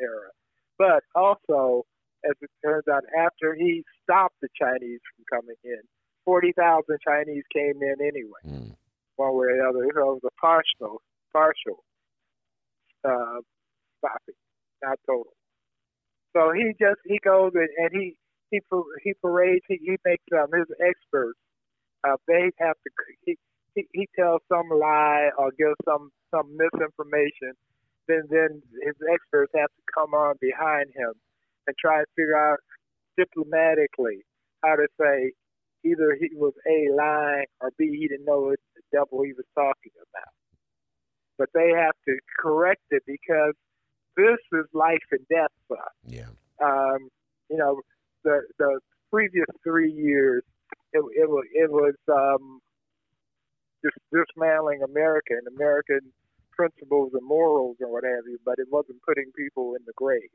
era. 0.00 0.30
But 0.78 1.04
also, 1.14 1.84
as 2.24 2.32
it 2.40 2.50
turns 2.64 2.86
out, 2.88 3.04
after 3.16 3.54
he 3.54 3.82
stopped 4.02 4.36
the 4.40 4.48
Chinese 4.60 5.00
from 5.14 5.24
coming 5.40 5.56
in, 5.64 5.80
40,000 6.24 6.98
Chinese 7.06 7.44
came 7.52 7.82
in 7.82 8.00
anyway, 8.00 8.40
Mm. 8.44 8.76
one 9.16 9.34
way 9.34 9.46
or 9.48 9.56
the 9.56 9.68
other. 9.68 9.88
So 9.94 10.10
it 10.10 10.14
was 10.14 10.24
a 10.24 10.30
partial, 10.40 11.02
partial 11.32 11.84
uh, 13.04 13.40
stopping, 13.98 14.34
not 14.82 14.98
total. 15.06 15.35
So 16.36 16.52
he 16.52 16.74
just 16.80 17.00
he 17.06 17.18
goes 17.24 17.52
and, 17.56 17.70
and 17.78 17.90
he 17.94 18.16
he 18.52 18.60
he 19.04 19.14
parades. 19.22 19.64
He, 19.68 19.78
he 19.82 19.96
makes 20.04 20.24
um, 20.36 20.48
his 20.52 20.68
experts. 20.84 21.40
Uh, 22.04 22.16
they 22.28 22.52
have 22.60 22.76
to 22.84 22.90
he, 23.26 23.36
he 23.74 23.86
he 23.94 24.08
tells 24.18 24.42
some 24.48 24.68
lie 24.70 25.30
or 25.38 25.50
gives 25.58 25.80
some 25.86 26.10
some 26.34 26.56
misinformation. 26.56 27.54
Then 28.08 28.24
then 28.30 28.62
his 28.84 28.96
experts 29.12 29.52
have 29.56 29.70
to 29.70 29.84
come 29.94 30.14
on 30.14 30.36
behind 30.40 30.90
him 30.96 31.14
and 31.68 31.76
try 31.80 31.98
and 31.98 32.06
figure 32.16 32.36
out 32.38 32.58
diplomatically 33.18 34.24
how 34.64 34.76
to 34.76 34.88
say 35.00 35.32
either 35.84 36.16
he 36.20 36.30
was 36.36 36.54
a 36.68 36.94
lying 36.96 37.46
or 37.60 37.70
b 37.78 37.90
he 37.98 38.08
didn't 38.08 38.26
know 38.26 38.40
what 38.52 38.60
the 38.76 38.82
devil 38.92 39.22
he 39.24 39.34
was 39.34 39.46
talking 39.54 39.92
about. 39.96 40.32
But 41.38 41.50
they 41.54 41.70
have 41.76 41.96
to 42.08 42.18
correct 42.40 42.82
it 42.90 43.02
because 43.06 43.54
this 44.16 44.38
is 44.52 44.66
life 44.74 45.04
and 45.12 45.26
death 45.28 45.45
for 45.68 45.78
Yeah. 46.04 46.28
um, 46.62 47.08
you 47.50 47.56
know, 47.56 47.80
the 48.24 48.42
the 48.58 48.80
previous 49.10 49.46
three 49.62 49.90
years, 49.92 50.42
it, 50.92 50.98
it 50.98 51.28
was 51.28 51.44
it 51.52 51.70
was 51.70 51.94
um, 52.08 52.60
just 53.84 53.96
dismantling 54.12 54.82
America 54.82 55.34
and 55.38 55.46
American 55.56 56.00
principles 56.52 57.12
and 57.12 57.26
morals 57.26 57.76
and 57.80 57.90
what 57.90 58.04
have 58.04 58.24
you, 58.26 58.38
but 58.44 58.54
it 58.58 58.66
wasn't 58.70 58.98
putting 59.06 59.30
people 59.36 59.74
in 59.74 59.82
the 59.86 59.92
grave. 59.96 60.30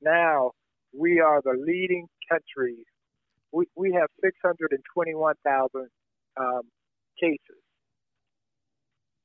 Now 0.00 0.52
we 0.96 1.20
are 1.20 1.40
the 1.42 1.56
leading 1.66 2.06
country. 2.28 2.84
We 3.52 3.66
we 3.76 3.92
have 3.92 4.08
621,000 4.22 5.88
um, 6.38 6.62
cases, 7.20 7.62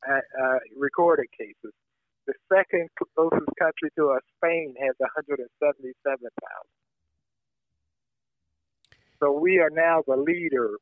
uh, 0.10 0.14
uh, 0.16 0.60
recorded 0.78 1.28
cases. 1.38 1.74
The 2.28 2.34
second 2.54 2.90
closest 3.16 3.50
country 3.58 3.90
to 3.98 4.12
us, 4.12 4.22
Spain, 4.38 4.76
has 4.80 4.96
177,000. 5.00 6.30
So 9.20 9.32
we 9.32 9.60
are 9.60 9.72
now 9.72 10.04
the 10.06 10.18
leader 10.18 10.78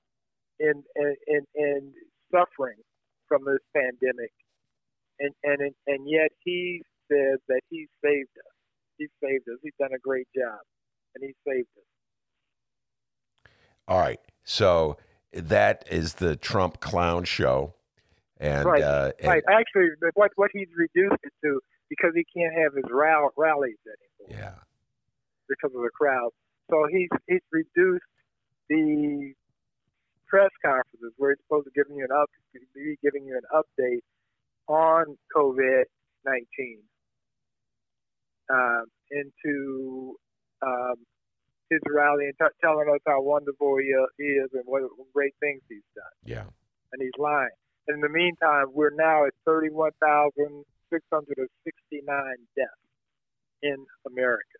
in 0.59 0.83
in 0.95 1.15
in, 1.27 1.45
in 1.55 1.93
suffering 2.31 2.79
from 3.27 3.45
this 3.45 3.59
pandemic, 3.75 4.31
and 5.19 5.33
and 5.43 5.73
and 5.87 6.09
yet 6.09 6.31
he 6.43 6.81
says 7.11 7.39
that 7.47 7.61
he 7.69 7.87
saved 8.03 8.35
us. 8.37 8.53
He 8.97 9.07
saved 9.23 9.47
us. 9.47 9.59
He's 9.61 9.73
done 9.79 9.93
a 9.95 9.99
great 9.99 10.27
job, 10.35 10.59
and 11.13 11.23
he 11.23 11.33
saved 11.47 11.69
us. 11.77 13.51
All 13.87 13.99
right. 13.99 14.19
So 14.43 14.97
that 15.31 15.85
is 15.89 16.15
the 16.15 16.35
Trump 16.35 16.79
clown 16.79 17.23
show. 17.23 17.74
And, 18.39 18.65
Right, 18.65 18.83
uh, 18.83 19.11
and 19.19 19.27
Right. 19.27 19.43
Actually, 19.49 19.89
what 20.13 20.31
what 20.35 20.51
he's 20.53 20.67
reduced 20.75 21.23
it 21.23 21.33
to 21.43 21.61
because 21.89 22.11
he 22.15 22.25
can't 22.35 22.53
have 22.53 22.73
his 22.73 22.83
rall- 22.89 23.31
rallies 23.37 23.77
anymore. 23.85 24.39
yeah. 24.41 24.59
because 25.47 25.71
of 25.75 25.81
the 25.83 25.89
crowd. 25.93 26.31
So 26.69 26.87
he's 26.91 27.09
he's 27.27 27.41
reduced 27.51 28.03
the 28.69 29.33
press 30.27 30.49
conferences 30.65 31.13
where 31.17 31.31
he's 31.31 31.39
supposed 31.45 31.65
to 31.65 31.71
give 31.75 31.85
you 31.95 32.03
an 32.03 32.11
up 32.11 32.29
be 32.73 32.97
giving 33.03 33.25
you 33.25 33.37
an 33.37 33.45
update 33.53 34.01
on 34.67 35.17
COVID 35.35 35.83
nineteen 36.25 36.81
um, 38.49 38.85
into 39.11 40.15
um, 40.61 40.95
his 41.69 41.79
rally 41.87 42.25
and 42.25 42.33
t- 42.39 42.55
telling 42.61 42.89
us 42.89 42.99
how 43.05 43.21
wonderful 43.21 43.77
he 43.77 43.93
uh, 43.93 44.05
he 44.17 44.23
is 44.23 44.49
and 44.53 44.63
what 44.65 44.81
great 45.13 45.33
things 45.39 45.61
he's 45.69 45.85
done, 45.95 46.03
Yeah. 46.23 46.43
and 46.91 47.01
he's 47.01 47.11
lying. 47.17 47.49
In 47.87 48.01
the 48.01 48.09
meantime, 48.09 48.65
we're 48.73 48.95
now 48.95 49.25
at 49.25 49.33
thirty-one 49.45 49.91
thousand 50.01 50.63
six 50.91 51.03
hundred 51.13 51.37
and 51.37 51.49
sixty-nine 51.63 52.37
deaths 52.55 52.71
in 53.61 53.77
America, 54.07 54.59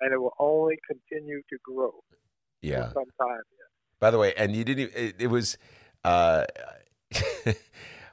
and 0.00 0.12
it 0.12 0.18
will 0.18 0.34
only 0.38 0.78
continue 0.86 1.40
to 1.50 1.58
grow 1.62 1.92
Yeah. 2.62 2.88
for 2.88 2.94
some 2.94 3.28
time. 3.28 3.36
yet. 3.58 3.68
By 4.00 4.10
the 4.10 4.18
way, 4.18 4.34
and 4.36 4.54
you 4.54 4.64
didn't. 4.64 4.92
It, 4.94 5.16
it 5.20 5.26
was. 5.28 5.56
Uh, 6.04 6.44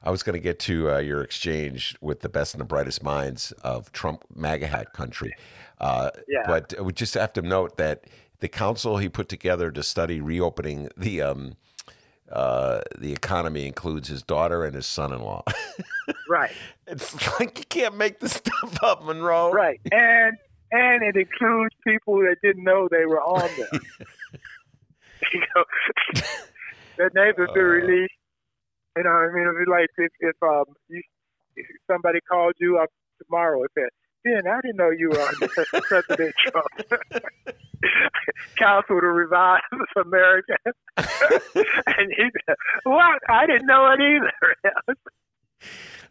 I 0.04 0.12
was 0.12 0.22
going 0.22 0.36
to 0.36 0.40
get 0.40 0.60
to 0.60 0.92
uh, 0.92 0.98
your 1.00 1.22
exchange 1.24 1.96
with 2.00 2.20
the 2.20 2.30
best 2.30 2.54
and 2.54 2.62
the 2.62 2.66
brightest 2.66 3.02
minds 3.02 3.52
of 3.64 3.92
Trump 3.92 4.24
MAGA 4.36 4.68
hat 4.68 4.94
country. 4.94 5.34
Uh, 5.80 6.12
Yeah. 6.28 6.44
But 6.46 6.76
we 6.80 6.94
just 6.94 7.16
have 7.16 7.34
to 7.34 7.42
note 7.42 7.78
that 7.78 8.04
the 8.40 8.48
council 8.48 8.98
he 8.98 9.10
put 9.10 9.30
together 9.30 9.72
to 9.72 9.82
study 9.82 10.22
reopening 10.22 10.90
the 10.96 11.24
um, 11.24 11.56
uh, 12.32 12.82
the 12.98 13.12
economy 13.14 13.68
includes 13.68 14.08
his 14.08 14.24
daughter 14.24 14.64
and 14.66 14.76
his 14.76 14.86
son-in-law. 14.86 15.44
Right, 16.30 16.52
it's 16.88 17.40
like 17.40 17.58
you 17.60 17.66
can't 17.66 17.98
make 17.98 18.20
this 18.20 18.34
stuff 18.44 18.84
up, 18.84 19.04
Monroe. 19.04 19.52
right, 19.52 19.80
and 19.92 20.36
and 20.72 21.04
it 21.04 21.16
includes 21.16 21.76
people 21.86 22.18
that 22.20 22.38
didn't 22.44 22.64
know 22.64 22.88
they 22.90 23.06
were 23.06 23.22
on 23.22 23.50
there. 23.58 23.70
you 25.34 25.40
know, 25.56 25.64
their 26.98 27.12
names 27.14 27.36
have 27.38 27.54
been 27.54 27.64
Uh. 27.64 27.68
released. 27.68 28.14
You 28.98 29.04
know, 29.04 29.10
I 29.12 29.28
mean, 29.34 29.44
it'd 29.44 29.66
be 29.66 29.70
like 29.72 29.90
if 29.98 30.12
if 30.20 30.36
um 30.44 30.66
you, 30.90 31.02
if 31.56 31.66
somebody 31.90 32.20
called 32.30 32.54
you 32.60 32.78
up 32.80 32.90
tomorrow 33.24 33.60
and 33.62 33.70
said, 33.78 33.90
"Ben, 34.26 34.48
I 34.48 34.60
didn't 34.62 34.78
know 34.78 34.90
you 34.90 35.10
were 35.10 35.82
President 35.82 36.36
Trump." 36.46 36.68
Council 38.58 39.00
to 39.00 39.08
Revive 39.08 39.62
America, 39.96 40.56
and 40.98 42.12
he 42.18 42.30
"What? 42.84 43.20
I 43.30 43.46
didn't 43.46 43.68
know 43.68 43.88
it 43.92 44.00
either." 44.02 44.98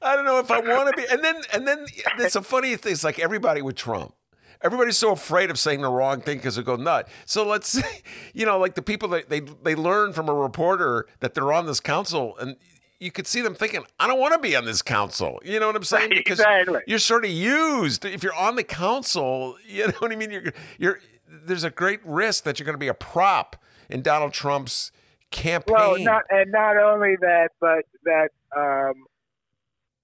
I 0.01 0.17
don't 0.17 0.25
know 0.25 0.39
if 0.39 0.51
I 0.51 0.61
want 0.61 0.95
to 0.95 1.03
be. 1.03 1.09
And 1.11 1.25
then, 1.25 1.37
and 1.53 1.67
then 1.67 1.87
it's 2.19 2.37
a 2.37 2.43
funny 2.43 2.77
thing. 2.77 2.93
It's 2.93 3.05
like 3.05 3.19
everybody 3.19 3.63
with 3.63 3.77
Trump. 3.77 4.15
Everybody's 4.63 4.97
so 4.97 5.13
afraid 5.13 5.51
of 5.51 5.59
saying 5.59 5.83
the 5.83 5.91
wrong 5.91 6.21
thing 6.21 6.39
because 6.39 6.57
it 6.57 6.65
go 6.65 6.77
nut. 6.77 7.09
So 7.27 7.47
let's, 7.47 7.69
say, 7.69 8.03
you 8.33 8.47
know, 8.47 8.59
like 8.59 8.75
the 8.75 8.83
people 8.83 9.09
that 9.11 9.29
they 9.29 9.41
they 9.41 9.75
learn 9.75 10.13
from 10.13 10.29
a 10.29 10.35
reporter 10.35 11.07
that 11.21 11.35
they're 11.35 11.53
on 11.53 11.67
this 11.67 11.81
council, 11.81 12.37
and 12.39 12.57
you 13.01 13.11
could 13.11 13.27
see 13.27 13.41
them 13.41 13.55
thinking, 13.55 13.85
"I 13.99 14.07
don't 14.07 14.19
want 14.19 14.35
to 14.35 14.39
be 14.39 14.57
on 14.57 14.65
this 14.65 14.83
council." 14.83 15.41
You 15.45 15.61
know 15.61 15.67
what 15.67 15.77
I'm 15.77 15.85
saying? 15.85 16.11
Because 16.11 16.39
exactly. 16.41 16.81
you're 16.87 16.99
sort 16.99 17.25
of 17.25 17.31
used. 17.31 18.05
If 18.05 18.23
you're 18.23 18.35
on 18.35 18.57
the 18.57 18.65
council, 18.65 19.57
you 19.67 19.87
know 19.89 19.95
what 19.99 20.13
I 20.13 20.17
mean. 20.17 20.31
You're 20.31 20.53
you're 20.79 21.01
there's 21.29 21.65
a 21.65 21.71
great 21.71 22.01
risk 22.05 22.45
that 22.45 22.59
you're 22.59 22.65
going 22.65 22.75
to 22.75 22.79
be 22.79 22.89
a 22.89 22.95
prop 22.95 23.57
in 23.91 24.03
Donald 24.03 24.33
Trump's 24.33 24.93
campaign. 25.31 25.75
Well, 25.77 25.99
not 25.99 26.23
and 26.31 26.51
not 26.53 26.77
only 26.77 27.17
that, 27.21 27.51
but 27.61 27.85
that 28.05 28.31
um, 28.57 29.05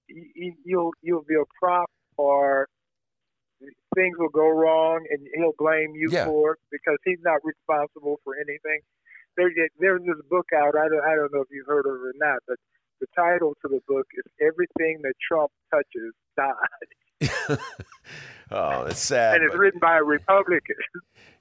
you, 0.07 0.53
you'll 0.63 0.91
you'll 1.01 1.23
be 1.27 1.35
a 1.35 1.45
prop, 1.59 1.89
or 2.17 2.67
things 3.95 4.17
will 4.17 4.29
go 4.29 4.47
wrong, 4.49 5.05
and 5.09 5.27
he'll 5.35 5.53
blame 5.57 5.93
you 5.95 6.09
Yeah. 6.11 6.25
for 6.25 6.53
it 6.53 6.59
because 6.71 6.97
he's 7.05 7.19
not 7.23 7.39
responsible 7.43 8.19
for 8.23 8.35
anything. 8.35 8.81
There's 9.37 9.53
there's 9.79 10.01
this 10.01 10.21
book 10.29 10.47
out. 10.55 10.75
I 10.75 10.89
don't 10.89 11.03
I 11.03 11.15
don't 11.15 11.33
know 11.33 11.41
if 11.41 11.47
you've 11.51 11.67
heard 11.67 11.85
of 11.85 11.93
it 11.93 12.03
or 12.03 12.13
not, 12.15 12.39
but 12.47 12.57
the 13.01 13.07
title 13.15 13.55
to 13.61 13.67
the 13.67 13.81
book 13.87 14.07
is 14.17 14.31
"Everything 14.41 15.01
That 15.03 15.13
Trump 15.27 15.51
Touches 15.69 16.13
Dies," 16.37 17.57
oh, 18.51 18.85
it's 18.85 18.99
sad. 18.99 19.35
and 19.35 19.43
it's 19.43 19.53
but- 19.53 19.59
written 19.59 19.79
by 19.81 19.97
a 19.97 20.03
Republican. 20.03 20.75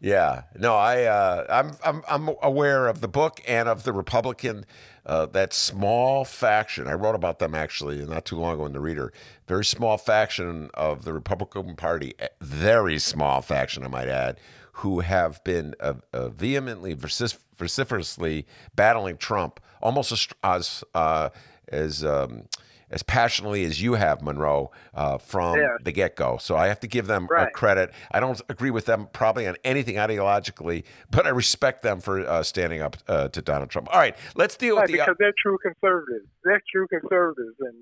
Yeah, 0.02 0.44
no, 0.58 0.76
I 0.76 1.04
uh, 1.04 1.44
I'm 1.50 1.76
I'm 1.84 2.02
I'm 2.08 2.34
aware 2.42 2.88
of 2.88 3.02
the 3.02 3.08
book 3.08 3.40
and 3.46 3.68
of 3.68 3.84
the 3.84 3.92
Republican 3.92 4.64
uh, 5.04 5.26
that 5.26 5.52
small 5.52 6.24
faction. 6.24 6.86
I 6.86 6.94
wrote 6.94 7.14
about 7.14 7.38
them 7.38 7.54
actually 7.54 8.04
not 8.06 8.24
too 8.24 8.36
long 8.36 8.54
ago 8.54 8.64
in 8.66 8.72
the 8.72 8.80
Reader. 8.80 9.12
Very 9.46 9.64
small 9.64 9.98
faction 9.98 10.70
of 10.72 11.04
the 11.04 11.12
Republican 11.12 11.76
Party, 11.76 12.14
very 12.40 12.98
small 12.98 13.42
faction, 13.42 13.84
I 13.84 13.88
might 13.88 14.08
add, 14.08 14.40
who 14.72 15.00
have 15.00 15.42
been 15.44 15.74
uh, 15.80 15.94
uh, 16.14 16.28
vehemently, 16.30 16.94
vociferously 16.94 18.46
battling 18.74 19.18
Trump, 19.18 19.60
almost 19.82 20.12
as 20.12 20.28
as 20.42 20.84
uh, 20.94 21.28
as 21.70 22.04
um, 22.04 22.44
as 22.92 23.04
passionately 23.04 23.64
as 23.64 23.80
you 23.80 23.94
have, 23.94 24.20
Monroe, 24.20 24.72
uh, 24.94 25.16
from 25.16 25.60
Yeah. 25.60 25.76
the 25.80 25.92
get 25.92 26.16
go. 26.16 26.38
So 26.38 26.56
I 26.56 26.66
have 26.66 26.80
to 26.80 26.88
give 26.88 27.06
them 27.06 27.28
Right. 27.30 27.52
credit. 27.52 27.92
I 28.10 28.18
don't 28.18 28.40
agree 28.48 28.72
with 28.72 28.86
them 28.86 29.06
probably 29.12 29.46
on 29.46 29.56
anything 29.62 29.94
ideologically, 29.94 30.82
but 31.08 31.24
I 31.24 31.28
respect 31.28 31.82
them 31.82 32.00
for 32.00 32.18
uh, 32.26 32.42
standing 32.42 32.82
up 32.82 32.96
uh, 33.06 33.28
to 33.28 33.40
Donald 33.42 33.70
Trump. 33.70 33.88
All 33.94 34.00
right, 34.00 34.16
let's 34.34 34.56
deal 34.56 34.74
Right, 34.76 34.82
with 34.82 34.90
the. 34.90 34.96
because 34.98 35.14
they're 35.20 35.32
true 35.40 35.56
conservatives. 35.62 36.26
They're 36.42 36.60
true 36.72 36.88
conservatives, 36.88 37.54
and 37.60 37.76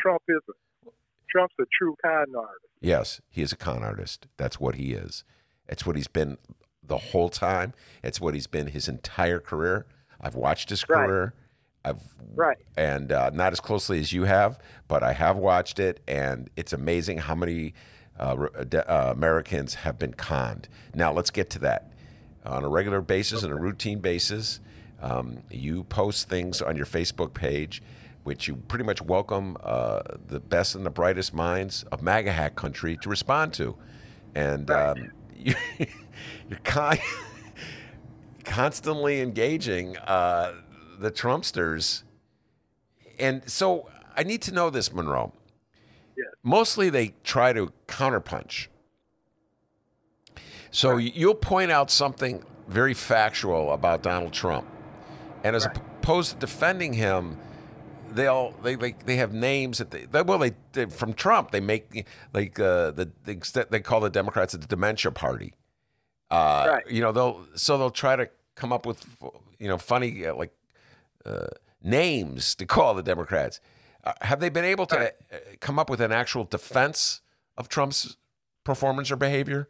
Trump 0.00 0.22
isn't. 0.28 0.94
Trump's 1.28 1.54
a 1.60 1.64
true 1.76 1.96
con 2.00 2.26
artist. 2.38 2.60
yes, 2.80 3.20
he 3.28 3.42
is 3.42 3.50
a 3.52 3.56
con 3.56 3.82
artist. 3.82 4.28
That's 4.36 4.60
what 4.60 4.76
he 4.76 4.92
is. 4.92 5.24
It's 5.68 5.84
what 5.84 5.96
he's 5.96 6.06
been 6.06 6.38
the 6.84 6.98
whole 6.98 7.30
time. 7.30 7.72
It's 8.04 8.20
what 8.20 8.34
he's 8.34 8.46
been 8.46 8.68
his 8.68 8.86
entire 8.88 9.40
career. 9.40 9.86
I've 10.20 10.36
watched 10.36 10.70
his 10.70 10.88
Right. 10.88 11.04
career. 11.04 11.34
I've 11.86 12.02
Right. 12.34 12.58
and 12.76 13.12
uh, 13.12 13.30
not 13.30 13.52
as 13.52 13.60
closely 13.60 13.98
as 13.98 14.12
you 14.12 14.24
have, 14.24 14.58
but 14.88 15.02
I 15.02 15.12
have 15.14 15.36
watched 15.38 15.78
it, 15.78 16.00
and 16.06 16.50
it's 16.56 16.74
amazing 16.74 17.16
how 17.18 17.34
many 17.34 17.72
uh, 18.20 18.48
uh, 18.74 19.12
Americans 19.16 19.74
have 19.74 19.98
been 19.98 20.12
conned. 20.12 20.68
Now 20.94 21.12
let's 21.12 21.30
get 21.30 21.48
to 21.50 21.58
that 21.60 21.92
on 22.44 22.62
a 22.64 22.68
regular 22.68 23.00
basis, 23.00 23.42
on 23.42 23.50
a 23.52 23.56
routine 23.56 24.00
basis. 24.00 24.60
Um, 25.00 25.38
you 25.50 25.84
post 25.84 26.28
things 26.28 26.60
on 26.60 26.76
your 26.76 26.86
Facebook 26.86 27.32
page, 27.32 27.82
which 28.24 28.48
you 28.48 28.56
pretty 28.56 28.84
much 28.84 29.00
welcome 29.00 29.56
uh, 29.62 30.00
the 30.28 30.40
best 30.40 30.74
and 30.74 30.84
the 30.84 30.90
brightest 30.90 31.32
minds 31.32 31.84
of 31.92 32.02
MAGA 32.02 32.32
hack 32.32 32.54
country 32.56 32.98
to 32.98 33.08
respond 33.08 33.54
to, 33.54 33.74
and 34.34 34.68
Right. 34.68 34.90
um, 34.90 35.10
you, 35.38 35.54
you're 36.50 36.58
con- 36.64 36.98
constantly 38.44 39.20
engaging 39.20 39.96
uh, 39.98 40.52
the 40.98 41.10
Trumpsters. 41.10 42.02
And 43.18 43.48
so 43.50 43.88
I 44.16 44.22
need 44.22 44.42
to 44.42 44.52
know 44.52 44.70
this, 44.70 44.92
Monroe. 44.92 45.32
Yes. 46.16 46.26
Mostly 46.42 46.90
they 46.90 47.14
try 47.24 47.52
to 47.52 47.72
counterpunch. 47.86 48.68
So 50.70 50.96
you'll 50.96 51.34
point 51.34 51.70
out 51.70 51.90
something 51.90 52.42
very 52.68 52.94
factual 52.94 53.72
about 53.72 54.02
Donald 54.02 54.32
Trump. 54.32 54.66
And 55.44 55.54
as 55.56 55.66
Right. 55.66 55.76
opposed 55.76 56.32
to 56.32 56.38
defending 56.38 56.92
him, 56.94 57.38
they'll 58.10 58.52
they 58.62 58.74
they, 58.74 58.92
they 59.04 59.16
have 59.16 59.32
names 59.32 59.78
that 59.78 59.90
they, 59.90 60.04
they 60.06 60.22
well 60.22 60.38
they, 60.38 60.52
they 60.72 60.86
from 60.86 61.12
Trump 61.12 61.50
they 61.50 61.60
make 61.60 62.06
like 62.32 62.58
uh, 62.58 62.90
the 62.92 63.10
they, 63.24 63.38
they 63.70 63.80
call 63.80 64.00
the 64.00 64.10
Democrats 64.10 64.52
the 64.52 64.58
dementia 64.58 65.10
party. 65.12 65.54
Uh, 66.30 66.66
Right. 66.68 66.90
You 66.90 67.00
know 67.02 67.12
they'll 67.12 67.46
so 67.54 67.78
they'll 67.78 67.90
try 67.90 68.16
to 68.16 68.28
come 68.54 68.72
up 68.72 68.86
with 68.86 69.04
you 69.58 69.68
know 69.68 69.78
funny 69.78 70.26
uh, 70.26 70.34
like 70.34 70.52
uh, 71.26 71.46
names 71.82 72.54
to 72.54 72.66
call 72.66 72.94
the 72.94 73.02
Democrats. 73.02 73.60
Uh, 74.04 74.12
have 74.22 74.40
they 74.40 74.48
been 74.48 74.64
able 74.64 74.86
to 74.86 75.08
uh, 75.08 75.36
come 75.60 75.78
up 75.78 75.90
with 75.90 76.00
an 76.00 76.12
actual 76.12 76.44
defense 76.44 77.20
of 77.56 77.68
Trump's 77.68 78.16
performance 78.64 79.10
or 79.10 79.16
behavior? 79.16 79.68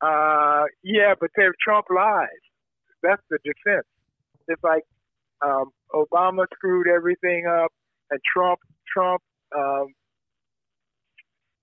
Uh, 0.00 0.64
yeah, 0.82 1.14
but 1.18 1.30
they're 1.36 1.54
Trump 1.62 1.86
lies. 1.94 2.28
That's 3.02 3.22
the 3.30 3.38
defense. 3.44 3.86
It's 4.48 4.62
like 4.62 4.84
um, 5.44 5.70
Obama 5.94 6.46
screwed 6.54 6.88
everything 6.88 7.46
up, 7.46 7.72
and 8.10 8.20
Trump, 8.32 8.60
Trump, 8.92 9.22
um, 9.56 9.86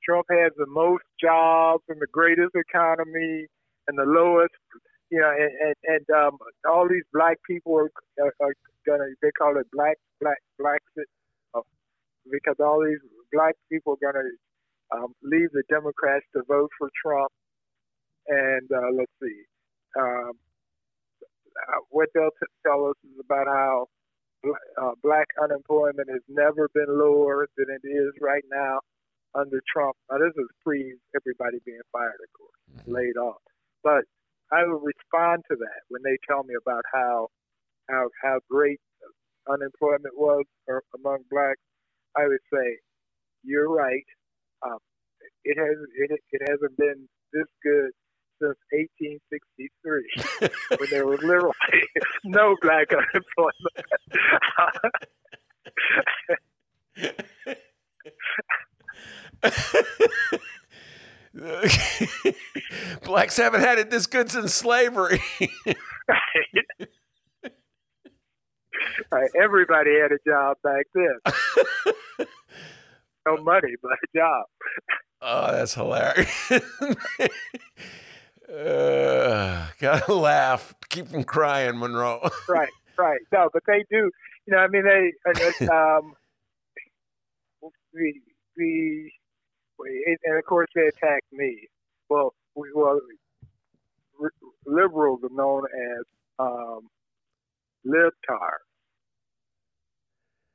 Trump 0.03 0.25
has 0.29 0.51
the 0.57 0.67
most 0.67 1.03
jobs 1.21 1.83
and 1.89 1.99
the 2.01 2.07
greatest 2.11 2.55
economy 2.55 3.47
and 3.87 3.97
the 3.97 4.05
lowest, 4.05 4.53
you 5.11 5.19
know, 5.19 5.31
and 5.31 5.51
and, 5.61 5.75
and 5.83 6.05
um, 6.15 6.37
all 6.69 6.87
these 6.87 7.05
black 7.13 7.37
people 7.47 7.75
are, 7.77 7.91
are, 8.21 8.33
are 8.41 8.53
gonna 8.85 9.09
they 9.21 9.31
call 9.31 9.57
it 9.57 9.67
black 9.71 9.97
black 10.21 10.37
black 10.57 10.81
uh, 11.55 11.61
because 12.31 12.55
all 12.59 12.83
these 12.85 12.99
black 13.31 13.55
people 13.71 13.97
are 14.01 14.11
gonna 14.11 14.25
um, 14.91 15.13
leave 15.23 15.49
the 15.53 15.63
Democrats 15.69 16.25
to 16.33 16.43
vote 16.47 16.69
for 16.77 16.89
Trump 17.01 17.31
and 18.29 18.69
uh, 18.71 18.91
let's 18.93 19.11
see, 19.21 19.41
um, 19.99 20.31
uh, 21.57 21.81
what 21.89 22.09
they'll 22.13 22.29
t- 22.39 22.53
tell 22.65 22.85
us 22.85 22.95
is 23.03 23.19
about 23.19 23.47
how 23.47 23.87
uh, 24.81 24.91
black 25.03 25.27
unemployment 25.41 26.07
has 26.09 26.21
never 26.29 26.69
been 26.73 26.87
lower 26.87 27.47
than 27.57 27.65
it 27.69 27.87
is 27.87 28.13
right 28.21 28.43
now 28.51 28.79
under 29.35 29.61
Trump. 29.73 29.95
Now, 30.11 30.19
this 30.19 30.33
is 30.37 30.47
pre 30.63 30.95
everybody 31.15 31.57
being 31.65 31.81
fired, 31.91 32.21
of 32.21 32.31
course, 32.37 32.87
laid 32.87 33.17
off. 33.17 33.41
But 33.83 34.05
I 34.51 34.63
will 34.65 34.81
respond 34.81 35.43
to 35.49 35.55
that 35.57 35.81
when 35.89 36.01
they 36.03 36.17
tell 36.27 36.43
me 36.43 36.55
about 36.61 36.83
how 36.93 37.29
how 37.89 38.09
how 38.23 38.39
great 38.49 38.79
unemployment 39.49 40.15
was 40.17 40.45
among 40.95 41.19
blacks. 41.29 41.61
I 42.17 42.27
would 42.27 42.41
say 42.53 42.79
you're 43.43 43.69
right. 43.69 44.05
Um, 44.65 44.79
it 45.43 45.57
has 45.57 45.77
it, 45.95 46.19
it 46.31 46.41
hasn't 46.49 46.77
been 46.77 47.07
this 47.33 47.47
good 47.63 47.91
since 48.41 48.57
1863 48.71 50.49
when 50.79 50.89
there 50.89 51.05
was 51.05 51.21
literally 51.21 51.53
no 52.25 52.55
black 52.61 52.89
unemployment. 52.93 53.85
Blacks 63.09 63.37
haven't 63.37 63.61
had 63.61 63.79
it 63.79 63.89
this 63.89 64.05
good 64.05 64.29
since 64.29 64.53
slavery. 64.53 65.19
right. 69.11 69.31
everybody 69.35 69.99
had 69.99 70.11
a 70.11 70.19
job 70.27 70.57
back 70.63 70.85
then. 70.93 71.17
no 73.25 73.37
money, 73.37 73.73
but 73.81 73.93
a 73.93 74.07
job. 74.15 74.45
Oh, 75.23 75.51
that's 75.51 75.73
hilarious. 75.73 76.51
uh, 78.47 79.65
gotta 79.79 80.13
laugh. 80.13 80.75
Keep 80.89 81.07
from 81.07 81.23
crying, 81.23 81.79
Monroe. 81.79 82.29
right, 82.47 82.69
right. 82.95 83.21
No, 83.33 83.49
but 83.51 83.63
they 83.65 83.83
do. 83.89 84.11
You 84.45 84.53
know, 84.53 84.59
I 84.59 84.67
mean, 84.67 84.83
they. 84.85 85.13
Um, 85.67 86.13
the 87.91 88.13
the 88.55 89.09
and 90.25 90.37
of 90.37 90.45
course 90.45 90.69
they 90.75 90.85
attacked 90.85 91.33
me. 91.33 91.67
Well, 92.07 92.33
we, 92.59 92.69
well, 92.75 92.99
liberals 94.65 95.19
are 95.23 95.35
known 95.35 95.63
as 95.65 96.05
um, 96.39 96.87
libtards. 97.87 98.67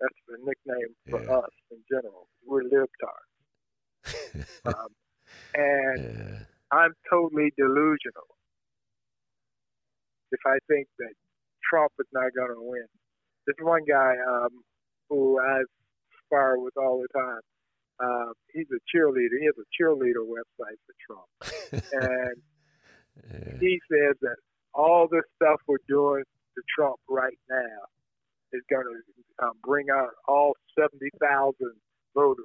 That's 0.00 0.20
the 0.28 0.38
nickname 0.38 0.94
for 1.10 1.20
Yeah. 1.22 1.36
us 1.38 1.50
in 1.70 1.78
general. 1.90 2.28
We're 2.46 2.64
libtards. 2.64 3.30
um, 4.66 4.88
and 5.54 6.00
yeah. 6.04 6.38
I'm 6.72 6.92
totally 7.10 7.52
delusional 7.56 8.28
if 10.32 10.40
I 10.46 10.58
think 10.68 10.88
that 10.98 11.14
Trump 11.70 11.92
is 12.00 12.06
not 12.12 12.30
going 12.36 12.50
to 12.54 12.62
win. 12.62 12.86
There's 13.46 13.56
one 13.62 13.84
guy 13.88 14.14
um, 14.28 14.50
who 15.08 15.38
I 15.40 15.62
spar 16.26 16.58
with 16.58 16.74
all 16.76 17.02
the 17.02 17.18
time. 17.18 17.40
Uh, 18.02 18.32
he's 18.52 18.66
a 18.72 18.80
cheerleader. 18.96 19.38
He 19.38 19.46
has 19.46 19.54
a 19.58 19.68
cheerleader 19.82 20.24
website 20.26 20.78
for 20.84 20.94
Trump, 21.06 21.82
and 21.92 22.36
Yeah. 23.32 23.58
he 23.60 23.80
says 23.90 24.16
that 24.22 24.36
all 24.74 25.06
this 25.10 25.22
stuff 25.36 25.60
we're 25.68 25.76
doing 25.88 26.24
to 26.56 26.62
Trump 26.76 26.96
right 27.08 27.38
now 27.48 27.80
is 28.52 28.62
going 28.70 28.84
to 28.86 29.44
um, 29.46 29.52
bring 29.62 29.86
out 29.90 30.10
all 30.28 30.54
70,000 30.78 31.54
voters, 32.14 32.44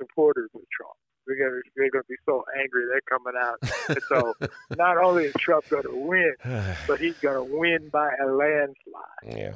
supporters 0.00 0.50
of 0.54 0.60
Trump. 0.76 0.94
They're 1.26 1.36
going 1.38 1.62
to 1.62 1.70
they're 1.76 1.90
going 1.90 2.02
to 2.02 2.08
be 2.08 2.16
so 2.26 2.44
angry 2.60 2.82
they're 2.90 3.00
coming 3.08 3.34
out. 3.40 3.56
And 3.88 3.98
so 4.08 4.34
not 4.76 4.98
only 4.98 5.24
is 5.26 5.34
Trump 5.38 5.68
going 5.70 5.84
to 5.84 5.94
win, 5.96 6.34
but 6.88 6.98
he's 6.98 7.16
going 7.18 7.36
to 7.36 7.56
win 7.56 7.88
by 7.90 8.10
a 8.22 8.26
landslide. 8.26 9.36
yeah. 9.38 9.52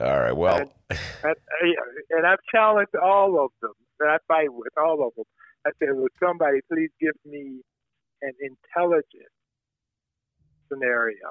All 0.00 0.20
right. 0.20 0.36
Well, 0.36 0.58
And, 1.22 1.36
and 2.10 2.26
I've 2.26 2.42
challenged 2.52 2.94
all 2.96 3.42
of 3.44 3.50
them 3.62 3.72
I 4.02 4.18
fight 4.28 4.52
with, 4.52 4.72
all 4.76 5.06
of 5.06 5.14
them. 5.16 5.24
I 5.66 5.70
said, 5.78 5.94
"Will 5.94 6.08
somebody 6.22 6.60
please 6.70 6.90
give 7.00 7.14
me 7.24 7.62
an 8.22 8.32
intelligent 8.40 9.30
scenario 10.68 11.30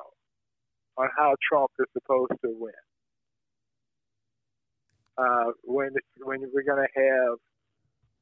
on 0.97 1.09
how 1.17 1.35
Trump 1.47 1.71
is 1.79 1.85
supposed 1.93 2.31
to 2.43 2.49
win? 2.57 2.73
Uh, 5.17 5.51
when 5.63 5.89
when 6.23 6.41
we're 6.53 6.63
going 6.63 6.83
to 6.83 7.01
have 7.01 7.37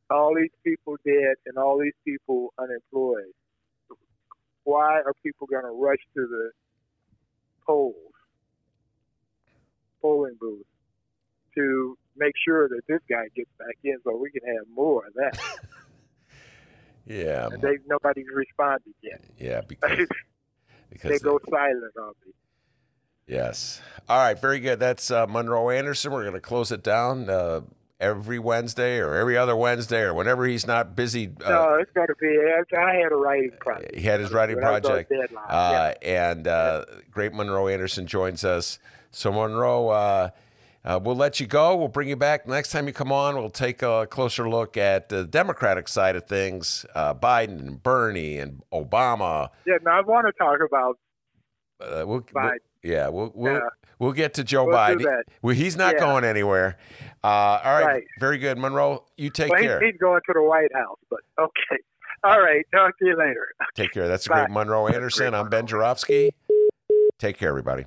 all 0.10 0.36
these 0.36 0.52
people 0.66 0.98
dead 1.06 1.36
and 1.46 1.58
all 1.58 1.80
these 1.80 1.96
people 2.06 2.54
unemployed, 2.60 3.32
why 4.66 5.00
are 5.00 5.14
people 5.24 5.48
going 5.48 5.64
to 5.64 5.72
rush 5.72 6.02
to 6.16 6.28
the 6.28 6.52
polls, 7.66 8.11
polling 10.02 10.36
booth, 10.40 10.66
to 11.56 11.98
make 12.18 12.34
sure 12.46 12.68
that 12.70 12.82
this 12.88 13.00
guy 13.10 13.26
gets 13.36 13.50
back 13.58 13.78
in 13.84 13.98
so 14.04 14.16
we 14.16 14.32
can 14.32 14.42
have 14.48 14.66
more 14.74 15.06
of 15.08 15.14
that? 15.16 15.40
yeah. 17.06 17.48
and 17.52 17.62
they 17.62 17.78
nobody's 17.88 18.26
responded 18.34 18.94
yet. 19.02 19.22
Yeah. 19.40 19.62
Because, 20.92 21.08
they 21.08 21.14
because 21.14 21.22
go 21.22 21.40
silent 21.50 21.96
on 21.98 22.12
me. 22.26 22.34
Yes. 23.26 23.82
All 24.10 24.18
right. 24.18 24.38
Very 24.38 24.60
good. 24.60 24.78
That's 24.78 25.10
uh, 25.10 25.26
Monroe 25.26 25.70
Anderson. 25.70 26.12
We're 26.12 26.24
going 26.24 26.34
to 26.34 26.42
close 26.42 26.70
it 26.70 26.84
down 26.84 27.30
uh, 27.30 27.62
every 27.98 28.40
Wednesday 28.40 28.98
or 28.98 29.16
every 29.16 29.38
other 29.38 29.56
Wednesday 29.56 30.02
or 30.02 30.14
whenever 30.14 30.46
he's 30.46 30.68
not 30.68 30.94
busy. 30.96 31.32
Uh, 31.46 31.50
no, 31.50 31.76
it's 31.76 31.92
going 31.94 32.08
to 32.08 32.16
be. 32.20 32.28
I 32.78 32.94
had 32.96 33.14
a 33.14 33.16
writing 33.16 33.52
project. 33.58 33.96
he 33.96 34.02
had 34.02 34.20
his 34.20 34.34
writing 34.34 34.58
When 34.58 34.66
I 34.66 34.72
was 34.72 34.86
on 34.86 35.06
project. 35.06 35.34
Uh, 35.48 35.94
And 36.02 36.46
uh, 36.46 36.84
great 37.10 37.34
Monroe 37.34 37.70
Anderson 37.70 38.06
joins 38.06 38.44
us. 38.44 38.80
So, 39.12 39.32
Monroe, 39.32 39.90
uh, 39.90 40.30
uh, 40.84 41.00
we'll 41.04 41.16
let 41.16 41.40
you 41.40 41.46
go. 41.48 41.76
We'll 41.76 41.88
bring 41.90 42.10
you 42.10 42.16
back. 42.16 42.48
Next 42.48 42.72
time 42.72 42.88
you 42.88 42.94
come 42.94 43.12
on, 43.12 43.36
we'll 43.36 43.50
take 43.50 43.82
a 43.84 44.08
closer 44.10 44.50
look 44.50 44.78
at 44.78 45.10
the 45.10 45.26
Democratic 45.26 45.88
side 45.88 46.16
of 46.16 46.26
things 46.26 46.86
uh, 46.96 47.14
Biden 47.14 47.60
and 47.60 47.84
Bernie 47.84 48.38
and 48.40 48.64
Obama. 48.74 49.50
yeah. 49.66 49.76
Now 49.84 49.98
I 50.00 50.02
want 50.02 50.26
to 50.28 50.34
talk 50.34 50.60
about 50.66 50.98
Uh, 51.80 52.06
we'll, 52.08 52.22
Biden. 52.22 52.34
we'll- 52.34 52.52
yeah, 52.84 53.10
we'll, 53.10 53.32
we'll, 53.36 53.54
Yeah. 53.54 53.60
we'll 54.00 54.12
get 54.14 54.34
to 54.36 54.44
Joe 54.44 54.66
We'll 54.66 54.76
Biden. 54.76 55.06
Well, 55.44 55.54
he's 55.56 55.78
not 55.78 55.94
Yeah. 55.96 56.00
going 56.00 56.24
anywhere. 56.24 56.78
Uh, 57.24 57.28
all 57.64 57.74
right, 57.76 57.86
Right. 57.86 58.04
very 58.20 58.40
good, 58.40 58.58
Monroe. 58.58 59.06
You 59.18 59.30
take 59.30 59.52
well, 59.52 59.62
care. 59.62 59.80
he's, 59.80 59.92
he's 59.92 60.00
going 60.00 60.22
to 60.26 60.34
the 60.34 60.42
White 60.42 60.74
House, 60.74 60.98
but 61.12 61.20
okay. 61.40 61.78
All 62.24 62.40
right. 62.42 62.66
Talk 62.74 62.98
to 63.00 63.06
you 63.06 63.16
later. 63.18 63.50
Take 63.76 63.92
care. 63.92 64.08
That's 64.08 64.26
a 64.26 64.30
great 64.30 64.50
Monroe 64.50 64.88
Anderson. 64.88 65.30
great 65.32 65.40
I'm 65.40 65.50
Ben 65.50 65.68
Joravsky. 65.68 66.32
Take 67.20 67.38
care, 67.38 67.50
everybody. 67.50 67.86